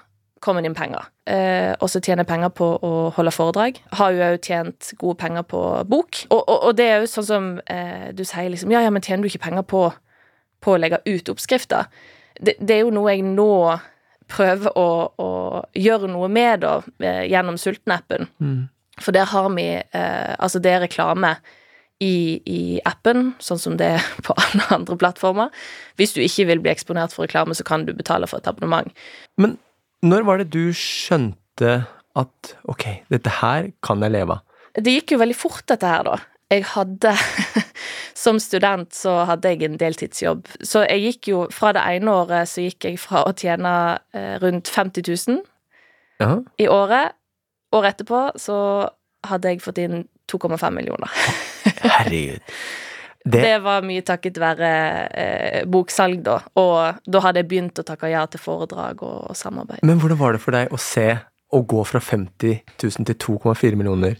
kommer 0.41 0.61
det 0.63 0.71
inn 0.71 0.75
penger. 0.75 1.03
Eh, 1.27 1.75
og 1.81 1.87
så 1.89 2.01
tjener 2.01 2.23
penger 2.25 2.49
på 2.49 2.79
å 2.81 3.11
holde 3.13 3.31
foredrag. 3.31 3.77
Har 3.93 4.11
jo 4.11 4.23
òg 4.23 4.39
tjent 4.41 4.93
gode 4.97 5.17
penger 5.17 5.43
på 5.43 5.87
bok. 5.87 6.25
Og, 6.31 6.43
og, 6.49 6.63
og 6.63 6.75
det 6.75 6.85
er 6.89 6.99
jo 7.01 7.05
sånn 7.11 7.27
som 7.27 7.61
eh, 7.67 8.11
du 8.11 8.23
sier 8.23 8.49
liksom 8.49 8.71
Ja, 8.71 8.81
ja, 8.81 8.89
men 8.89 9.01
tjener 9.03 9.21
du 9.21 9.29
ikke 9.29 9.43
penger 9.43 9.61
på, 9.63 9.93
på 10.61 10.71
å 10.73 10.79
legge 10.79 10.99
ut 11.05 11.29
oppskrifter? 11.29 11.85
Det, 12.39 12.55
det 12.59 12.77
er 12.77 12.85
jo 12.85 12.93
noe 12.95 13.15
jeg 13.15 13.25
nå 13.27 13.53
prøver 14.31 14.77
å, 14.79 14.89
å 15.19 15.29
gjøre 15.75 16.09
noe 16.11 16.29
med, 16.31 16.61
da, 16.63 16.77
eh, 17.03 17.25
gjennom 17.31 17.57
Sulten-appen. 17.59 18.29
Mm. 18.39 18.61
For 19.01 19.15
der 19.15 19.27
har 19.31 19.49
vi 19.55 19.65
eh, 19.79 20.33
Altså, 20.37 20.61
det 20.63 20.71
er 20.71 20.83
reklame 20.85 21.35
i, 22.01 22.41
i 22.49 22.61
appen, 22.87 23.33
sånn 23.43 23.59
som 23.61 23.77
det 23.79 23.93
er 23.97 24.07
på 24.25 24.35
alle 24.43 24.67
andre 24.73 24.97
plattformer. 24.99 25.51
Hvis 25.99 26.15
du 26.15 26.21
ikke 26.23 26.47
vil 26.51 26.63
bli 26.63 26.73
eksponert 26.73 27.15
for 27.15 27.27
reklame, 27.27 27.57
så 27.57 27.65
kan 27.67 27.85
du 27.87 27.93
betale 27.97 28.29
for 28.29 28.41
et 28.41 28.49
abonnement. 28.49 28.89
Men 29.41 29.57
når 30.05 30.25
var 30.27 30.41
det 30.41 30.49
du 30.55 30.71
skjønte 30.75 31.81
at 32.17 32.55
ok, 32.69 32.87
dette 33.13 33.37
her 33.41 33.69
kan 33.85 34.01
jeg 34.03 34.15
leve 34.15 34.39
av? 34.39 34.47
Det 34.71 34.93
gikk 34.95 35.13
jo 35.13 35.19
veldig 35.19 35.35
fort, 35.35 35.65
dette 35.67 35.87
her, 35.87 36.07
da. 36.07 36.15
Jeg 36.51 36.65
hadde 36.73 37.13
Som 38.21 38.37
student 38.43 38.93
så 38.93 39.21
hadde 39.25 39.49
jeg 39.53 39.63
en 39.65 39.77
deltidsjobb. 39.81 40.45
Så 40.67 40.83
jeg 40.85 41.01
gikk 41.07 41.29
jo 41.31 41.39
Fra 41.55 41.71
det 41.73 41.81
ene 41.95 42.11
året 42.21 42.49
så 42.51 42.61
gikk 42.65 42.85
jeg 42.89 42.99
fra 43.01 43.23
å 43.25 43.31
tjene 43.33 43.71
eh, 44.13 44.35
rundt 44.43 44.69
50 44.69 45.07
000 45.07 45.41
Ja. 46.21 46.35
i 46.61 46.67
året. 46.69 47.15
Året 47.73 47.95
etterpå 47.95 48.19
så 48.37 48.57
hadde 49.25 49.49
jeg 49.55 49.63
fått 49.63 49.79
inn 49.81 50.03
2,5 50.29 50.67
millioner. 50.75 51.09
Herregud. 51.97 52.43
Det, 53.25 53.41
Det 53.41 53.55
var 53.63 53.81
mye 53.85 54.03
takket 54.05 54.37
være 54.41 54.69
eh, 55.17 55.65
boksalg, 55.69 56.21
da. 56.25 56.39
Og 56.57 57.01
da 57.05 57.21
hadde 57.25 57.41
jeg 57.41 57.49
begynt 57.51 57.81
å 57.81 57.85
takke 57.85 58.09
ja 58.11 58.21
til 58.29 58.41
foredrag 58.41 59.01
og, 59.05 59.31
og 59.31 59.37
samarbeid. 59.37 59.81
men 59.85 60.01
hvordan 60.01 60.19
var 60.21 60.33
det 60.37 60.41
for 60.45 60.57
deg 60.57 60.73
å 60.73 60.79
se 60.81 61.07
å 61.51 61.61
gå 61.67 61.83
fra 61.89 61.99
50 62.01 62.61
000 62.81 63.09
til 63.09 63.17
2,4 63.25 63.77
millioner 63.81 64.17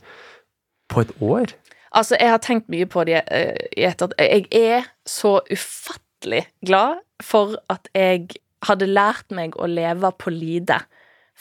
på 0.91 1.01
et 1.05 1.13
år? 1.21 1.53
Altså, 1.91 2.15
jeg 2.19 2.31
har 2.31 2.39
tenkt 2.43 2.69
mye 2.71 2.87
på 2.87 3.03
det 3.07 3.19
eh, 3.31 3.57
i 3.77 3.83
ettertid. 3.87 4.15
Jeg 4.19 4.47
er 4.55 4.87
så 5.07 5.39
ufattelig 5.51 6.45
glad 6.65 7.01
for 7.23 7.57
at 7.69 7.89
jeg 7.95 8.29
hadde 8.67 8.87
lært 8.87 9.33
meg 9.35 9.57
å 9.57 9.67
leve 9.67 10.11
på 10.21 10.31
lite 10.33 10.79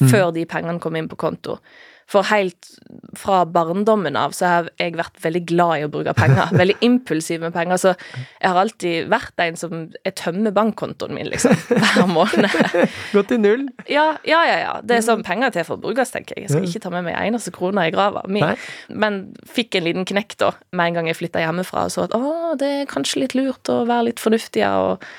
før 0.00 0.30
de 0.32 0.46
pengene 0.48 0.80
kom 0.80 0.96
inn 0.96 1.10
på 1.10 1.18
konto. 1.20 1.58
For 2.10 2.26
helt 2.26 2.66
fra 3.18 3.44
barndommen 3.46 4.16
av 4.18 4.32
så 4.34 4.48
har 4.48 4.68
jeg 4.80 4.96
vært 4.98 5.18
veldig 5.22 5.42
glad 5.46 5.74
i 5.78 5.84
å 5.86 5.90
bruke 5.92 6.14
penger. 6.18 6.50
Veldig 6.60 6.76
impulsiv 6.86 7.42
med 7.44 7.54
penger. 7.54 7.78
Så 7.78 7.92
jeg 7.92 8.50
har 8.50 8.58
alltid 8.58 9.10
vært 9.12 9.42
en 9.44 9.58
som 9.58 9.74
Jeg 10.04 10.16
tømmer 10.18 10.54
bankkontoen 10.54 11.14
min, 11.14 11.30
liksom, 11.30 11.54
hver 11.70 12.10
måned. 12.10 12.50
Gått 13.14 13.30
til 13.30 13.42
null? 13.42 13.66
Ja, 13.90 14.08
ja, 14.26 14.42
ja. 14.48 14.58
ja. 14.64 14.74
Det 14.82 14.98
er 14.98 15.06
sånn 15.06 15.24
penger 15.26 15.50
er 15.50 15.56
til 15.58 15.66
for 15.68 15.78
å 15.78 15.84
brukes, 15.84 16.14
tenker 16.14 16.36
jeg. 16.36 16.48
Jeg 16.48 16.54
skal 16.54 16.68
ikke 16.68 16.84
ta 16.86 16.94
med 16.94 17.06
meg 17.06 17.16
en 17.16 17.30
eneste 17.30 17.54
krone 17.54 17.86
i 17.86 17.94
grava 17.94 18.24
mi. 18.30 18.42
Men 18.90 19.22
fikk 19.50 19.78
en 19.78 19.86
liten 19.86 20.08
knekk 20.08 20.38
da, 20.42 20.54
med 20.74 20.90
en 20.90 21.00
gang 21.00 21.10
jeg 21.10 21.20
flytta 21.20 21.44
hjemmefra 21.44 21.86
og 21.86 21.94
så 21.94 22.06
at 22.08 22.16
å, 22.16 22.54
det 22.58 22.72
er 22.80 22.90
kanskje 22.90 23.24
litt 23.24 23.36
lurt 23.38 23.70
å 23.70 23.82
være 23.88 24.10
litt 24.10 24.22
fornuftigere 24.22 24.94
og 24.94 25.10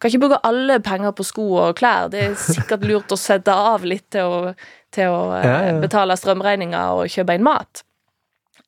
kan 0.00 0.10
ikke 0.10 0.22
bruke 0.26 0.40
alle 0.44 0.78
penger 0.84 1.14
på 1.16 1.24
sko 1.24 1.46
og 1.62 1.76
klær. 1.78 2.10
Det 2.12 2.20
er 2.26 2.34
sikkert 2.40 2.84
lurt 2.88 3.12
å 3.14 3.18
sette 3.20 3.52
av 3.54 3.84
litt 3.88 4.06
til 4.12 4.28
å, 4.28 4.54
til 4.94 5.08
å 5.12 5.20
eh, 5.38 5.46
Ja, 5.46 5.56
ja. 5.70 5.80
betale 5.80 6.16
strømregninger 6.20 7.00
og 7.00 7.08
kjøpe 7.12 7.36
inn 7.38 7.46
mat. 7.46 7.82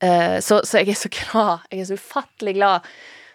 Eh, 0.00 0.38
så, 0.44 0.60
så 0.64 0.80
jeg 0.82 0.94
er 0.94 1.00
så 1.00 1.10
glad. 1.12 1.68
Jeg 1.72 1.80
er 1.84 1.88
så 1.90 1.98
ufattelig 1.98 2.54
glad 2.60 2.86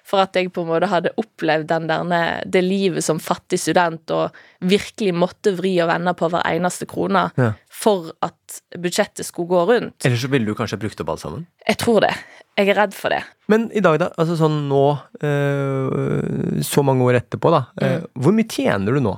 for 0.04 0.20
at 0.20 0.36
jeg 0.36 0.50
på 0.52 0.66
en 0.66 0.68
måte 0.68 0.88
hadde 0.92 1.14
opplevd 1.16 1.70
den 1.70 1.86
der, 1.88 2.42
det 2.52 2.60
livet 2.66 3.06
som 3.06 3.22
fattig 3.24 3.56
student 3.64 4.12
og 4.12 4.36
virkelig 4.68 5.14
måtte 5.16 5.54
vri 5.56 5.78
og 5.80 5.88
vende 5.94 6.12
på 6.20 6.28
hver 6.34 6.44
eneste 6.50 6.84
krone 6.92 7.30
Ja. 7.40 7.54
for 7.72 8.10
at 8.26 8.58
budsjettet 8.84 9.24
skulle 9.30 9.48
gå 9.54 9.62
rundt. 9.70 10.04
Eller 10.04 10.20
så 10.20 10.28
ville 10.34 10.50
du 10.52 10.58
kanskje 10.60 10.82
brukt 10.82 11.00
opp 11.06 11.14
alt 11.16 11.24
sammen? 11.24 11.46
Jeg 11.68 11.80
tror 11.80 12.04
det. 12.04 12.12
Jeg 12.58 12.70
er 12.70 12.78
redd 12.78 12.94
for 12.94 13.10
det. 13.14 13.24
Men 13.50 13.68
i 13.74 13.82
dag, 13.82 13.98
da? 14.02 14.08
Altså 14.22 14.36
sånn 14.38 14.60
nå, 14.70 14.84
øh, 15.26 16.62
så 16.66 16.84
mange 16.86 17.06
år 17.08 17.18
etterpå, 17.22 17.52
da. 17.54 17.64
eh, 17.82 18.00
Mm. 18.00 18.08
Hvor 18.22 18.36
mye 18.38 18.50
tjener 18.50 18.94
du 18.94 19.00
nå? 19.02 19.14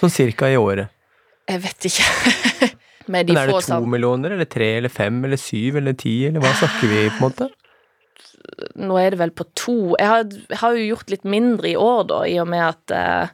Sånn 0.00 0.10
cirka 0.10 0.48
i 0.50 0.56
året? 0.58 0.90
Jeg 1.48 1.60
vet 1.62 1.86
ikke. 1.90 2.06
Med 3.12 3.26
de 3.28 3.34
Men 3.34 3.42
er 3.42 3.52
det 3.52 3.66
to 3.68 3.80
millioner, 3.86 4.32
eller 4.32 4.48
tre, 4.48 4.76
eller 4.78 4.88
fem, 4.88 5.18
eller 5.24 5.36
syv, 5.36 5.76
eller 5.76 5.92
ti, 5.92 6.26
eller 6.26 6.40
hva 6.40 6.54
snakker 6.56 6.88
vi 6.88 7.02
på 7.10 7.20
en 7.20 7.26
måte? 7.28 7.50
Nå 8.80 8.96
er 9.00 9.10
det 9.12 9.18
vel 9.20 9.30
på 9.30 9.44
to. 9.56 9.76
Jeg 10.00 10.08
har, 10.08 10.24
jeg 10.24 10.58
har 10.60 10.72
jo 10.78 10.86
gjort 10.94 11.10
litt 11.12 11.24
mindre 11.28 11.68
i 11.68 11.76
år, 11.76 12.02
da, 12.08 12.22
i 12.28 12.38
og 12.40 12.48
med 12.48 12.64
at 12.64 12.94
eh, 12.96 13.28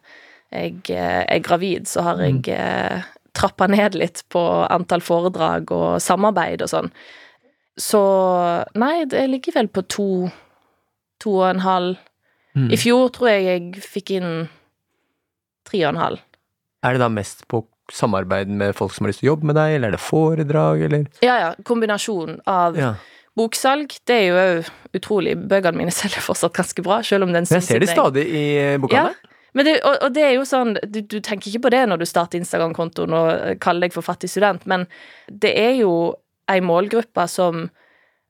jeg 0.50 0.98
er 0.98 1.42
gravid, 1.46 1.86
så 1.90 2.02
har 2.02 2.20
jeg 2.24 2.42
eh, 2.50 3.06
trappa 3.32 3.68
ned 3.70 3.94
litt 3.98 4.24
på 4.28 4.42
antall 4.68 5.00
foredrag 5.06 5.70
og 5.74 6.00
samarbeid 6.02 6.62
og 6.66 6.70
sånn. 6.72 6.90
Så 7.80 8.00
nei, 8.78 9.04
det 9.08 9.22
ligger 9.32 9.56
vel 9.56 9.68
på 9.72 9.82
to, 9.88 10.08
to 11.22 11.36
og 11.40 11.46
en 11.54 11.62
halv. 11.64 12.00
Mm. 12.58 12.68
I 12.74 12.78
fjor 12.80 13.08
tror 13.14 13.30
jeg 13.32 13.44
jeg 13.46 13.84
fikk 13.84 14.10
inn 14.18 14.32
tre 15.68 15.84
og 15.86 15.94
en 15.94 16.00
halv. 16.02 16.24
Er 16.84 16.96
det 16.96 17.02
da 17.04 17.08
mest 17.12 17.46
på 17.50 17.62
samarbeid 17.92 18.50
med 18.54 18.74
folk 18.78 18.92
som 18.94 19.04
har 19.06 19.12
lyst 19.12 19.22
til 19.22 19.30
å 19.30 19.32
jobbe 19.32 19.48
med 19.50 19.56
deg, 19.58 19.76
eller 19.76 19.90
er 19.90 19.96
det 19.96 20.02
foredrag, 20.02 20.84
eller 20.86 21.06
Ja, 21.24 21.38
ja. 21.40 21.48
Kombinasjon 21.66 22.38
av 22.46 22.76
Ja. 22.78 22.94
boksalg. 23.36 23.96
Det 24.06 24.14
er 24.14 24.26
jo 24.28 24.36
òg 24.38 24.70
utrolig. 25.00 25.34
Bøkene 25.48 25.76
mine 25.76 25.90
selger 26.00 26.22
fortsatt 26.22 26.54
ganske 26.54 26.82
bra, 26.86 27.00
selv 27.02 27.24
om 27.26 27.32
den 27.32 27.46
Men 27.48 27.60
jeg 27.60 27.66
ser 27.66 27.82
det 27.82 27.90
stadig 27.90 28.26
i 28.28 28.46
bokhandelen. 28.78 29.14
Ja. 29.18 29.26
Men 29.52 29.66
det, 29.66 29.80
og, 29.82 29.96
og 30.06 30.12
det 30.14 30.22
er 30.22 30.34
jo 30.36 30.44
sånn 30.46 30.76
du, 30.86 31.00
du 31.02 31.16
tenker 31.18 31.50
ikke 31.50 31.64
på 31.64 31.70
det 31.74 31.80
når 31.90 31.98
du 31.98 32.06
starter 32.06 32.38
Instagram-kontoen 32.38 33.14
og 33.18 33.30
eh, 33.34 33.56
kaller 33.58 33.88
deg 33.88 33.94
for 33.96 34.06
fattig 34.06 34.30
student, 34.30 34.62
men 34.70 34.84
det 35.26 35.50
er 35.58 35.72
jo 35.80 36.14
ei 36.50 36.60
målgruppe 36.64 37.28
som 37.30 37.68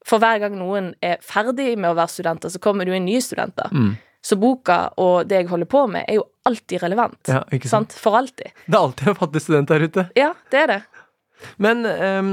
For 0.06 0.16
hver 0.22 0.38
gang 0.40 0.54
noen 0.56 0.94
er 1.04 1.18
ferdig 1.20 1.74
med 1.76 1.90
å 1.90 1.96
være 1.98 2.09
studenter, 2.09 2.48
så 2.48 2.59
kommer 2.62 2.87
det 2.88 2.94
jo 2.94 2.96
inn 2.96 3.04
nye 3.04 3.20
studenter. 3.20 3.68
Mm. 3.68 3.90
Så 4.24 4.37
boka 4.40 4.78
og 5.00 5.26
det 5.28 5.42
jeg 5.42 5.48
holder 5.50 5.68
på 5.68 5.83
med, 5.92 6.06
er 6.09 6.16
jo 6.16 6.22
alltid 6.48 6.80
relevant. 6.83 7.20
Ja, 7.28 7.42
ikke 7.52 7.68
sant? 7.68 7.92
sant? 7.92 8.00
For 8.00 8.16
alltid. 8.16 8.48
Det 8.64 8.76
er 8.76 8.80
alltid 8.80 9.09
en 9.12 9.18
fattig 9.20 9.42
student 9.44 9.68
der 9.68 9.85
ute. 9.85 10.06
Ja, 10.16 10.30
det 10.50 10.62
er 10.62 10.72
det. 10.72 10.78
Men 11.61 11.85
um, 11.85 12.30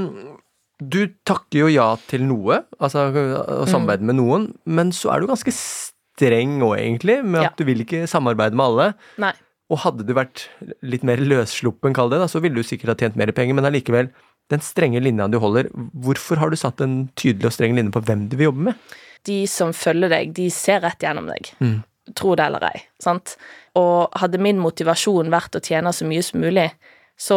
du 0.80 0.98
takker 1.28 1.60
jo 1.66 1.68
ja 1.72 1.90
til 2.08 2.24
noe, 2.28 2.62
altså 2.80 3.04
å 3.12 3.26
Mm. 3.66 3.68
samarbeide 3.68 4.08
med 4.08 4.16
noen, 4.16 4.48
men 4.64 4.90
så 4.96 5.12
er 5.12 5.20
du 5.20 5.26
ganske 5.28 5.52
streng 5.52 6.56
òg, 6.64 6.78
egentlig, 6.80 7.22
med 7.24 7.42
Ja. 7.42 7.48
at 7.52 7.56
du 7.60 7.64
vil 7.68 7.84
ikke 7.84 8.06
samarbeide 8.08 8.56
med 8.56 8.64
alle. 8.64 8.94
Nei. 9.18 9.32
Og 9.70 9.78
hadde 9.84 10.06
du 10.08 10.14
vært 10.16 10.46
litt 10.82 11.04
mer 11.04 11.16
løssluppen, 11.20 11.92
kall 11.92 12.08
det, 12.08 12.18
da, 12.20 12.26
så 12.32 12.40
ville 12.40 12.56
du 12.56 12.62
sikkert 12.64 12.88
ha 12.88 12.94
tjent 12.96 13.16
mer 13.16 13.28
penger, 13.32 13.54
men 13.54 13.64
allikevel, 13.68 14.08
den 14.52 14.64
strenge 14.64 15.02
linja 15.04 15.28
du 15.28 15.38
holder, 15.42 15.68
hvorfor 15.92 16.40
har 16.40 16.50
du 16.50 16.58
satt 16.58 16.80
en 16.84 17.06
tydelig 17.18 17.50
og 17.50 17.56
streng 17.56 17.76
linje 17.76 17.92
på 17.94 18.02
hvem 18.08 18.26
du 18.30 18.38
vil 18.38 18.50
jobbe 18.50 18.70
med? 18.70 18.94
De 19.28 19.42
som 19.50 19.74
følger 19.76 20.12
deg, 20.12 20.32
de 20.36 20.48
ser 20.54 20.80
rett 20.84 21.02
gjennom 21.04 21.28
deg. 21.28 21.50
Mm. 21.60 21.80
Tro 22.16 22.32
det 22.38 22.46
eller 22.48 22.64
ei. 22.70 22.78
Sant? 23.02 23.36
Og 23.76 24.14
hadde 24.16 24.40
min 24.40 24.60
motivasjon 24.62 25.28
vært 25.32 25.58
å 25.58 25.64
tjene 25.64 25.92
så 25.92 26.08
mye 26.08 26.24
som 26.24 26.40
mulig, 26.40 26.70
så 27.18 27.36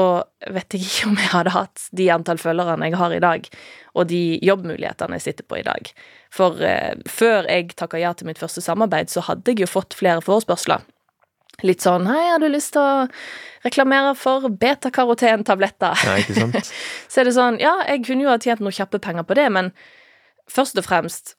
vet 0.53 0.75
jeg 0.75 0.85
ikke 0.85 1.09
om 1.09 1.17
jeg 1.17 1.31
hadde 1.33 1.53
hatt 1.55 1.85
de 1.97 2.05
antall 2.13 2.39
følgerne 2.39 2.87
jeg 2.87 2.99
har 3.01 3.15
i 3.15 3.21
dag, 3.23 3.47
og 3.97 4.07
de 4.11 4.21
jobbmulighetene 4.45 5.17
jeg 5.17 5.25
sitter 5.25 5.47
på 5.49 5.57
i 5.57 5.65
dag. 5.65 5.89
For 6.31 6.61
eh, 6.63 7.01
før 7.09 7.49
jeg 7.49 7.73
takka 7.79 7.99
ja 7.99 8.13
til 8.15 8.29
mitt 8.29 8.39
første 8.39 8.61
samarbeid, 8.63 9.09
så 9.11 9.25
hadde 9.25 9.51
jeg 9.51 9.65
jo 9.65 9.71
fått 9.71 9.97
flere 9.97 10.21
forespørsler. 10.23 10.85
Litt 11.63 11.83
sånn 11.85 12.07
'Hei, 12.07 12.31
har 12.31 12.39
du 12.39 12.47
lyst 12.49 12.73
til 12.73 12.81
å 12.81 13.07
reklamere 13.65 14.15
for 14.17 14.49
beta-karoten-tabletter?' 14.49 16.05
Ja, 16.05 16.15
ikke 16.17 16.33
sant? 16.33 16.71
Så 17.11 17.21
er 17.21 17.29
det 17.29 17.35
sånn, 17.35 17.59
ja, 17.61 17.75
jeg 17.87 18.05
kunne 18.05 18.23
jo 18.25 18.29
ha 18.29 18.37
tjent 18.37 18.59
noen 18.63 18.73
kjappe 18.75 18.99
penger 18.99 19.23
på 19.23 19.35
det, 19.37 19.51
men 19.51 19.71
først 20.49 20.77
og 20.77 20.85
fremst, 20.87 21.35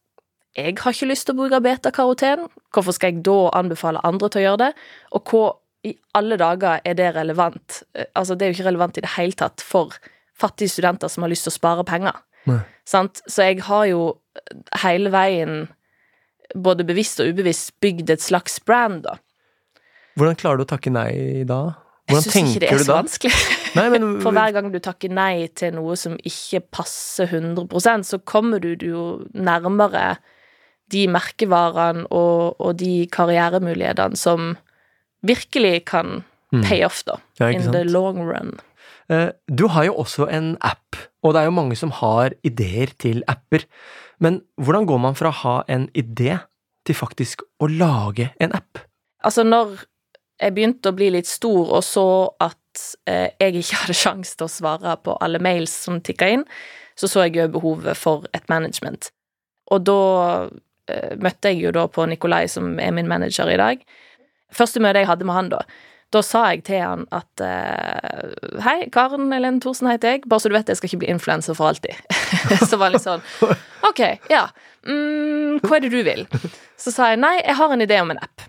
jeg 0.56 0.76
har 0.78 0.92
ikke 0.92 1.08
lyst 1.08 1.26
til 1.26 1.34
å 1.34 1.40
bruke 1.40 1.62
beta-karoten. 1.64 2.46
Hvorfor 2.72 2.92
skal 2.92 3.12
jeg 3.14 3.22
da 3.24 3.50
anbefale 3.56 4.02
andre 4.04 4.28
til 4.28 4.42
å 4.42 4.44
gjøre 4.46 4.58
det? 4.66 4.72
Og 5.16 5.24
hva 5.32 5.44
i 5.84 5.96
alle 6.14 6.36
dager 6.36 6.80
er 6.84 6.94
det 6.94 7.14
relevant? 7.16 7.82
Eh, 7.94 8.04
Altså, 8.14 8.34
det 8.36 8.42
er 8.46 8.52
jo 8.52 8.58
ikke 8.60 8.68
relevant 8.70 8.98
i 8.98 9.00
det 9.00 9.14
hele 9.16 9.32
tatt 9.32 9.60
for 9.60 9.96
fattige 10.38 10.68
studenter 10.68 11.08
som 11.08 11.22
har 11.24 11.30
lyst 11.32 11.44
til 11.48 11.52
å 11.52 11.58
spare 11.58 11.84
penger. 11.84 12.12
Så 12.84 13.42
jeg 13.48 13.62
har 13.62 13.86
jo 13.86 14.18
hele 14.82 15.10
veien, 15.10 15.68
både 16.54 16.84
bevisst 16.84 17.20
og 17.20 17.28
ubevisst, 17.32 17.72
bygd 17.80 18.10
et 18.10 18.20
slags 18.20 18.60
brand, 18.60 19.02
da. 19.04 19.16
Hvordan 20.18 20.36
klarer 20.40 20.60
du 20.60 20.64
å 20.66 20.70
takke 20.72 20.90
nei 20.92 21.44
da? 21.48 21.60
Jeg 22.08 22.16
Hvordan 22.16 22.32
syns 22.34 22.54
ikke 22.56 22.60
det 22.64 22.70
er 22.72 22.78
så 22.82 22.90
da? 22.90 22.96
vanskelig. 23.02 23.40
Nei, 23.78 23.84
men 23.94 24.06
For 24.20 24.34
hver 24.36 24.52
gang 24.52 24.66
du 24.74 24.78
takker 24.82 25.08
nei 25.14 25.46
til 25.56 25.70
noe 25.76 25.94
som 25.96 26.16
ikke 26.28 26.60
passer 26.74 27.30
100% 27.30 28.04
så 28.04 28.18
kommer 28.28 28.60
du 28.60 28.74
jo 28.84 29.04
nærmere 29.32 30.16
de 30.92 31.06
merkevarene 31.08 32.04
og, 32.12 32.58
og 32.60 32.74
de 32.82 33.06
karrieremulighetene 33.14 34.18
som 34.18 34.52
virkelig 35.24 35.84
kan 35.92 36.22
Mm. 36.52 36.66
pay 36.68 36.82
off, 36.84 36.98
da. 37.08 37.14
Ja, 37.40 37.46
in 37.48 37.62
sant? 37.62 37.72
the 37.72 37.84
long 37.88 38.18
run. 38.28 38.58
Eh, 39.08 39.30
Du 39.48 39.68
har 39.72 39.84
jo 39.86 39.94
også 40.02 40.26
en 40.28 40.58
app, 40.60 40.96
og 41.24 41.32
det 41.32 41.40
er 41.40 41.44
jo 41.46 41.50
mange 41.56 41.76
som 41.80 41.90
har 41.96 42.34
ideer 42.44 42.92
til 43.00 43.22
apper. 43.26 43.64
Men 44.20 44.42
hvordan 44.60 44.84
går 44.84 45.00
man 45.00 45.14
fra 45.16 45.30
å 45.30 45.38
ha 45.38 45.54
en 45.66 45.88
idé 45.96 46.42
til 46.84 46.94
faktisk 46.94 47.40
å 47.58 47.70
lage 47.72 48.34
en 48.38 48.52
app? 48.52 48.82
Altså, 49.24 49.42
når 49.48 49.78
jeg 50.42 50.54
begynte 50.56 50.90
å 50.90 50.96
bli 50.96 51.10
litt 51.14 51.30
stor, 51.30 51.70
og 51.78 51.84
så 51.86 52.06
at 52.42 52.84
eh, 53.10 53.30
jeg 53.40 53.62
ikke 53.62 53.80
hadde 53.84 53.98
sjanse 53.98 54.36
til 54.36 54.48
å 54.48 54.52
svare 54.52 54.96
på 55.04 55.16
alle 55.24 55.42
mails 55.42 55.74
som 55.86 56.00
tikka 56.04 56.30
inn, 56.36 56.46
så 56.98 57.08
så 57.08 57.26
jeg 57.26 57.38
jo 57.38 57.48
behovet 57.54 57.98
for 57.98 58.26
et 58.36 58.44
management. 58.52 59.10
Og 59.72 59.86
da 59.86 60.02
eh, 60.90 61.14
møtte 61.22 61.52
jeg 61.52 61.64
jo 61.66 61.74
da 61.74 61.86
på 61.88 62.06
Nikolai, 62.10 62.44
som 62.52 62.76
er 62.82 62.92
min 62.94 63.08
manager 63.10 63.48
i 63.50 63.60
dag. 63.60 63.80
Første 64.52 64.82
møte 64.84 65.00
jeg 65.00 65.08
hadde 65.08 65.26
med 65.28 65.38
han 65.38 65.50
da, 65.54 65.62
da 66.12 66.20
sa 66.20 66.42
jeg 66.52 66.64
til 66.66 66.82
han 66.84 67.06
at 67.14 67.40
eh, 67.40 68.34
Hei, 68.66 68.76
Karen 68.92 69.32
Elen 69.32 69.62
Thorsen 69.64 69.88
heter 69.88 70.16
jeg, 70.16 70.26
bare 70.28 70.44
så 70.44 70.52
du 70.52 70.56
vet 70.58 70.68
jeg 70.68 70.80
skal 70.80 70.90
ikke 70.90 71.02
bli 71.06 71.12
influenser 71.14 71.56
for 71.56 71.70
alltid. 71.72 71.96
så 72.68 72.76
var 72.76 72.90
det 72.92 72.98
litt 72.98 73.06
sånn 73.06 73.24
Ok, 73.88 74.02
ja. 74.32 74.46
Mm, 74.84 75.62
hva 75.64 75.78
er 75.78 75.84
det 75.86 75.92
du 75.92 76.02
vil? 76.04 76.26
Så 76.80 76.92
sa 76.92 77.12
jeg 77.12 77.22
nei, 77.22 77.38
jeg 77.40 77.56
har 77.58 77.72
en 77.72 77.84
idé 77.84 78.00
om 78.02 78.12
en 78.12 78.20
app. 78.20 78.44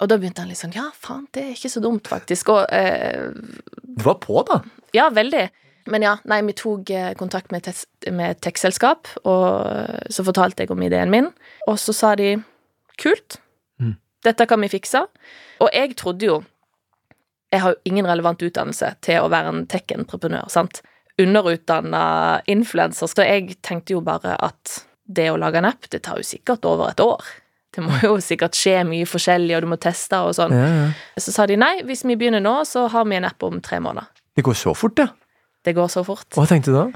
Og 0.00 0.08
da 0.10 0.16
begynte 0.18 0.42
han 0.44 0.48
litt 0.50 0.60
sånn 0.60 0.74
Ja, 0.76 0.88
faen, 0.94 1.24
det 1.34 1.42
er 1.42 1.54
ikke 1.56 1.70
så 1.72 1.80
dumt, 1.82 2.06
faktisk. 2.06 2.52
Og 2.54 2.66
eh, 2.72 3.30
Du 3.82 4.04
var 4.04 4.18
på, 4.22 4.42
da! 4.46 4.60
ja, 4.94 5.08
veldig. 5.10 5.48
Men 5.88 6.02
ja, 6.04 6.16
nei, 6.28 6.42
vi 6.44 6.52
tok 6.52 6.90
eh, 6.92 7.14
kontakt 7.16 7.50
med, 7.50 7.66
med 8.12 8.30
et 8.34 8.40
tech-selskap, 8.44 9.08
og 9.24 9.46
eh, 9.72 10.02
så 10.12 10.24
fortalte 10.26 10.62
jeg 10.66 10.70
om 10.74 10.82
ideen 10.84 11.10
min, 11.10 11.30
og 11.66 11.78
så 11.80 11.94
sa 11.96 12.14
de 12.20 12.34
kult, 13.00 13.40
Mm. 13.80 13.92
dette 14.26 14.44
kan 14.50 14.58
vi 14.60 14.68
fikse. 14.72 15.04
Og 15.62 15.68
jeg 15.72 15.94
trodde 15.96 16.26
jo 16.26 16.40
Jeg 17.52 17.60
har 17.62 17.70
jo 17.76 17.80
ingen 17.88 18.04
relevant 18.10 18.42
utdannelse 18.42 18.88
til 19.06 19.22
å 19.22 19.28
være 19.32 19.48
en 19.54 19.66
tech-entreprenør, 19.70 20.50
sant. 20.52 20.82
Underutdanna 21.18 22.40
influenser, 22.50 23.06
så 23.08 23.24
jeg 23.24 23.54
tenkte 23.64 23.94
jo 23.94 24.02
bare 24.04 24.34
at 24.44 24.82
det 25.08 25.30
å 25.32 25.38
lage 25.40 25.56
en 25.62 25.68
app, 25.70 25.86
det 25.88 26.02
tar 26.04 26.18
jo 26.20 26.26
sikkert 26.26 26.66
over 26.68 26.90
et 26.90 27.00
år. 27.00 27.22
Det 27.78 27.84
må 27.86 27.94
jo 28.02 28.16
sikkert 28.18 28.58
skje 28.58 28.80
mye 28.88 29.06
forskjellig, 29.06 29.54
og 29.54 29.62
du 29.62 29.70
må 29.70 29.76
teste 29.78 30.18
og 30.26 30.32
sånn. 30.34 30.50
Ja, 30.50 30.68
ja. 30.74 30.86
Så 31.22 31.30
sa 31.30 31.44
de 31.46 31.54
nei, 31.60 31.76
hvis 31.86 32.02
vi 32.02 32.16
begynner 32.18 32.42
nå, 32.42 32.56
så 32.66 32.88
har 32.90 33.06
vi 33.06 33.14
en 33.20 33.26
app 33.28 33.44
om 33.46 33.60
tre 33.62 33.78
måneder. 33.84 34.08
Det 34.34 34.42
går 34.46 34.56
så 34.58 34.74
fort, 34.74 34.98
ja. 34.98 35.12
Det 35.66 35.76
går 35.76 35.92
så 35.92 36.02
fort. 36.06 36.26
Hva 36.34 36.46
tenkte 36.50 36.72
du 36.74 36.78
da? 36.78 36.88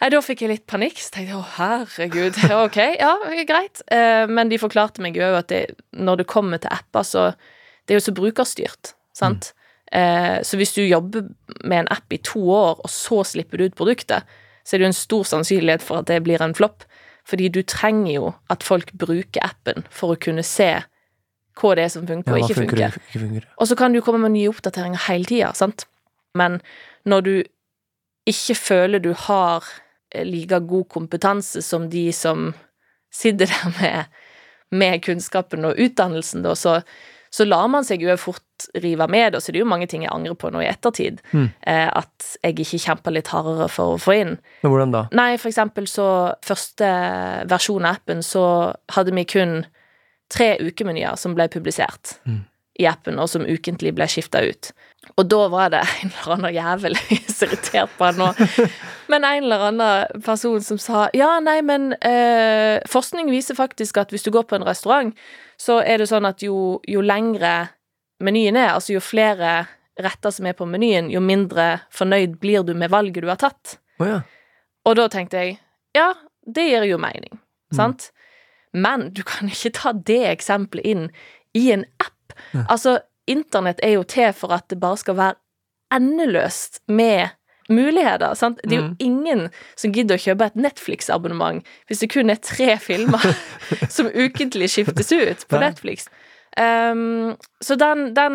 Nei, 0.00 0.08
Da 0.10 0.20
fikk 0.24 0.42
jeg 0.42 0.50
litt 0.50 0.64
panikk. 0.70 0.96
Så 1.04 1.12
tenkte 1.12 1.34
jeg 1.34 1.38
å, 1.38 1.44
herregud. 1.58 2.38
Ok, 2.64 2.78
ja, 2.96 3.12
greit. 3.48 3.84
Eh, 3.92 4.24
men 4.30 4.48
de 4.48 4.60
forklarte 4.62 5.04
meg 5.04 5.20
jo 5.20 5.28
at 5.36 5.50
det, 5.52 5.62
når 5.92 6.22
det 6.22 6.30
kommer 6.32 6.62
til 6.62 6.72
apper, 6.72 7.04
så 7.04 7.32
Det 7.84 7.96
er 7.96 7.98
jo 7.98 8.06
så 8.06 8.14
brukerstyrt, 8.14 8.94
sant. 9.12 9.52
Mm. 9.92 10.44
så 10.46 10.56
hvis 10.56 10.72
du 10.72 10.84
jobber 10.86 11.26
med 11.66 11.80
en 11.80 11.88
app 11.90 12.12
i 12.14 12.20
to 12.22 12.38
år, 12.48 12.78
og 12.78 12.88
så 12.88 13.24
slipper 13.26 13.58
du 13.58 13.64
ut 13.66 13.74
produktet, 13.76 14.22
så 14.64 14.76
er 14.76 14.78
det 14.78 14.86
jo 14.86 14.92
en 14.92 14.96
stor 14.96 15.24
sannsynlighet 15.26 15.82
for 15.82 15.98
at 15.98 16.06
det 16.06 16.22
blir 16.22 16.40
en 16.40 16.54
flopp. 16.54 16.86
Fordi 17.28 17.48
du 17.48 17.62
trenger 17.62 18.12
jo 18.12 18.32
at 18.50 18.64
folk 18.66 18.92
bruker 18.98 19.44
appen 19.46 19.84
for 19.90 20.14
å 20.14 20.20
kunne 20.20 20.42
se 20.46 20.72
hva 21.60 21.74
det 21.76 21.84
er 21.84 21.92
som 21.92 22.06
funker 22.08 22.32
Ja, 22.32 22.38
og 22.38 22.50
ikke 22.50 22.58
funker 22.60 22.76
funker. 22.76 22.96
og 22.96 23.08
ikke 23.08 23.22
funker. 23.26 23.48
Og 23.60 23.68
så 23.68 23.76
kan 23.76 23.92
du 23.92 24.00
komme 24.00 24.22
med 24.24 24.34
nye 24.34 24.50
oppdateringer 24.50 25.06
hele 25.08 25.28
tida, 25.28 25.52
sant. 25.54 25.86
Men 26.34 26.60
når 27.04 27.20
du 27.26 27.34
ikke 28.30 28.54
føler 28.56 29.02
du 29.02 29.12
har 29.26 29.66
eh, 30.14 30.24
like 30.26 30.60
god 30.70 30.88
kompetanse 30.88 31.62
som 31.62 31.90
de 31.90 32.06
som 32.12 32.52
sitter 33.12 33.50
der 33.52 33.72
med, 33.80 34.04
med 34.72 35.02
kunnskapen 35.04 35.64
og 35.68 35.76
utdannelsen, 35.78 36.42
da, 36.46 36.54
så, 36.56 36.80
så 37.32 37.46
lar 37.48 37.68
man 37.72 37.84
seg 37.88 38.02
jo 38.04 38.12
fort 38.20 38.66
rive 38.78 39.06
med, 39.08 39.34
og 39.34 39.40
så 39.42 39.48
er 39.50 39.56
det 39.56 39.62
jo 39.62 39.68
mange 39.70 39.86
ting 39.88 40.02
jeg 40.04 40.12
angrer 40.12 40.36
på 40.38 40.50
nå 40.52 40.60
i 40.60 40.68
ettertid. 40.68 41.22
Mm. 41.32 41.46
Eh, 41.66 41.88
at 41.88 42.26
jeg 42.44 42.58
ikke 42.60 42.80
kjempa 42.84 43.10
litt 43.14 43.30
hardere 43.32 43.68
for 43.72 43.94
å 43.96 44.00
få 44.00 44.14
inn. 44.20 44.34
Men 44.62 44.72
hvordan 44.74 44.92
da? 44.92 45.04
Nei, 45.16 45.30
for 45.40 45.48
eksempel 45.50 45.88
så 45.90 46.06
Første 46.44 46.88
versjon 47.50 47.88
av 47.88 47.96
appen 47.98 48.20
så 48.26 48.44
hadde 48.94 49.14
vi 49.16 49.24
kun 49.24 49.62
tre 50.32 50.54
ukemenyer 50.60 51.16
som 51.20 51.34
ble 51.36 51.48
publisert 51.52 52.18
Mm. 52.28 52.44
i 52.80 52.86
appen, 52.88 53.18
og 53.18 53.28
som 53.28 53.42
ukentlig 53.44 53.94
ble 53.96 54.06
skifta 54.08 54.40
ut. 54.48 54.72
Og 55.18 55.26
da 55.28 55.40
var 55.50 55.72
det 55.74 55.82
en 55.82 56.12
eller 56.12 56.34
annen 56.36 56.54
jævel 56.54 56.96
så 57.36 57.48
irritert 57.48 57.92
på 57.98 58.06
han 58.06 58.20
nå. 58.20 58.30
Men 59.12 59.26
en 59.26 59.44
eller 59.44 59.66
annen 59.68 60.22
person 60.24 60.62
som 60.64 60.78
sa 60.80 61.08
ja, 61.16 61.34
nei, 61.42 61.58
men 61.66 61.92
eh, 62.00 62.78
forskning 62.90 63.30
viser 63.32 63.58
faktisk 63.58 63.98
at 64.00 64.14
hvis 64.14 64.24
du 64.24 64.30
går 64.32 64.46
på 64.48 64.56
en 64.56 64.66
restaurant, 64.66 65.12
så 65.60 65.80
er 65.82 66.00
det 66.00 66.08
sånn 66.10 66.26
at 66.28 66.42
jo, 66.44 66.78
jo 66.88 67.04
lengre 67.04 67.72
menyen 68.22 68.56
er, 68.56 68.72
altså 68.76 68.96
jo 68.96 69.02
flere 69.04 69.64
retter 70.00 70.32
som 70.32 70.46
er 70.48 70.56
på 70.56 70.66
menyen, 70.70 71.10
jo 71.12 71.20
mindre 71.20 71.82
fornøyd 71.92 72.38
blir 72.40 72.64
du 72.64 72.72
med 72.78 72.94
valget 72.94 73.26
du 73.26 73.28
har 73.28 73.40
tatt. 73.42 73.76
Oh, 74.00 74.08
ja. 74.08 74.22
Og 74.88 74.96
da 74.98 75.10
tenkte 75.12 75.42
jeg 75.42 75.58
ja, 75.92 76.14
det 76.48 76.64
gir 76.70 76.86
jo 76.88 76.96
mening, 77.02 77.36
sant? 77.74 78.08
Men 78.72 79.10
du 79.12 79.20
kan 79.28 79.50
ikke 79.52 79.74
ta 79.76 79.92
det 79.92 80.22
eksempelet 80.30 80.86
inn 80.88 81.08
i 81.58 81.66
en 81.74 81.84
app. 82.00 82.32
Ja. 82.54 82.64
Altså, 82.72 83.02
internett 83.30 83.80
er 83.82 83.96
jo 83.96 84.02
til 84.08 84.32
for 84.36 84.52
at 84.56 84.66
det 84.72 84.80
bare 84.82 84.96
skal 85.00 85.16
være 85.18 85.38
endeløst 85.92 86.80
med 86.88 87.28
muligheter, 87.72 88.34
sant? 88.36 88.58
Det 88.64 88.72
er 88.74 88.80
jo 88.82 88.88
Mm. 88.88 88.96
ingen 89.00 89.42
som 89.76 89.92
gidder 89.92 90.16
å 90.18 90.22
kjøpe 90.24 90.46
et 90.46 90.56
Netflix-abonnement 90.56 91.62
hvis 91.88 92.00
det 92.02 92.10
kun 92.12 92.30
er 92.30 92.40
tre 92.42 92.76
filmer 92.82 93.22
som 93.94 94.06
ukentlig 94.10 94.68
skiftes 94.72 95.12
ut 95.12 95.46
på 95.48 95.60
Netflix. 95.62 96.08
Um, 96.58 97.36
så 97.64 97.76
den, 97.80 98.10
den 98.14 98.34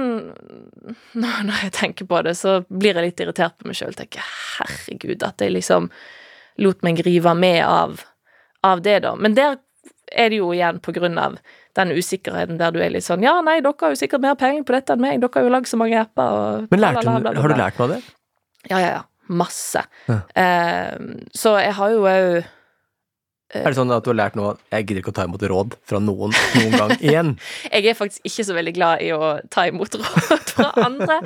når, 1.13 1.43
når 1.45 1.60
jeg 1.67 1.73
tenker 1.76 2.06
på 2.10 2.21
det, 2.26 2.34
så 2.39 2.63
blir 2.69 2.95
jeg 2.97 3.04
litt 3.12 3.19
irritert 3.21 3.58
på 3.60 3.67
meg 3.69 3.78
sjøl. 3.78 3.93
Tenker 3.93 4.23
herregud, 4.58 5.21
at 5.28 5.43
jeg 5.43 5.54
liksom 5.54 5.91
lot 6.63 6.82
meg 6.82 7.04
rive 7.06 7.36
med 7.38 7.62
av, 7.65 8.02
av 8.65 8.82
det, 8.82 9.02
da. 9.06 9.13
Men 9.15 9.36
der 9.38 9.60
er 10.17 10.30
det 10.34 10.39
jo 10.39 10.50
igjen 10.56 10.80
på 10.82 10.95
grunn 10.95 11.19
av 11.21 11.38
den 11.78 11.94
usikkerheten 11.98 12.58
der 12.60 12.74
du 12.74 12.82
er 12.84 12.92
litt 12.94 13.06
sånn 13.06 13.26
Ja, 13.26 13.38
nei, 13.46 13.60
dere 13.66 13.78
har 13.86 13.94
jo 13.94 14.00
sikkert 14.00 14.24
mer 14.24 14.38
penger 14.40 14.66
på 14.68 14.76
dette 14.76 14.96
enn 14.96 15.04
meg, 15.04 15.22
dere 15.24 15.40
har 15.40 15.48
jo 15.48 15.54
lagd 15.54 15.70
så 15.70 15.80
mange 15.80 16.00
apper 16.02 16.40
og 16.42 16.74
Men 16.74 16.84
lærte, 16.84 17.04
bla, 17.06 17.13
bla, 17.13 17.20
bla, 17.22 17.32
bla, 17.36 17.46
har 17.46 17.54
du 17.54 17.62
lært 17.62 17.80
noe 17.80 17.88
av 17.88 17.96
det? 17.96 18.02
Ja, 18.68 18.82
ja, 18.82 18.92
ja. 18.98 19.06
Masse. 19.28 19.82
Ja. 20.08 20.22
Ehm, 20.40 21.10
så 21.36 21.58
jeg 21.60 21.74
har 21.76 21.92
jo 21.92 22.06
òg 22.08 22.46
Er 23.58 23.66
det 23.68 23.76
sånn 23.76 23.92
at 23.96 24.04
du 24.04 24.10
har 24.12 24.18
lært 24.20 24.38
noe 24.40 24.54
Jeg 24.72 24.86
gidder 24.88 25.02
ikke 25.02 25.12
å 25.13 25.18
ta 25.18 25.26
imot 25.28 25.44
råd 25.52 25.76
fra 25.88 26.00
noen 26.04 26.32
noen 26.32 26.76
gang 26.76 26.94
igjen. 27.00 27.34
Jeg 27.74 27.92
er 27.92 27.98
faktisk 28.00 28.28
ikke 28.28 28.46
så 28.48 28.56
veldig 28.58 28.74
glad 28.76 29.04
i 29.04 29.12
å 29.16 29.34
ta 29.52 29.68
imot 29.68 30.00
råd 30.00 30.54
fra 30.54 30.70
andre. 30.84 31.20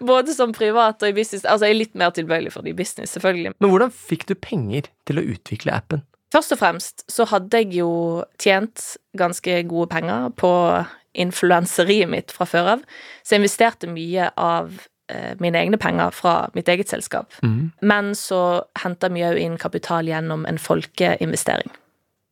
Både 0.00 0.36
som 0.36 0.52
privat 0.56 1.04
og 1.04 1.12
i 1.12 1.16
business. 1.16 1.44
Altså, 1.44 1.68
jeg 1.68 1.76
er 1.76 1.80
litt 1.80 1.94
mer 1.98 2.12
tilbøyelig 2.16 2.52
for 2.52 2.64
det 2.64 2.72
i 2.74 2.78
business, 2.78 3.12
selvfølgelig. 3.16 3.54
Men 3.60 3.72
hvordan 3.72 3.92
fikk 3.94 4.26
du 4.28 4.34
penger 4.36 4.88
til 5.08 5.20
å 5.20 5.26
utvikle 5.34 5.76
appen? 5.76 6.04
Først 6.32 6.54
og 6.54 6.62
fremst 6.62 7.04
så 7.12 7.26
hadde 7.28 7.60
jeg 7.60 7.74
jo 7.82 8.24
tjent 8.40 8.96
ganske 9.18 9.58
gode 9.68 9.90
penger 9.92 10.30
på 10.40 10.52
influenseriet 11.12 12.08
mitt 12.08 12.32
fra 12.32 12.46
før 12.48 12.70
av, 12.78 12.84
så 13.20 13.34
jeg 13.34 13.42
investerte 13.42 13.90
mye 13.90 14.30
av 14.40 14.70
eh, 15.12 15.34
mine 15.44 15.60
egne 15.60 15.76
penger 15.80 16.14
fra 16.16 16.48
mitt 16.56 16.70
eget 16.72 16.88
selskap. 16.88 17.28
Men 17.84 18.14
så 18.16 18.62
henta 18.80 19.10
vi 19.12 19.26
òg 19.28 19.36
inn 19.42 19.58
kapital 19.60 20.08
gjennom 20.08 20.46
en 20.48 20.60
folkeinvestering. 20.62 21.68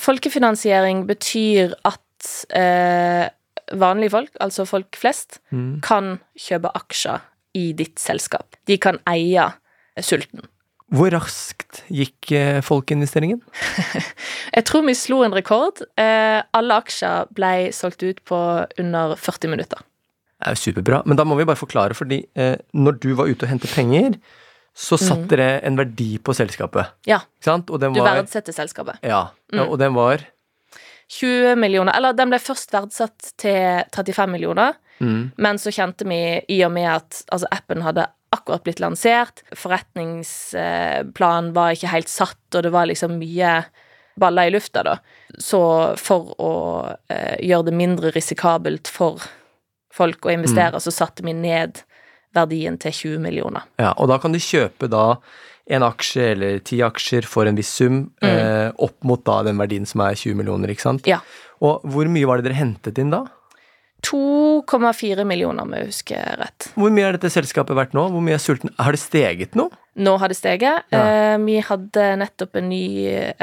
Folkefinansiering 0.01 1.05
betyr 1.11 1.77
at 1.85 2.31
eh, 2.57 3.29
vanlige 3.77 4.15
folk, 4.17 4.33
altså 4.41 4.65
folk 4.65 4.97
flest, 4.97 5.43
kan 5.85 6.17
kjøpe 6.41 6.73
aksjer 6.75 7.21
i 7.55 7.73
ditt 7.77 8.01
selskap. 8.01 8.57
De 8.65 8.79
kan 8.81 8.99
eie 9.11 9.45
sulten. 10.01 10.47
Hvor 10.91 11.13
raskt 11.15 11.85
gikk 11.93 12.33
eh, 12.35 12.59
folkeinvesteringen? 12.67 13.41
Jeg 14.57 14.65
tror 14.67 14.83
vi 14.89 14.95
slo 14.99 15.21
en 15.23 15.35
rekord. 15.37 15.83
Eh, 16.01 16.41
alle 16.57 16.79
aksjer 16.83 17.31
ble 17.37 17.53
solgt 17.77 18.03
ut 18.03 18.19
på 18.27 18.41
under 18.83 19.15
40 19.15 19.53
minutter. 19.53 19.85
Det 20.41 20.49
er 20.49 20.57
jo 20.57 20.63
superbra, 20.65 21.03
men 21.07 21.19
da 21.21 21.27
må 21.29 21.37
vi 21.39 21.45
bare 21.47 21.61
forklare, 21.61 21.95
fordi 21.95 22.23
eh, 22.35 22.57
når 22.73 22.99
du 23.03 23.11
var 23.19 23.29
ute 23.29 23.45
og 23.45 23.51
hentet 23.53 23.71
penger, 23.77 24.17
så 24.75 24.97
satt 24.97 25.27
dere 25.29 25.59
en 25.69 25.77
verdi 25.77 26.15
på 26.25 26.33
selskapet, 26.33 26.95
Ja, 27.11 27.19
ikke 27.37 27.49
sant? 27.51 27.71
Og 27.75 27.81
den 27.83 27.93
du 27.93 28.01
var 28.01 28.17
verdsetter 28.23 28.55
selskapet. 28.57 29.01
Ja, 29.05 29.27
Mm. 29.53 29.65
og 29.67 29.79
den 29.83 29.93
var 29.99 30.23
20 31.11 31.57
millioner, 31.59 31.93
eller 31.99 32.15
den 32.15 32.31
ble 32.31 32.39
først 32.39 32.71
verdsatt 32.73 33.33
til 33.43 33.83
35 33.93 34.31
millioner, 34.31 34.77
mm, 35.03 35.33
men 35.43 35.59
så 35.59 35.73
kjente 35.75 36.07
vi, 36.09 36.21
i 36.55 36.61
og 36.65 36.71
med 36.73 36.87
at 36.87 37.25
altså, 37.35 37.51
appen 37.51 37.83
hadde 37.83 38.07
akkurat 38.31 38.63
blitt 38.63 38.81
lansert, 38.81 39.43
forretningsplanen 39.59 41.53
var 41.57 41.75
ikke 41.75 41.91
helt 41.91 42.11
satt, 42.11 42.55
og 42.55 42.63
det 42.63 42.71
var 42.75 42.87
liksom 42.91 43.19
mye 43.19 43.65
baller 44.21 44.47
i 44.47 44.55
lufta, 44.55 44.83
da. 44.87 44.99
Så 45.39 45.61
for 45.99 46.35
å 46.39 46.55
eh, 47.11 47.37
gjøre 47.47 47.71
det 47.71 47.77
mindre 47.79 48.11
risikabelt 48.15 48.89
for 48.91 49.23
folk 49.95 50.27
å 50.27 50.33
investere, 50.35 50.81
så 50.81 50.91
satte 50.95 51.25
vi 51.27 51.33
ned 51.35 51.83
verdien 52.37 52.79
til 52.79 52.93
20 52.95 53.23
millioner. 53.25 53.63
Ja, 53.81 53.93
og 53.99 54.09
da 54.11 54.19
kan 54.23 54.33
de 54.35 54.41
kjøpe 54.43 54.87
da 54.91 55.19
en 55.71 55.85
aksje 55.87 56.33
eller 56.33 56.59
ti 56.67 56.81
aksjer 56.83 57.27
for 57.31 57.47
en 57.47 57.59
viss 57.59 57.71
sum, 57.81 58.11
eh, 58.23 58.71
opp 58.71 59.03
mot 59.07 59.23
da 59.27 59.43
den 59.47 59.59
verdien 59.59 59.87
som 59.87 60.03
er 60.07 60.15
20 60.19 60.39
millioner, 60.39 60.71
ikke 60.71 60.87
sant? 60.87 61.07
Ja. 61.11 61.21
Og 61.63 61.83
hvor 61.91 62.11
mye 62.11 62.27
var 62.27 62.39
det 62.39 62.49
dere 62.49 62.59
hentet 62.59 62.99
inn 62.99 63.13
da? 63.15 63.25
2,4 64.07 65.25
millioner, 65.29 65.63
om 65.67 65.73
jeg 65.77 65.87
husker 65.91 66.37
rett. 66.41 66.71
Hvor 66.79 66.91
mye 66.95 67.09
er 67.11 67.17
dette 67.19 67.31
selskapet 67.33 67.77
verdt 67.79 67.95
nå? 67.97 68.07
Hvor 68.13 68.23
mye 68.25 68.37
er 68.39 68.43
sulten? 68.43 68.73
Har 68.79 68.93
det 68.97 69.01
steget 69.03 69.57
nå? 69.59 69.69
Nå 70.01 70.13
har 70.23 70.31
det 70.33 70.37
steget. 70.39 70.85
Ja. 70.95 71.01
Eh, 71.35 71.37
vi 71.45 71.57
hadde 71.67 72.05
nettopp 72.21 72.57
en 72.61 72.69
ny 72.71 72.83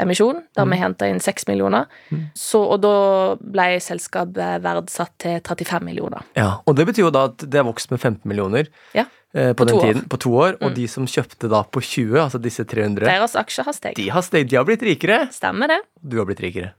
emisjon 0.00 0.40
der 0.56 0.66
vi 0.70 0.78
henta 0.80 1.06
inn 1.10 1.20
6 1.22 1.46
millioner. 1.50 1.86
Så, 2.34 2.62
og 2.64 2.80
da 2.82 2.94
ble 3.38 3.68
selskapet 3.84 4.62
verdsatt 4.64 5.14
til 5.22 5.38
35 5.44 5.84
millioner. 5.86 6.24
Ja, 6.38 6.56
og 6.66 6.74
det 6.78 6.88
betyr 6.88 7.06
jo 7.06 7.12
da 7.14 7.26
at 7.30 7.44
det 7.44 7.60
har 7.60 7.68
vokst 7.68 7.92
med 7.94 8.00
15 8.00 8.24
millioner 8.26 8.66
Ja. 8.96 9.04
eh, 9.34 9.52
på, 9.52 9.62
På 9.62 9.68
den 9.68 9.74
to 9.74 9.78
år. 9.78 9.86
tiden, 9.86 10.08
på 10.08 10.18
to 10.24 10.34
år, 10.34 10.56
og 10.62 10.74
de 10.74 10.88
som 10.88 11.06
kjøpte 11.06 11.48
da 11.52 11.62
på 11.62 11.80
20, 11.84 12.16
altså 12.24 12.40
disse 12.42 12.64
300, 12.64 13.04
Deres 13.06 13.36
aksjer 13.36 13.64
har 13.68 13.72
steget. 13.76 13.96
de 14.00 14.08
har, 14.08 14.22
steget, 14.22 14.48
de 14.50 14.56
har 14.56 14.64
blitt 14.64 14.82
rikere. 14.82 15.28
Stemmer 15.30 15.68
det? 15.68 15.80
Du 16.02 16.18
har 16.18 16.26
blitt 16.26 16.40
rikere. 16.40 16.72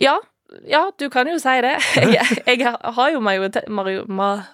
Ja. 0.00 0.16
Ja, 0.68 0.90
du 0.98 1.08
kan 1.10 1.26
jo 1.30 1.38
si 1.42 1.54
det. 1.64 1.76
Jeg, 2.16 2.42
jeg 2.46 2.74
har 2.96 3.10
jo 3.14 3.20
majoritet, 3.24 3.68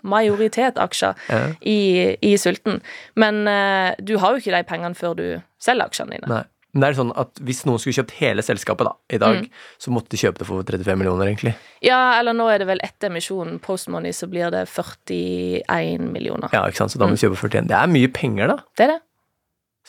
majoritet 0.02 0.78
aksjer 0.78 1.14
Ja. 1.28 1.40
i, 1.60 2.16
i 2.22 2.36
Sulten. 2.38 2.80
Men 3.16 3.46
eh, 3.48 3.94
du 4.00 4.16
har 4.18 4.32
jo 4.36 4.42
ikke 4.42 4.54
de 4.56 4.62
pengene 4.68 4.94
før 4.98 5.16
du 5.18 5.26
selger 5.62 5.88
aksjene 5.90 6.16
dine. 6.18 6.28
Nei. 6.30 6.44
Men 6.76 6.82
det 6.84 6.88
er 6.90 6.96
sånn 6.98 7.10
at 7.16 7.38
hvis 7.48 7.62
noen 7.64 7.80
skulle 7.80 7.96
kjøpt 7.96 8.12
hele 8.20 8.42
selskapet 8.44 8.84
da, 8.86 8.92
i 9.10 9.18
dag, 9.18 9.38
Mm. 9.40 9.46
så 9.80 9.90
måtte 9.90 10.12
de 10.12 10.18
kjøpe 10.20 10.38
det 10.42 10.46
for 10.46 10.62
35 10.62 10.98
millioner, 11.00 11.30
egentlig. 11.30 11.54
Ja, 11.82 12.18
eller 12.20 12.36
nå 12.36 12.44
er 12.52 12.58
det 12.60 12.66
vel 12.68 12.82
etter 12.84 13.08
emisjonen, 13.08 13.56
postmoney, 13.64 14.12
så 14.12 14.28
blir 14.28 14.52
det 14.52 14.66
41 14.68 16.04
millioner. 16.12 16.52
Ja, 16.52 16.66
ikke 16.68 16.82
sant? 16.84 16.92
Så 16.92 17.00
da 17.00 17.06
må 17.08 17.16
Mm. 17.16 17.18
du 17.18 17.24
kjøpe 17.24 17.40
41. 17.40 17.68
Det 17.72 17.76
er 17.78 17.86
mye 17.88 18.08
penger, 18.12 18.46
da. 18.52 18.56
Det 18.76 18.84
er 18.84 18.92
det. 18.92 19.00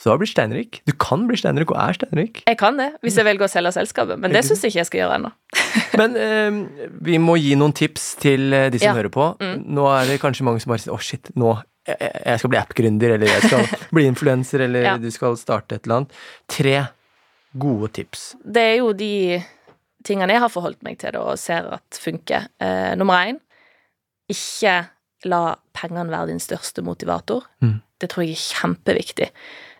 Så 0.00 0.04
du 0.08 0.10
har 0.14 0.18
blitt 0.18 0.32
steinrik. 0.32 0.80
Du 0.88 0.92
kan 0.96 1.26
bli 1.28 1.36
steinrik, 1.36 1.70
og 1.70 1.76
er 1.76 1.92
steinrik. 1.92 2.42
Jeg 2.48 2.56
kan 2.58 2.78
det, 2.80 2.94
hvis 3.04 3.16
jeg 3.20 3.26
velger 3.28 3.44
å 3.44 3.50
selge 3.52 3.72
selskapet, 3.76 4.18
men 4.18 4.32
det 4.32 4.42
syns 4.48 4.62
jeg 4.64 4.72
ikke 4.72 4.80
jeg 4.80 4.86
skal 4.88 5.00
gjøre 5.04 5.18
ennå. 5.20 5.32
Men 6.00 6.16
eh, 6.16 6.86
vi 7.02 7.18
må 7.22 7.36
gi 7.40 7.54
noen 7.58 7.72
tips 7.76 8.14
til 8.22 8.52
eh, 8.52 8.68
de 8.70 8.78
som 8.78 8.90
Ja. 8.90 8.94
hører 8.98 9.12
på. 9.14 9.26
Mm. 9.40 9.64
Nå 9.76 9.86
er 9.94 10.06
det 10.10 10.20
kanskje 10.22 10.46
mange 10.46 10.60
som 10.62 10.70
bare 10.72 10.82
sier 10.82 10.94
'Å, 10.94 11.00
shit, 11.00 11.30
nå 11.36 11.62
jeg, 11.86 11.96
jeg 12.26 12.38
skal 12.38 12.50
bli 12.50 12.58
app-gründer', 12.60 13.14
eller 13.16 13.26
'jeg 13.26 13.42
skal 13.48 13.66
bli 13.96 14.04
influenser', 14.06 14.60
eller 14.66 14.82
Ja. 14.82 14.96
'du 14.98 15.10
skal 15.10 15.36
starte 15.36 15.74
et 15.74 15.86
eller 15.86 16.00
annet'. 16.04 16.12
Tre 16.48 16.86
gode 17.58 17.88
tips. 17.92 18.36
Det 18.44 18.62
er 18.62 18.76
jo 18.78 18.92
de 18.92 19.42
tingene 20.04 20.32
jeg 20.32 20.40
har 20.40 20.48
forholdt 20.48 20.82
meg 20.82 20.98
til 20.98 21.12
da, 21.12 21.18
og 21.20 21.38
ser 21.38 21.66
at 21.72 21.98
funker. 22.00 22.46
Eh, 22.60 22.94
nummer 22.96 23.14
én, 23.26 23.40
ikke 24.30 24.88
la 25.28 25.56
pengene 25.76 26.10
være 26.10 26.28
din 26.30 26.40
største 26.40 26.82
motivator. 26.82 27.44
Mm. 27.62 27.80
Det 28.00 28.08
tror 28.08 28.24
jeg 28.24 28.32
er 28.36 28.46
kjempeviktig. 28.60 29.28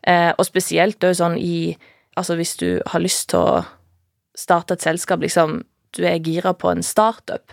Eh, 0.06 0.32
og 0.36 0.44
spesielt 0.46 0.98
da 1.00 1.12
sånn 1.14 1.38
i 1.38 1.76
Altså 2.18 2.34
hvis 2.36 2.56
du 2.58 2.82
har 2.90 3.00
lyst 3.00 3.28
til 3.30 3.38
å 3.38 3.64
starte 4.36 4.72
et 4.74 4.82
selskap, 4.82 5.20
liksom 5.22 5.62
Du 5.96 6.04
er 6.06 6.20
gira 6.22 6.52
på 6.54 6.70
en 6.70 6.84
startup, 6.86 7.52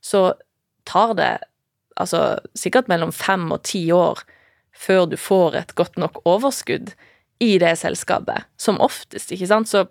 så 0.00 0.34
tar 0.88 1.14
det 1.18 1.32
altså 2.00 2.40
sikkert 2.56 2.88
mellom 2.88 3.12
fem 3.12 3.50
og 3.52 3.62
ti 3.68 3.82
år 3.92 4.22
før 4.76 5.06
du 5.10 5.16
får 5.20 5.56
et 5.58 5.74
godt 5.76 5.98
nok 6.00 6.22
overskudd 6.28 6.94
i 7.40 7.56
det 7.60 7.74
selskapet. 7.80 8.46
Som 8.60 8.80
oftest, 8.80 9.32
ikke 9.32 9.48
sant. 9.50 9.68
Så 9.68 9.84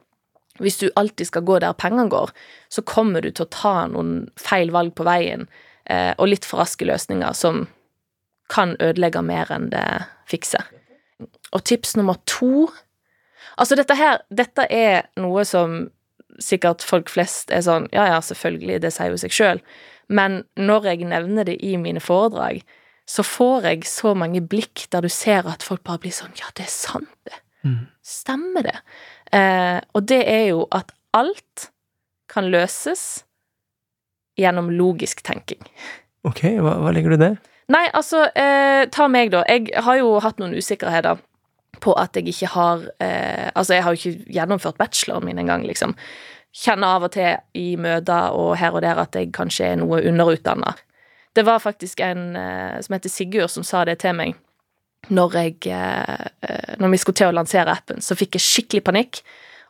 hvis 0.60 0.80
du 0.82 0.89
alltid 0.99 1.30
skal 1.30 1.45
gå 1.45 1.60
der 1.62 1.78
pengene 1.78 2.10
går, 2.12 2.32
så 2.69 2.84
kommer 2.86 3.23
du 3.23 3.32
til 3.32 3.45
å 3.45 3.54
ta 3.54 3.73
noen 3.91 4.30
feil 4.39 4.73
valg 4.75 4.95
på 4.97 5.06
veien, 5.08 5.47
eh, 5.86 6.13
og 6.17 6.32
litt 6.32 6.47
for 6.47 6.62
raske 6.63 6.88
løsninger 6.88 7.36
som 7.38 7.67
kan 8.49 8.75
ødelegge 8.82 9.21
mer 9.25 9.52
enn 9.54 9.69
det 9.73 9.86
fikser. 10.30 10.65
Og 11.54 11.65
tips 11.65 11.97
nummer 11.97 12.19
to 12.25 12.69
Altså, 13.60 13.75
dette 13.75 13.95
her 13.95 14.21
Dette 14.32 14.63
er 14.71 15.10
noe 15.19 15.43
som 15.47 15.89
sikkert 16.43 16.84
folk 16.86 17.10
flest 17.12 17.52
er 17.54 17.63
sånn 17.65 17.88
Ja, 17.95 18.08
ja, 18.13 18.19
selvfølgelig, 18.23 18.82
det 18.84 18.93
sier 18.95 19.13
jo 19.13 19.19
seg 19.21 19.36
sjøl. 19.36 19.63
Men 20.10 20.43
når 20.58 20.91
jeg 20.91 21.10
nevner 21.10 21.45
det 21.45 21.60
i 21.65 21.75
mine 21.78 22.02
foredrag, 22.02 22.63
så 23.10 23.25
får 23.25 23.67
jeg 23.69 23.86
så 23.89 24.13
mange 24.17 24.41
blikk 24.41 24.88
der 24.93 25.06
du 25.06 25.10
ser 25.10 25.47
at 25.49 25.65
folk 25.65 25.84
bare 25.86 26.02
blir 26.04 26.13
sånn 26.13 26.36
Ja, 26.39 26.49
det 26.58 26.67
er 26.67 26.73
sant, 26.73 27.12
det. 27.30 27.41
Stemmer 28.06 28.65
det? 28.65 28.78
Eh, 29.36 29.80
og 29.93 30.06
det 30.10 30.21
er 30.30 30.45
jo 30.54 30.65
at 30.73 30.93
alt 31.13 31.69
kan 32.30 32.47
løses 32.54 33.25
gjennom 34.39 34.69
logisk 34.71 35.23
tenking. 35.25 35.62
Ok, 36.28 36.45
hva, 36.62 36.78
hva 36.84 36.93
legger 36.93 37.13
du 37.13 37.17
i 37.19 37.23
det? 37.25 37.34
Nei, 37.69 37.86
altså, 37.93 38.23
eh, 38.38 38.88
ta 38.89 39.08
meg, 39.12 39.34
da. 39.34 39.43
Jeg 39.49 39.69
har 39.86 39.99
jo 39.99 40.15
hatt 40.23 40.39
noen 40.41 40.56
usikkerheter 40.58 41.19
på 41.82 41.94
at 42.00 42.18
jeg 42.18 42.28
ikke 42.32 42.52
har 42.56 42.84
eh, 43.04 43.50
Altså, 43.56 43.74
jeg 43.74 43.84
har 43.84 43.96
jo 43.96 44.00
ikke 44.00 44.34
gjennomført 44.36 44.78
bacheloren 44.78 45.26
min 45.26 45.39
engang, 45.39 45.65
liksom. 45.68 45.96
Kjenner 46.56 46.98
av 46.98 47.08
og 47.08 47.13
til 47.13 47.38
i 47.58 47.76
møter 47.78 48.36
og 48.36 48.56
her 48.58 48.74
og 48.74 48.82
der 48.82 49.02
at 49.02 49.15
jeg 49.15 49.34
kanskje 49.36 49.74
er 49.74 49.82
noe 49.82 50.02
underutdanna. 50.02 50.74
Det 51.36 51.46
var 51.46 51.62
faktisk 51.62 52.00
en 52.02 52.36
eh, 52.36 52.80
som 52.82 52.96
heter 52.96 53.10
Sigurd, 53.13 53.52
som 53.54 53.63
sa 53.63 53.86
det 53.86 54.00
til 54.02 54.15
meg 54.18 54.38
når 55.08 55.36
jeg 55.38 55.56
eh, 55.72 56.26
eh, 56.44 56.76
Når 56.80 56.92
vi 56.92 56.98
skulle 56.98 57.15
til 57.15 57.32
å 57.32 57.36
lansere 57.36 57.72
appen, 57.72 58.02
så 58.02 58.18
fikk 58.18 58.36
jeg 58.36 58.46
skikkelig 58.46 58.84
panikk 58.84 59.22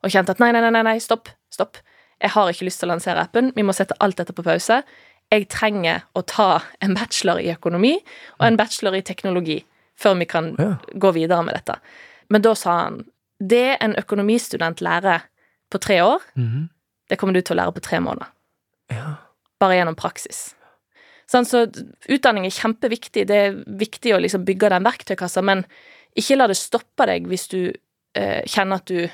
og 0.03 0.11
kjente 0.11 0.33
at 0.33 0.41
nei, 0.41 0.51
nei, 0.55 0.63
nei, 0.71 0.83
nei, 0.83 0.97
stopp, 1.03 1.29
stopp. 1.51 1.77
Jeg 2.19 2.31
har 2.31 2.49
ikke 2.49 2.65
lyst 2.67 2.81
til 2.81 2.87
å 2.87 2.93
lansere 2.93 3.23
appen. 3.23 3.51
Vi 3.55 3.65
må 3.67 3.75
sette 3.75 3.97
alt 3.99 4.17
dette 4.19 4.35
på 4.35 4.45
pause. 4.45 4.81
Jeg 5.29 5.47
trenger 5.51 6.05
å 6.15 6.23
ta 6.23 6.61
en 6.83 6.95
bachelor 6.95 7.41
i 7.43 7.51
økonomi 7.51 7.97
og 8.39 8.45
en 8.47 8.57
bachelor 8.59 8.95
i 8.95 9.03
teknologi 9.05 9.59
før 9.99 10.17
vi 10.19 10.25
kan 10.25 10.55
Ja. 10.59 10.75
gå 10.95 11.11
videre 11.13 11.43
med 11.43 11.53
dette. 11.55 11.79
Men 12.29 12.41
da 12.41 12.53
sa 12.55 12.77
han 12.83 13.05
det 13.39 13.77
en 13.81 13.95
økonomistudent 13.95 14.81
lærer 14.81 15.21
på 15.71 15.79
tre 15.79 15.99
år, 16.01 16.19
Mhm. 16.35 16.69
det 17.09 17.17
kommer 17.17 17.33
du 17.33 17.41
til 17.41 17.55
å 17.57 17.59
lære 17.63 17.73
på 17.75 17.81
tre 17.81 17.99
måneder. 17.99 18.27
Ja. 18.91 19.15
Bare 19.59 19.75
gjennom 19.75 19.95
praksis. 19.95 20.53
Sånn, 21.29 21.45
så 21.45 21.67
utdanning 22.09 22.45
er 22.45 22.49
kjempeviktig. 22.49 23.27
Det 23.27 23.29
er 23.35 23.51
viktig 23.77 24.13
å 24.15 24.19
liksom 24.21 24.45
bygge 24.45 24.69
den 24.69 24.83
verktøykassa, 24.83 25.43
men 25.43 25.65
ikke 26.17 26.37
la 26.37 26.47
det 26.47 26.57
stoppe 26.57 27.05
deg 27.05 27.27
hvis 27.27 27.47
du 27.49 27.71
eh, 28.15 28.41
kjenner 28.47 28.75
at 28.75 28.85
du 28.85 29.07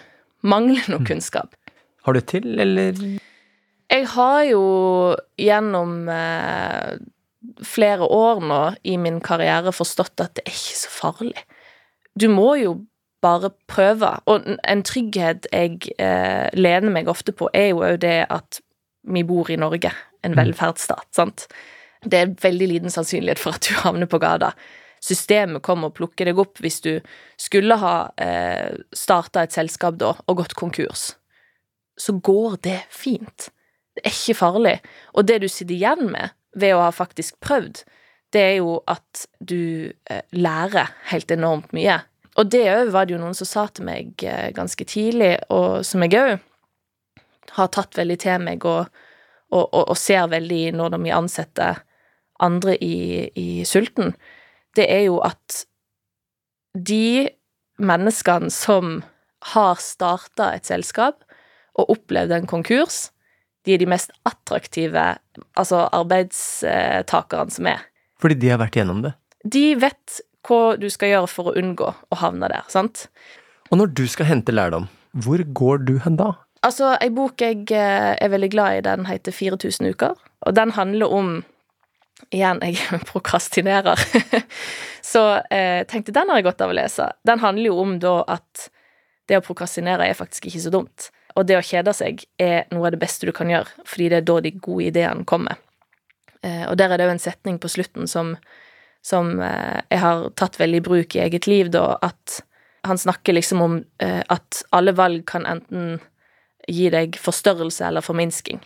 mangler 0.44 0.88
noe 0.90 1.04
kunnskap. 1.06 1.54
Har 2.06 2.14
du 2.14 2.22
til, 2.22 2.58
eller? 2.60 2.94
Jeg 3.92 4.06
har 4.08 4.44
jo 4.46 5.16
gjennom 5.38 6.08
eh, 6.10 6.98
flere 7.64 8.08
år 8.12 8.42
nå 8.44 8.62
i 8.84 8.98
min 9.02 9.22
karriere 9.24 9.74
forstått 9.76 10.24
at 10.24 10.36
det 10.38 10.46
er 10.46 10.54
ikke 10.54 10.80
så 10.82 10.92
farlig. 10.94 11.46
Du 12.16 12.28
må 12.32 12.54
jo 12.60 12.78
bare 13.26 13.52
prøve. 13.72 14.12
Og 14.30 14.46
en 14.56 14.84
trygghet 14.86 15.50
jeg 15.52 15.80
eh, 16.00 16.48
lener 16.58 16.94
meg 16.94 17.10
ofte 17.12 17.36
på, 17.36 17.50
er 17.54 17.72
jo 17.72 17.84
òg 17.86 18.00
det 18.06 18.20
at 18.34 18.62
vi 19.06 19.26
bor 19.28 19.50
i 19.54 19.60
Norge, 19.60 19.92
en 20.26 20.38
velferdsstat, 20.38 21.08
sant. 21.14 21.46
Det 22.06 22.18
er 22.18 22.34
veldig 22.42 22.70
liten 22.70 22.94
sannsynlighet 22.94 23.42
for 23.42 23.58
at 23.58 23.66
du 23.66 23.76
havner 23.84 24.10
på 24.10 24.22
gata. 24.22 24.54
Systemet 25.06 25.62
kommer 25.66 25.92
og 25.92 25.98
plukker 26.00 26.30
deg 26.30 26.40
opp 26.42 26.62
hvis 26.64 26.80
du 26.82 26.94
skulle 27.42 27.78
ha 27.82 27.96
eh, 28.22 28.74
starta 28.96 29.44
et 29.46 29.54
selskap 29.54 30.00
da 30.02 30.16
og 30.26 30.40
gått 30.42 30.56
konkurs. 30.58 31.12
Så 31.98 32.18
går 32.26 32.58
det 32.66 32.80
fint. 32.94 33.50
Det 33.96 34.04
er 34.04 34.16
ikke 34.16 34.38
farlig. 34.42 34.80
Og 35.14 35.28
det 35.30 35.40
du 35.44 35.48
sitter 35.48 35.78
igjen 35.78 36.10
med 36.10 36.34
ved 36.56 36.76
å 36.76 36.84
ha 36.86 36.92
faktisk 36.96 37.38
prøvd, 37.44 37.84
det 38.34 38.42
er 38.42 38.58
jo 38.58 38.80
at 38.90 39.26
du 39.40 39.92
eh, 40.10 40.24
lærer 40.36 40.92
helt 41.12 41.32
enormt 41.32 41.72
mye. 41.76 42.02
Og 42.36 42.50
det 42.52 42.66
òg 42.72 42.92
var 42.92 43.08
det 43.08 43.16
jo 43.16 43.22
noen 43.22 43.38
som 43.38 43.48
sa 43.48 43.66
til 43.72 43.88
meg 43.88 44.24
eh, 44.26 44.52
ganske 44.56 44.88
tidlig, 44.90 45.38
og 45.54 45.86
som 45.88 46.04
jeg 46.04 46.18
òg 46.20 46.34
har 47.56 47.72
tatt 47.72 47.96
veldig 47.96 48.18
til 48.20 48.42
meg 48.44 48.66
og, 48.68 48.90
og, 49.54 49.64
og, 49.64 49.84
og 49.94 49.98
ser 50.00 50.28
veldig 50.32 50.64
når 50.76 50.98
de 50.98 51.14
ansetter 51.16 51.84
andre 52.44 52.76
i, 52.84 53.30
i 53.40 53.64
sulten, 53.68 54.16
det 54.76 54.90
er 54.92 55.06
jo 55.08 55.22
at 55.24 55.64
de 56.76 57.30
menneskene 57.80 58.52
som 58.52 58.98
har 59.54 59.80
starta 59.80 60.52
et 60.56 60.68
selskap 60.68 61.24
og 61.80 61.92
opplevd 61.96 62.34
en 62.36 62.50
konkurs, 62.50 63.10
de 63.66 63.74
er 63.76 63.82
de 63.82 63.90
mest 63.90 64.14
attraktive 64.28 65.04
altså 65.58 65.86
arbeidstakerne 65.96 67.54
som 67.54 67.70
er. 67.70 67.84
Fordi 68.22 68.38
de 68.40 68.52
har 68.54 68.62
vært 68.62 68.78
gjennom 68.80 69.02
det. 69.06 69.16
De 69.46 69.66
vet 69.80 70.22
hva 70.46 70.76
du 70.80 70.88
skal 70.94 71.12
gjøre 71.12 71.32
for 71.32 71.50
å 71.50 71.56
unngå 71.60 71.90
å 71.90 72.20
havne 72.22 72.50
der, 72.52 72.66
sant? 72.72 73.08
Og 73.72 73.80
når 73.82 73.94
du 73.98 74.06
skal 74.10 74.30
hente 74.30 74.54
lærdom, 74.54 74.88
hvor 75.26 75.42
går 75.58 75.86
du 75.88 75.96
hen 76.04 76.20
da? 76.22 76.34
Altså, 76.66 76.96
ei 77.02 77.12
bok 77.14 77.42
jeg 77.42 77.66
eh, 77.74 78.14
er 78.14 78.32
veldig 78.34 78.50
glad 78.54 78.78
i, 78.78 78.86
den 78.86 79.06
heter 79.10 79.34
4000 79.36 79.92
uker, 79.94 80.16
og 80.46 80.58
den 80.58 80.74
handler 80.78 81.14
om 81.14 81.36
Igjen, 82.32 82.62
jeg 82.64 82.80
prokrastinerer. 83.12 84.00
Så 85.12 85.22
eh, 85.52 85.84
tenkte 85.86 86.14
den 86.16 86.30
har 86.32 86.40
jeg 86.40 86.46
godt 86.48 86.64
av 86.64 86.72
å 86.72 86.78
lese. 86.78 87.10
Den 87.28 87.42
handler 87.44 87.68
jo 87.70 87.82
om 87.84 87.98
da 88.02 88.14
at 88.38 88.70
det 89.30 89.42
å 89.42 89.44
prokrastinere 89.44 90.08
er 90.08 90.18
faktisk 90.18 90.48
ikke 90.48 90.62
så 90.64 90.72
dumt. 90.74 91.10
Og 91.36 91.48
det 91.48 91.58
å 91.60 91.66
kjede 91.66 91.94
seg 91.96 92.24
er 92.42 92.66
noe 92.72 92.88
av 92.88 92.96
det 92.96 93.02
beste 93.02 93.28
du 93.28 93.34
kan 93.36 93.50
gjøre, 93.52 93.68
fordi 93.88 94.10
det 94.12 94.22
er 94.22 94.28
da 94.30 94.40
de 94.44 94.54
gode 94.56 94.90
ideene 94.90 95.28
kommer. 95.28 95.60
Eh, 96.42 96.64
og 96.70 96.78
der 96.80 96.94
er 96.94 97.02
det 97.02 97.10
jo 97.10 97.16
en 97.16 97.24
setning 97.24 97.60
på 97.60 97.72
slutten 97.72 98.08
som, 98.08 98.36
som 99.04 99.34
eh, 99.44 99.82
jeg 99.92 100.02
har 100.04 100.30
tatt 100.40 100.60
veldig 100.62 100.80
i 100.80 100.86
bruk 100.86 101.16
i 101.18 101.24
eget 101.26 101.50
liv, 101.52 101.72
da, 101.74 101.98
at 102.06 102.40
han 102.86 103.02
snakker 103.02 103.36
liksom 103.36 103.64
om 103.66 103.80
eh, 104.04 104.22
at 104.30 104.62
alle 104.76 104.94
valg 104.96 105.26
kan 105.28 105.48
enten 105.50 105.98
gi 106.68 106.88
deg 106.94 107.18
forstørrelse 107.22 107.90
eller 107.90 108.06
forminsking. 108.06 108.62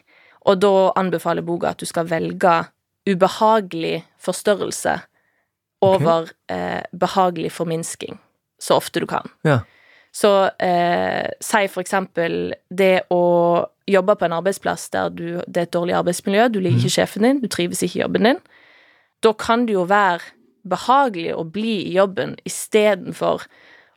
Og 0.47 0.61
da 0.61 0.91
anbefaler 0.99 1.45
boka 1.45 1.73
at 1.73 1.81
du 1.81 1.87
skal 1.89 2.07
velge 2.09 2.61
ubehagelig 3.09 4.03
forstørrelse 4.21 4.99
over 5.85 6.29
eh, 6.51 6.83
behagelig 6.91 7.51
forminsking 7.55 8.19
så 8.59 8.75
ofte 8.75 8.99
du 8.99 9.07
kan. 9.07 9.31
Ja. 9.47 9.61
Så 10.11 10.49
eh, 10.59 11.27
si 11.41 11.67
for 11.69 11.81
eksempel 11.85 12.53
det 12.73 13.03
å 13.13 13.19
jobbe 13.89 14.15
på 14.17 14.25
en 14.25 14.33
arbeidsplass 14.39 14.87
der 14.93 15.09
du, 15.13 15.25
det 15.47 15.57
er 15.63 15.67
et 15.67 15.73
dårlig 15.75 15.95
arbeidsmiljø, 15.99 16.47
du 16.49 16.59
liker 16.61 16.81
ikke 16.81 16.95
sjefen 16.97 17.25
din, 17.27 17.39
du 17.43 17.47
trives 17.47 17.83
ikke 17.85 17.99
i 17.99 18.03
jobben 18.03 18.25
din. 18.25 18.39
Da 19.21 19.33
kan 19.37 19.65
det 19.67 19.73
jo 19.77 19.85
være 19.89 20.21
behagelig 20.69 21.33
å 21.37 21.43
bli 21.45 21.75
i 21.87 21.93
jobben 21.97 22.35
istedenfor 22.45 23.45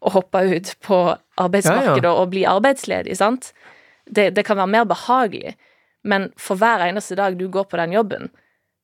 å 0.03 0.11
hoppe 0.16 0.40
ut 0.51 0.72
på 0.83 0.98
arbeidsmarkedet 1.38 2.05
Ja, 2.05 2.12
ja. 2.12 2.20
og 2.22 2.31
bli 2.33 2.44
arbeidsledig, 2.48 3.16
sant? 3.16 3.53
Det, 4.11 4.31
det 4.35 4.44
kan 4.44 4.59
være 4.59 4.72
mer 4.72 4.85
behagelig, 4.90 5.55
men 6.05 6.31
for 6.40 6.59
hver 6.59 6.83
eneste 6.88 7.14
dag 7.18 7.37
du 7.38 7.46
går 7.48 7.68
på 7.70 7.79
den 7.79 7.92
jobben, 7.94 8.31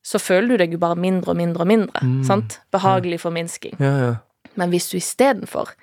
så 0.07 0.21
føler 0.23 0.55
du 0.55 0.63
deg 0.63 0.73
jo 0.77 0.79
bare 0.81 0.97
mindre 0.97 1.33
og 1.35 1.37
mindre 1.41 1.65
og 1.65 1.69
mindre, 1.69 2.01
Mm. 2.07 2.23
sant? 2.25 2.61
Behagelig 2.73 3.19
forminsking. 3.21 3.75
Ja, 3.83 3.95
ja. 3.99 4.13
Men 4.55 4.71
hvis 4.71 4.87
du 4.91 4.97
istedenfor 4.97 5.75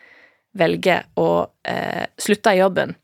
velger 0.55 1.05
å 1.19 1.47
eh, 1.67 2.05
slutte 2.21 2.53
i 2.55 2.59
jobben, 2.61 2.95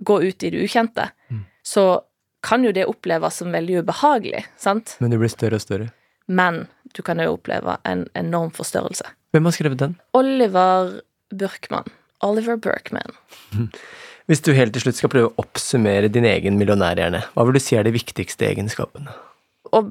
gå 0.00 0.20
ut 0.22 0.42
i 0.46 0.50
det 0.54 0.62
ukjente, 0.64 1.10
Mm. 1.30 1.44
så 1.62 2.00
kan 2.44 2.64
jo 2.64 2.72
det 2.76 2.84
oppleves 2.86 3.36
som 3.40 3.50
veldig 3.52 3.80
ubehagelig, 3.82 4.44
sant? 4.60 4.96
Men 5.00 5.10
det 5.10 5.18
blir 5.18 5.32
større 5.32 5.56
og 5.56 5.62
større. 5.64 5.90
Men 6.28 6.66
du 6.94 7.02
kan 7.02 7.18
jo 7.18 7.34
oppleve 7.36 7.78
en 7.84 8.06
enorm 8.14 8.50
forstørrelse. 8.52 9.06
Hvem 9.32 9.44
har 9.48 9.52
skrevet 9.56 9.78
den? 9.80 9.94
Oliver 10.14 11.00
Burkman. 11.34 11.88
Oliver 12.22 12.56
Burkman. 12.56 13.16
Hvis 14.28 14.40
du 14.44 14.52
helt 14.56 14.72
til 14.72 14.80
slutt 14.84 14.96
skal 14.96 15.10
prøve 15.12 15.30
å 15.32 15.42
oppsummere 15.42 16.08
din 16.12 16.24
egen 16.24 16.56
millionærhjerne, 16.60 17.24
hva 17.34 17.44
vil 17.44 17.58
du 17.58 17.60
si 17.60 17.76
er 17.76 17.84
de 17.84 17.92
viktigste 17.92 18.46
egenskapene? 18.48 19.12
Å 19.72 19.82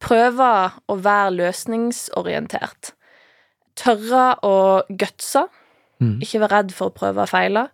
prøve 0.00 0.50
å 0.88 0.96
være 0.96 1.34
løsningsorientert. 1.40 2.92
Tørre 3.80 4.26
å 4.46 4.54
gutse. 4.88 5.46
Mm. 6.00 6.16
Ikke 6.24 6.40
være 6.42 6.56
redd 6.56 6.74
for 6.76 6.90
å 6.90 6.96
prøve 6.96 7.24
og 7.24 7.30
feile. 7.30 7.66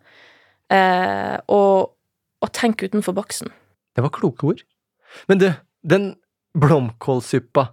Eh, 0.72 1.36
og, 1.52 1.94
og 2.42 2.52
tenk 2.56 2.82
utenfor 2.82 3.14
boksen. 3.16 3.52
Det 3.96 4.04
var 4.04 4.14
kloke 4.14 4.50
ord. 4.50 4.62
Men 5.30 5.40
du, 5.40 5.48
den 5.86 6.10
blomkålsuppa 6.58 7.68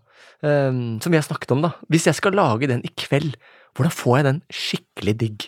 eh, 0.46 0.72
som 0.72 1.10
vi 1.10 1.20
har 1.20 1.26
snakket 1.26 1.56
om, 1.56 1.66
da. 1.66 1.74
Hvis 1.92 2.08
jeg 2.10 2.20
skal 2.20 2.38
lage 2.38 2.70
den 2.70 2.86
i 2.86 2.94
kveld, 2.94 3.36
hvordan 3.74 3.96
får 3.96 4.18
jeg 4.20 4.30
den 4.30 4.42
skikkelig 4.54 5.18
digg? 5.26 5.48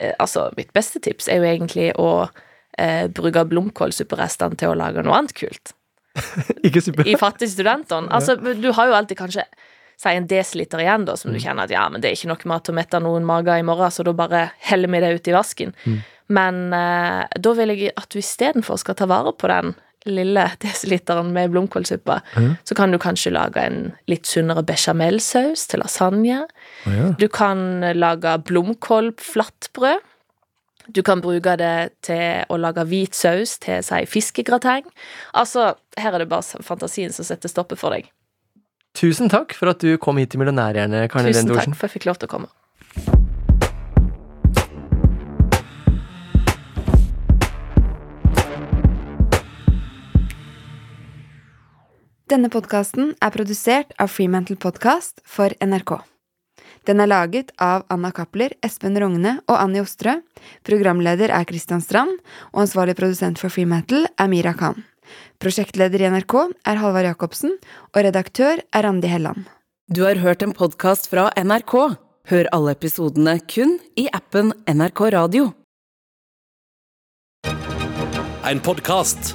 Eh, 0.00 0.14
altså, 0.22 0.48
mitt 0.58 0.72
beste 0.76 1.02
tips 1.02 1.28
er 1.30 1.40
jo 1.40 1.50
egentlig 1.50 1.90
å 2.00 2.10
eh, 2.78 3.06
bruke 3.14 3.46
blomkålsupperestene 3.50 4.58
til 4.60 4.72
å 4.72 4.78
lage 4.78 5.04
noe 5.04 5.18
annet 5.18 5.34
kult. 5.36 5.74
Ikke 6.66 6.82
suppe? 6.84 7.06
I 7.10 7.18
Fattigstudentene. 7.18 8.10
Altså, 8.16 8.36
du 8.38 8.70
har 8.72 8.90
jo 8.90 8.98
alltid 8.98 9.18
kanskje 9.18 9.46
Si 10.00 10.10
en 10.10 10.26
desiliter 10.30 10.82
igjen, 10.82 11.06
da, 11.08 11.16
som 11.16 11.32
du 11.32 11.38
kjenner 11.38 11.68
at 11.68 11.74
ja, 11.74 11.84
men 11.92 12.02
det 12.02 12.10
er 12.10 12.18
ikke 12.18 12.32
nok 12.32 12.44
mat 12.50 12.66
til 12.66 12.74
å 12.74 12.80
mette 12.80 13.00
noen 13.02 13.26
mager 13.28 13.60
i 13.60 13.66
morgen, 13.66 13.92
så 13.94 14.04
da 14.06 14.14
bare 14.16 14.48
heller 14.68 14.90
vi 14.90 15.00
det 15.04 15.14
ut 15.14 15.30
i 15.30 15.36
vasken. 15.36 15.74
Men 16.34 16.60
eh, 16.72 17.24
da 17.40 17.56
vil 17.56 17.74
jeg 17.74 17.92
at 17.96 18.10
du 18.12 18.20
istedenfor 18.20 18.80
skal 18.80 18.96
ta 18.98 19.08
vare 19.10 19.34
på 19.36 19.50
den 19.52 19.74
lille 20.04 20.46
desiliteren 20.64 21.32
med 21.32 21.52
blomkålsuppe, 21.52 22.18
så 22.64 22.76
kan 22.76 22.92
du 22.92 22.98
kanskje 23.00 23.32
lage 23.32 23.60
en 23.60 23.92
litt 24.10 24.28
sunnere 24.28 24.64
bechamelsaus 24.66 25.66
til 25.70 25.80
lasagne. 25.84 26.42
Oh, 26.84 26.92
ja. 26.92 27.12
Du 27.20 27.28
kan 27.32 27.84
lage 27.96 28.36
blomkålflatbrød. 28.50 30.10
Du 30.92 31.00
kan 31.02 31.22
bruke 31.24 31.54
det 31.56 31.94
til 32.04 32.44
å 32.52 32.58
lage 32.60 32.84
hvit 32.90 33.16
saus 33.16 33.56
til, 33.56 33.80
si, 33.80 34.02
fiskegrateng. 34.04 34.84
Altså, 35.32 35.72
her 35.96 36.12
er 36.12 36.20
det 36.20 36.28
bare 36.28 36.60
fantasien 36.60 37.14
som 37.14 37.24
setter 37.24 37.48
stoppet 37.48 37.80
for 37.80 37.96
deg. 37.96 38.10
Tusen 38.94 39.26
takk 39.26 39.56
for 39.58 39.72
at 39.72 39.82
du 39.82 39.96
kom 39.98 40.20
hit 40.22 40.30
til 40.30 40.38
Millionærhjerne, 40.38 41.08
Karne 41.10 41.32
Tusen 41.32 41.50
Lene 41.50 41.64
takk 41.64 41.74
for 41.74 41.88
at 41.88 41.90
jeg 41.90 41.94
fikk 41.96 42.06
lov 42.06 42.20
til 42.22 42.30
å 42.30 42.34
komme. 42.36 42.52
Denne 52.30 52.48
podkasten 52.50 53.12
er 53.18 53.34
produsert 53.34 53.90
av 53.98 54.14
Freemantle 54.14 54.56
Podcast 54.62 55.20
for 55.26 55.50
NRK. 55.58 55.98
Den 56.86 57.02
er 57.02 57.10
laget 57.10 57.50
av 57.58 57.82
Anna 57.90 58.14
Cappler, 58.14 58.54
Espen 58.62 58.94
Rogne 59.00 59.40
og 59.48 59.58
Anni 59.58 59.82
Ostrø. 59.82 60.20
Programleder 60.62 61.34
er 61.34 61.46
Christian 61.50 61.82
Strand, 61.82 62.14
og 62.54 62.64
ansvarlig 62.68 62.94
produsent 62.98 63.42
for 63.42 63.50
Freemantle 63.50 64.06
er 64.06 64.30
Mira 64.30 64.54
Khan. 64.54 64.84
Prosjektleder 65.42 66.02
i 66.02 66.10
NRK 66.12 66.36
er 66.66 66.80
Halvard 66.80 67.08
Jacobsen, 67.08 67.58
og 67.94 68.00
redaktør 68.06 68.62
er 68.62 68.86
Randi 68.86 69.10
Helland. 69.10 69.44
Du 69.92 70.04
har 70.06 70.20
hørt 70.22 70.42
en 70.42 70.54
podkast 70.56 71.10
fra 71.12 71.28
NRK. 71.36 71.74
Hør 72.30 72.48
alle 72.56 72.72
episodene 72.72 73.36
kun 73.52 73.76
i 74.00 74.08
appen 74.16 74.54
NRK 74.64 75.08
Radio. 75.12 75.50
En 78.44 78.60
podkast 78.64 79.34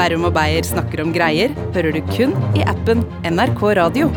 Bærum 0.00 0.22
og 0.24 0.32
Beyer 0.32 0.64
snakker 0.64 1.02
om 1.02 1.10
greier 1.12 1.52
hører 1.74 1.92
du 1.92 2.00
kun 2.14 2.32
i 2.56 2.64
appen 2.64 3.02
NRK 3.28 3.60
Radio. 3.76 4.08